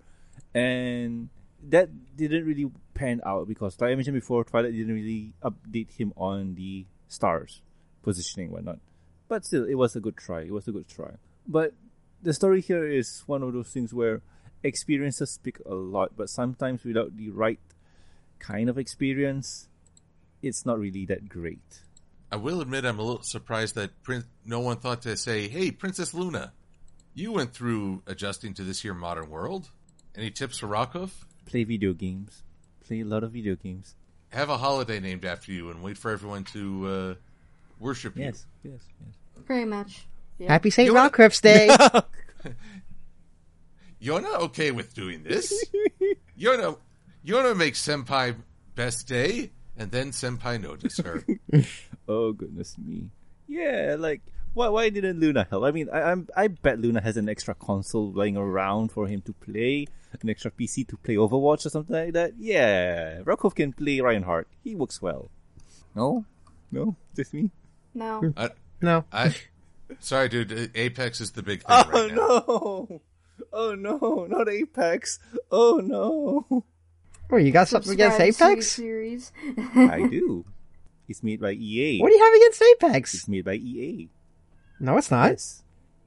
and 0.53 1.29
that 1.67 1.89
didn't 2.15 2.45
really 2.45 2.69
pan 2.93 3.21
out 3.25 3.47
because, 3.47 3.79
like 3.81 3.91
I 3.91 3.95
mentioned 3.95 4.15
before, 4.15 4.43
Twilight 4.43 4.73
didn't 4.73 4.93
really 4.93 5.33
update 5.43 5.97
him 5.97 6.13
on 6.15 6.55
the 6.55 6.85
stars 7.07 7.61
positioning, 8.03 8.51
whatnot. 8.51 8.79
But 9.27 9.45
still, 9.45 9.65
it 9.65 9.75
was 9.75 9.95
a 9.95 9.99
good 9.99 10.17
try. 10.17 10.41
It 10.41 10.51
was 10.51 10.67
a 10.67 10.71
good 10.71 10.87
try. 10.87 11.11
But 11.47 11.73
the 12.21 12.33
story 12.33 12.61
here 12.61 12.85
is 12.85 13.23
one 13.25 13.41
of 13.43 13.53
those 13.53 13.69
things 13.69 13.93
where 13.93 14.21
experiences 14.63 15.31
speak 15.31 15.57
a 15.65 15.73
lot, 15.73 16.11
but 16.15 16.29
sometimes 16.29 16.83
without 16.83 17.15
the 17.17 17.29
right 17.29 17.59
kind 18.39 18.69
of 18.69 18.77
experience, 18.77 19.68
it's 20.41 20.65
not 20.65 20.79
really 20.79 21.05
that 21.07 21.27
great. 21.29 21.81
I 22.31 22.35
will 22.35 22.61
admit 22.61 22.85
I'm 22.85 22.99
a 22.99 23.03
little 23.03 23.23
surprised 23.23 23.75
that 23.75 24.01
Prin- 24.03 24.25
no 24.45 24.59
one 24.59 24.77
thought 24.77 25.01
to 25.03 25.17
say, 25.17 25.47
"Hey, 25.47 25.71
Princess 25.71 26.13
Luna, 26.13 26.53
you 27.13 27.31
went 27.31 27.53
through 27.53 28.03
adjusting 28.05 28.53
to 28.55 28.63
this 28.63 28.81
here 28.81 28.93
modern 28.93 29.29
world. 29.29 29.69
Any 30.15 30.29
tips 30.31 30.59
for 30.59 30.67
Rockhoof? 30.67 31.11
Play 31.45 31.63
video 31.63 31.93
games. 31.93 32.43
Play 32.85 33.01
a 33.01 33.05
lot 33.05 33.23
of 33.23 33.31
video 33.31 33.55
games. 33.55 33.95
Have 34.29 34.49
a 34.49 34.57
holiday 34.57 34.99
named 34.99 35.25
after 35.25 35.51
you 35.51 35.71
and 35.71 35.81
wait 35.81 35.97
for 35.97 36.11
everyone 36.11 36.43
to 36.45 36.87
uh, 36.87 37.15
worship 37.79 38.15
you." 38.15 38.23
Yes, 38.25 38.45
yes, 38.63 38.81
Very 39.47 39.65
much. 39.65 40.05
Yeah. 40.37 40.51
Happy 40.51 40.69
St. 40.69 40.85
You 40.85 40.93
wanna- 40.93 41.29
Day! 41.41 41.69
You're 43.99 44.21
not 44.21 44.41
okay 44.41 44.71
with 44.71 44.93
doing 44.93 45.23
this. 45.23 45.51
You're 46.35 46.57
not. 46.57 46.79
You're 47.23 47.43
gonna 47.43 47.55
make 47.55 47.73
Senpai 47.73 48.35
best 48.75 49.07
day, 49.07 49.51
and 49.79 49.89
then 49.91 50.11
Senpai 50.11 50.61
noticed 50.61 51.01
her. 51.01 51.23
Oh 52.07 52.33
goodness 52.33 52.75
me. 52.77 53.09
Yeah, 53.47 53.95
like 53.97 54.21
why 54.53 54.67
why 54.69 54.89
didn't 54.89 55.19
Luna 55.19 55.47
help? 55.49 55.63
I 55.63 55.71
mean, 55.71 55.89
I 55.93 56.01
I'm, 56.11 56.27
I 56.35 56.47
bet 56.49 56.79
Luna 56.79 57.01
has 57.01 57.17
an 57.17 57.29
extra 57.29 57.53
console 57.55 58.11
lying 58.11 58.35
around 58.37 58.91
for 58.91 59.07
him 59.07 59.21
to 59.21 59.33
play, 59.33 59.85
an 60.21 60.29
extra 60.29 60.49
PC 60.51 60.87
to 60.89 60.97
play 60.97 61.15
Overwatch 61.15 61.65
or 61.65 61.69
something 61.69 61.95
like 61.95 62.13
that. 62.13 62.33
Yeah, 62.39 63.21
Rockhoof 63.21 63.53
can 63.55 63.73
play 63.73 64.01
Reinhardt. 64.01 64.47
He 64.63 64.73
works 64.75 65.01
well. 65.01 65.29
No, 65.95 66.25
no, 66.71 66.95
just 67.15 67.33
me. 67.33 67.51
No. 67.93 68.33
I, 68.37 68.49
no. 68.81 69.05
I, 69.11 69.35
sorry, 69.99 70.29
dude. 70.29 70.51
uh, 70.51 70.67
Apex 70.75 71.21
is 71.21 71.31
the 71.31 71.43
big 71.43 71.59
thing 71.61 71.67
Oh 71.69 71.89
right 71.91 72.11
now. 72.11 72.17
no! 72.17 73.01
Oh 73.53 73.75
no! 73.75 74.25
Not 74.29 74.49
Apex! 74.49 75.19
Oh 75.51 75.81
no! 75.83 76.63
Oh, 77.31 77.37
you 77.37 77.51
got 77.51 77.67
something 77.67 77.93
against 77.93 78.19
Apex? 78.19 78.67
Series. 78.67 79.31
I 79.75 80.07
do. 80.09 80.45
It's 81.07 81.23
made 81.23 81.41
by 81.41 81.51
EA. 81.53 81.99
What 81.99 82.09
do 82.09 82.15
you 82.15 82.23
have 82.23 82.33
against 82.35 82.61
Apex? 82.61 83.13
It's 83.13 83.27
made 83.27 83.45
by 83.45 83.55
EA. 83.55 84.09
No, 84.79 84.97
it's 84.97 85.11
not. 85.11 85.31
Yes. 85.31 85.63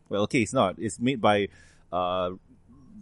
Well, 0.08 0.22
okay, 0.22 0.42
it's 0.42 0.52
not. 0.52 0.76
It's 0.78 0.98
made 1.00 1.20
by 1.20 1.48
uh, 1.92 2.30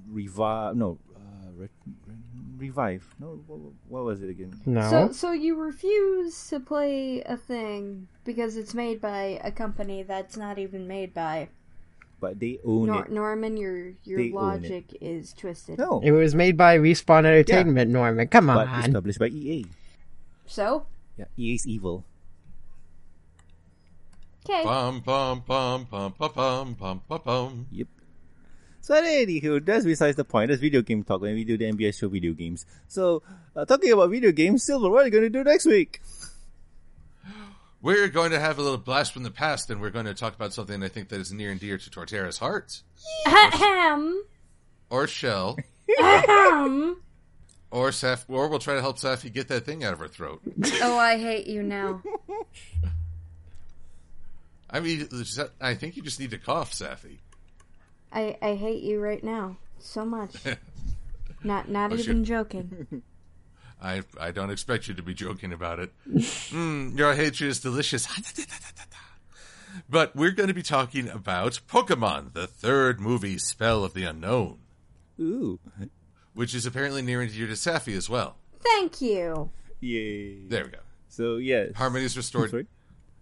Revive. 0.08 0.76
No, 0.76 0.98
uh, 1.14 1.50
Re- 1.56 1.68
Re- 2.06 2.14
Revive. 2.56 3.14
No, 3.18 3.40
what, 3.46 3.60
what 3.88 4.04
was 4.04 4.22
it 4.22 4.30
again? 4.30 4.60
No. 4.66 4.88
So, 4.90 5.12
so 5.12 5.32
you 5.32 5.56
refuse 5.56 6.48
to 6.48 6.60
play 6.60 7.22
a 7.22 7.36
thing 7.36 8.08
because 8.24 8.56
it's 8.56 8.74
made 8.74 9.00
by 9.00 9.40
a 9.44 9.50
company 9.52 10.02
that's 10.02 10.36
not 10.36 10.58
even 10.58 10.86
made 10.86 11.12
by 11.14 11.48
But 12.20 12.38
they 12.38 12.58
own 12.64 12.86
Nor- 12.86 13.06
it. 13.06 13.10
Norman. 13.12 13.56
Your 13.56 13.94
your 14.04 14.18
They 14.20 14.30
logic 14.30 14.92
is 15.00 15.32
twisted. 15.32 15.78
No, 15.78 16.00
it 16.04 16.12
was 16.12 16.34
made 16.34 16.56
by 16.56 16.76
Respawn 16.78 17.24
Entertainment, 17.24 17.90
Norman. 17.90 18.28
Come 18.28 18.50
on. 18.50 18.56
but 18.56 18.68
on. 18.68 18.78
it's 18.84 18.92
published 18.92 19.18
by 19.18 19.28
EA. 19.28 19.64
So, 20.46 20.84
Yeah, 21.16 21.26
EA's 21.38 21.66
evil. 21.66 22.04
okay. 24.44 24.64
Bum 24.64 25.00
bum 25.00 25.42
bum 25.46 25.86
bum 25.90 26.14
bum 26.18 26.32
bum 26.34 26.74
bum 26.74 27.00
bum 27.08 27.20
bum. 27.24 27.66
Yep. 27.72 27.88
So 28.82 28.94
anywho, 28.94 29.64
that's 29.64 29.84
besides 29.84 30.16
the 30.16 30.24
point. 30.24 30.48
That's 30.48 30.60
video 30.60 30.82
game 30.82 31.02
talk 31.04 31.20
when 31.20 31.34
we 31.34 31.44
do 31.44 31.56
the 31.56 31.66
NBA 31.70 31.96
show 31.96 32.08
video 32.08 32.32
games. 32.32 32.64
So, 32.88 33.22
uh, 33.54 33.64
talking 33.64 33.92
about 33.92 34.10
video 34.10 34.32
games, 34.32 34.64
Silver, 34.64 34.88
what 34.90 35.02
are 35.02 35.04
you 35.06 35.10
going 35.12 35.24
to 35.24 35.30
do 35.30 35.44
next 35.44 35.66
week? 35.66 36.00
We're 37.82 38.08
going 38.08 38.32
to 38.32 38.40
have 38.40 38.58
a 38.58 38.62
little 38.62 38.76
blast 38.78 39.12
from 39.12 39.22
the 39.22 39.30
past, 39.30 39.70
and 39.70 39.80
we're 39.80 39.90
going 39.90 40.04
to 40.06 40.14
talk 40.14 40.34
about 40.34 40.52
something 40.52 40.82
I 40.82 40.88
think 40.88 41.08
that 41.08 41.20
is 41.20 41.32
near 41.32 41.50
and 41.50 41.58
dear 41.58 41.78
to 41.78 41.90
Torterra's 41.90 42.36
heart, 42.38 42.82
Ahem. 43.26 44.22
or 44.90 45.06
Shell, 45.06 45.56
Ahem. 45.98 47.00
or 47.70 47.88
Saf, 47.90 48.24
or 48.28 48.48
we'll 48.48 48.58
try 48.58 48.74
to 48.74 48.82
help 48.82 48.98
Safi 48.98 49.32
get 49.32 49.48
that 49.48 49.64
thing 49.64 49.82
out 49.82 49.94
of 49.94 49.98
her 49.98 50.08
throat. 50.08 50.42
oh, 50.82 50.98
I 50.98 51.16
hate 51.18 51.46
you 51.46 51.62
now. 51.62 52.02
I 54.68 54.80
mean, 54.80 55.08
I 55.60 55.74
think 55.74 55.96
you 55.96 56.02
just 56.02 56.20
need 56.20 56.30
to 56.32 56.38
cough, 56.38 56.72
Safi. 56.72 57.18
I 58.12 58.36
I 58.42 58.54
hate 58.56 58.82
you 58.82 59.00
right 59.00 59.22
now 59.24 59.56
so 59.78 60.04
much. 60.04 60.34
Not 61.42 61.70
not 61.70 61.92
Oh, 61.92 61.96
even 61.96 62.18
shit. 62.24 62.28
joking. 62.28 63.02
I 63.82 64.02
I 64.18 64.30
don't 64.30 64.50
expect 64.50 64.88
you 64.88 64.94
to 64.94 65.02
be 65.02 65.14
joking 65.14 65.52
about 65.52 65.78
it. 65.78 65.92
mm, 66.08 66.96
your 66.96 67.14
hatred 67.14 67.50
is 67.50 67.60
delicious. 67.60 68.06
but 69.88 70.14
we're 70.14 70.30
going 70.32 70.48
to 70.48 70.54
be 70.54 70.62
talking 70.62 71.08
about 71.08 71.60
Pokemon, 71.68 72.32
the 72.34 72.46
third 72.46 73.00
movie, 73.00 73.38
Spell 73.38 73.84
of 73.84 73.94
the 73.94 74.04
Unknown, 74.04 74.58
Ooh, 75.20 75.58
which 76.34 76.54
is 76.54 76.66
apparently 76.66 77.02
near 77.02 77.20
and 77.22 77.32
dear 77.32 77.46
to 77.46 77.54
Safi 77.54 77.96
as 77.96 78.08
well. 78.08 78.36
Thank 78.62 79.00
you. 79.00 79.50
yay! 79.80 80.40
There 80.46 80.64
we 80.64 80.70
go. 80.70 80.78
So 81.08 81.36
yes, 81.36 81.72
Harmony 81.74 82.04
is 82.04 82.16
restored. 82.16 82.66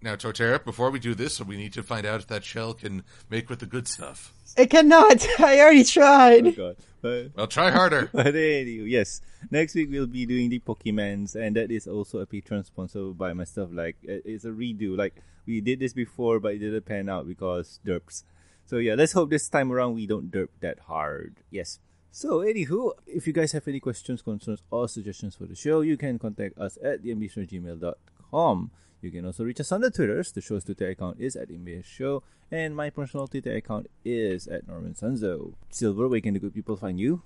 Sorry? 0.02 0.10
Now, 0.10 0.16
Torterra, 0.16 0.64
before 0.64 0.90
we 0.90 0.98
do 0.98 1.14
this, 1.14 1.40
we 1.40 1.56
need 1.56 1.72
to 1.74 1.82
find 1.82 2.06
out 2.06 2.20
if 2.20 2.26
that 2.28 2.44
shell 2.44 2.74
can 2.74 3.02
make 3.30 3.50
with 3.50 3.60
the 3.60 3.66
good 3.66 3.88
stuff. 3.88 4.32
It 4.56 4.70
cannot. 4.70 5.26
I 5.40 5.60
already 5.60 5.84
tried. 5.84 6.46
Oh 6.46 6.52
tried. 6.52 6.56
God. 6.56 6.76
But, 7.00 7.30
Well, 7.36 7.46
try 7.46 7.70
harder. 7.70 8.10
but 8.12 8.28
anyway, 8.28 8.86
yes. 8.88 9.20
Next 9.50 9.74
week 9.74 9.88
we'll 9.90 10.06
be 10.06 10.26
doing 10.26 10.50
the 10.50 10.60
Pokemans, 10.60 11.34
and 11.36 11.54
that 11.56 11.70
is 11.70 11.86
also 11.86 12.18
a 12.18 12.26
Patreon 12.26 12.64
sponsor 12.66 13.10
by 13.10 13.32
myself. 13.32 13.70
Like 13.72 13.96
it's 14.02 14.44
a 14.44 14.48
redo. 14.50 14.96
Like 14.96 15.14
we 15.46 15.60
did 15.60 15.78
this 15.78 15.92
before, 15.92 16.40
but 16.40 16.54
it 16.54 16.58
didn't 16.58 16.86
pan 16.86 17.08
out 17.08 17.26
because 17.28 17.78
derps. 17.86 18.24
So 18.66 18.78
yeah, 18.78 18.94
let's 18.94 19.12
hope 19.12 19.30
this 19.30 19.48
time 19.48 19.72
around 19.72 19.94
we 19.94 20.06
don't 20.06 20.30
derp 20.30 20.48
that 20.60 20.80
hard. 20.80 21.36
Yes. 21.50 21.78
So 22.10 22.40
anywho, 22.40 22.92
if 23.06 23.26
you 23.26 23.32
guys 23.32 23.52
have 23.52 23.68
any 23.68 23.78
questions, 23.80 24.22
concerns, 24.22 24.62
or 24.70 24.88
suggestions 24.88 25.36
for 25.36 25.46
the 25.46 25.54
show, 25.54 25.82
you 25.82 25.96
can 25.96 26.18
contact 26.18 26.58
us 26.58 26.78
at 26.82 27.04
thembshow@gmail.com. 27.04 28.70
You 29.00 29.10
can 29.10 29.24
also 29.24 29.44
reach 29.44 29.60
us 29.60 29.70
on 29.72 29.80
the 29.80 29.90
Twitters. 29.90 30.32
The 30.32 30.40
show's 30.40 30.64
Twitter 30.64 30.88
account 30.88 31.20
is 31.20 31.36
at 31.36 31.50
MBS 31.50 31.84
Show, 31.84 32.22
and 32.50 32.74
my 32.74 32.90
personal 32.90 33.28
Twitter 33.28 33.54
account 33.54 33.86
is 34.04 34.48
at 34.48 34.66
Norman 34.66 34.94
Sanzo. 34.94 35.54
Silver, 35.70 36.08
where 36.08 36.20
can 36.20 36.34
the 36.34 36.40
good 36.40 36.54
people 36.54 36.76
find 36.76 36.98
you? 36.98 37.22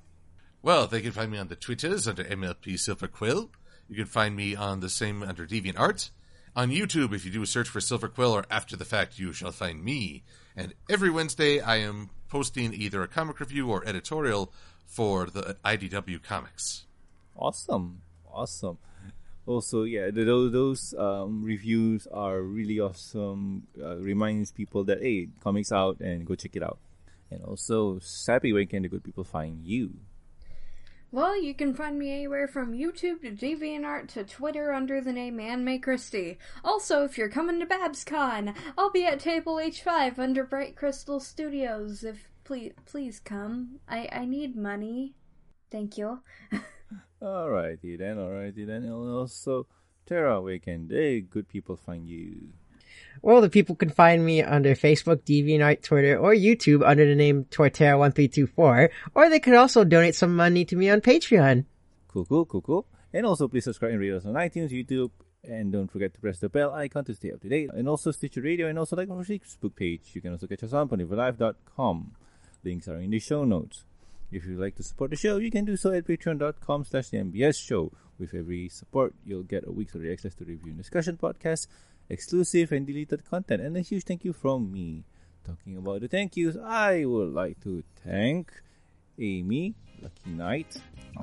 Well, 0.63 0.87
they 0.87 1.01
can 1.01 1.13
find 1.13 1.33
me 1.33 1.39
on 1.39 1.49
the 1.49 1.57
Twitters 1.57 2.07
under 2.07 2.25
MLP 2.25 2.79
Silver 2.79 3.09
Quill. 3.09 3.51
You 3.89 3.97
can 3.97 4.07
find 4.07 4.37
me 4.37 4.55
on 4.55 4.81
the 4.81 4.89
same 4.89 5.23
under 5.23 5.47
Deviant 5.47 5.79
Art. 5.79 6.11
On 6.55 6.71
YouTube, 6.71 7.15
if 7.15 7.25
you 7.25 7.31
do 7.31 7.43
a 7.43 7.47
search 7.47 7.69
for 7.69 7.81
Silver 7.81 8.09
Quill 8.09 8.33
or 8.33 8.45
After 8.51 8.77
the 8.77 8.85
Fact, 8.85 9.19
you 9.19 9.33
shall 9.33 9.53
find 9.53 9.83
me. 9.83 10.23
And 10.55 10.75
every 10.91 11.09
Wednesday, 11.09 11.61
I 11.61 11.77
am 11.77 12.11
posting 12.29 12.75
either 12.75 13.03
a 13.03 13.09
comic 13.09 13.41
review 13.41 13.71
or 13.71 13.87
editorial 13.87 14.53
for 14.85 15.27
the 15.27 15.57
IDW 15.65 16.23
comics. 16.23 16.85
Awesome, 17.35 18.03
awesome. 18.31 18.77
Also, 19.47 19.83
yeah, 19.83 20.11
th- 20.11 20.27
those 20.27 20.95
um, 20.97 21.43
reviews 21.43 22.07
are 22.07 22.43
really 22.43 22.79
awesome. 22.79 23.67
Uh, 23.81 23.97
reminds 23.97 24.53
people 24.53 24.85
that 24.85 25.03
hey, 25.03 25.29
comics 25.43 25.73
out 25.73 26.01
and 26.01 26.25
go 26.25 26.35
check 26.35 26.55
it 26.55 26.63
out. 26.63 26.79
And 27.31 27.43
also, 27.45 27.99
Sappy, 28.01 28.53
where 28.53 28.67
can 28.67 28.83
the 28.83 28.89
good 28.89 29.03
people 29.03 29.25
find 29.25 29.65
you? 29.65 29.95
Well, 31.11 31.41
you 31.41 31.55
can 31.55 31.75
find 31.75 31.99
me 31.99 32.11
anywhere 32.11 32.49
from 32.49 32.73
YouTube 32.73 33.21
to 33.21 33.33
DeviantArt 33.33 34.09
to 34.15 34.25
Twitter 34.25 34.73
under 34.73 34.99
the 35.01 35.13
name 35.13 35.39
Anime 35.41 35.79
Christie. 35.81 36.39
Also, 36.65 37.05
if 37.05 37.19
you're 37.19 37.29
coming 37.29 37.61
to 37.61 37.67
BabsCon, 37.67 38.55
I'll 38.79 38.91
be 38.91 39.05
at 39.05 39.21
Table 39.21 39.57
H5 39.57 40.19
under 40.19 40.45
Bright 40.45 40.75
Crystal 40.75 41.21
Studios. 41.21 42.03
If 42.03 42.31
please, 42.45 42.73
please 42.87 43.21
come. 43.21 43.81
I 43.87 44.09
I 44.11 44.25
need 44.25 44.57
money. 44.57 45.15
Thank 45.71 45.99
you. 45.99 46.21
Alrighty 47.23 47.99
then, 47.99 48.17
alrighty 48.17 48.67
then. 48.67 48.83
And 48.83 48.93
also, 48.93 49.67
Tara, 50.07 50.41
where 50.41 50.59
can 50.59 50.89
they 50.89 51.21
good 51.21 51.49
people 51.49 51.77
find 51.77 52.09
you? 52.09 52.49
Well, 53.23 53.41
the 53.41 53.51
people 53.51 53.77
can 53.77 53.91
find 53.91 54.25
me 54.25 54.43
under 54.43 54.75
Facebook, 54.75 55.23
DeviantArt, 55.23 55.83
Twitter, 55.83 56.19
or 56.19 56.35
YouTube 56.35 56.83
under 56.85 57.07
the 57.07 57.15
name 57.15 57.45
Torterra1324, 57.45 58.89
or 59.15 59.29
they 59.29 59.39
could 59.39 59.55
also 59.55 59.85
donate 59.85 60.15
some 60.15 60.35
money 60.35 60.65
to 60.65 60.77
me 60.77 60.91
on 60.91 61.01
Patreon. 61.01 61.65
Cool, 62.09 62.25
cool, 62.25 62.45
cool, 62.45 62.63
cool. 62.63 62.87
And 63.13 63.25
also, 63.25 63.47
please 63.49 63.65
subscribe 63.65 63.93
and 63.93 64.01
rate 64.01 64.13
us 64.13 64.27
on 64.27 64.35
iTunes, 64.35 64.71
YouTube, 64.71 65.11
and 65.45 65.73
don't 65.73 65.91
forget 65.91 66.15
to 66.15 66.21
press 66.21 66.41
the 66.41 66.49
bell 66.49 66.73
icon 66.73 67.05
to 67.05 67.15
stay 67.15 67.31
up 67.31 67.41
to 67.43 67.49
date. 67.49 67.71
And 67.73 67.89
also, 67.89 68.11
Stitcher 68.11 68.41
Radio, 68.41 68.67
and 68.69 68.79
also 68.79 68.97
like 68.97 69.11
our 69.11 69.25
Facebook 69.25 69.77
page. 69.77 70.11
You 70.15 70.21
can 70.21 70.33
also 70.33 70.47
catch 70.47 70.65
us 70.65 70.73
on 70.73 70.89
PonyvilleLive.com. 70.89 72.13
Links 72.65 72.89
are 72.89 72.99
in 72.99 73.11
the 73.11 73.19
show 73.19 73.45
notes. 73.45 73.85
If 74.33 74.47
you'd 74.47 74.59
like 74.59 74.77
to 74.77 74.83
support 74.83 75.11
the 75.11 75.17
show, 75.17 75.37
you 75.37 75.51
can 75.51 75.67
do 75.67 75.77
so 75.77 75.93
at 75.93 76.07
patreon.com 76.07 76.85
slash 76.85 77.09
the 77.11 77.19
MBS 77.19 77.63
show. 77.63 77.93
With 78.19 78.35
every 78.35 78.69
support, 78.69 79.15
you'll 79.27 79.43
get 79.43 79.67
a 79.67 79.71
week's 79.71 79.95
early 79.95 80.11
access 80.13 80.35
to 80.37 80.45
review 80.45 80.71
and 80.71 80.79
discussion 80.79 81.19
podcasts, 81.19 81.67
exclusive 82.09 82.73
and 82.73 82.87
deleted 82.87 83.29
content, 83.29 83.61
and 83.63 83.77
a 83.77 83.81
huge 83.81 84.05
thank 84.05 84.25
you 84.25 84.33
from 84.33 84.73
me. 84.73 85.05
Talking 85.45 85.77
about 85.77 86.01
the 86.01 86.09
thank 86.09 86.37
yous, 86.37 86.57
I 86.57 87.05
would 87.05 87.33
like 87.35 87.61
to 87.65 87.83
thank 88.05 88.53
Amy, 89.19 89.75
Lucky 90.01 90.31
Knight, 90.31 90.77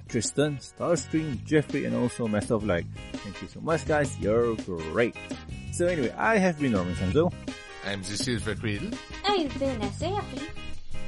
Tristan, 0.07 0.57
Starstream, 0.57 1.43
Jeffrey, 1.45 1.86
and 1.86 1.95
also 1.95 2.28
myself. 2.28 2.64
Like, 2.64 2.86
thank 3.14 3.41
you 3.41 3.47
so 3.47 3.62
much, 3.62 3.88
guys. 3.88 4.20
You're 4.20 4.55
great. 4.55 5.16
So 5.72 5.88
anyway, 5.88 6.14
I 6.18 6.38
have 6.38 6.60
been 6.60 6.74
Norman 6.74 6.95
Sanzo. 6.95 7.32
I'm 7.86 8.01
the 8.01 8.18
Silver 8.18 8.55
Quill. 8.55 8.91
I've 9.26 9.57
been 9.57 9.80
Asafi. 9.80 10.49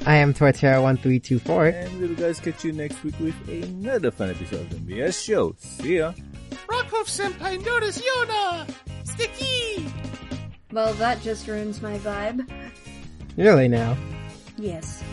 I 0.06 0.16
am 0.16 0.34
Torterra1324. 0.34 1.74
And 1.74 2.00
we'll 2.00 2.16
guys 2.16 2.40
catch 2.40 2.64
you 2.66 2.72
next 2.72 3.04
week 3.04 3.20
with 3.20 3.36
another 3.48 4.10
fun 4.10 4.32
episode 4.32 4.62
of 4.62 4.70
the 4.88 4.96
MBS 4.96 5.24
show. 5.24 5.56
See 5.60 5.98
ya! 5.98 6.14
Rockhoof 6.68 7.06
Senpai 7.08 7.64
notice 7.64 8.02
Yona! 8.02 8.68
Sticky! 9.04 9.86
Well, 10.72 10.94
that 10.96 11.22
just 11.22 11.48
ruins 11.48 11.82
my 11.84 12.00
vibe. 12.00 12.50
Really 13.38 13.68
now. 13.68 13.96
Yes. 14.58 15.04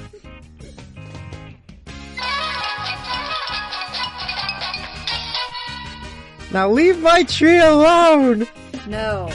Now 6.51 6.71
leave 6.71 6.99
my 7.01 7.25
tree 7.25 7.59
alone! 7.59 8.47
No. 8.87 9.29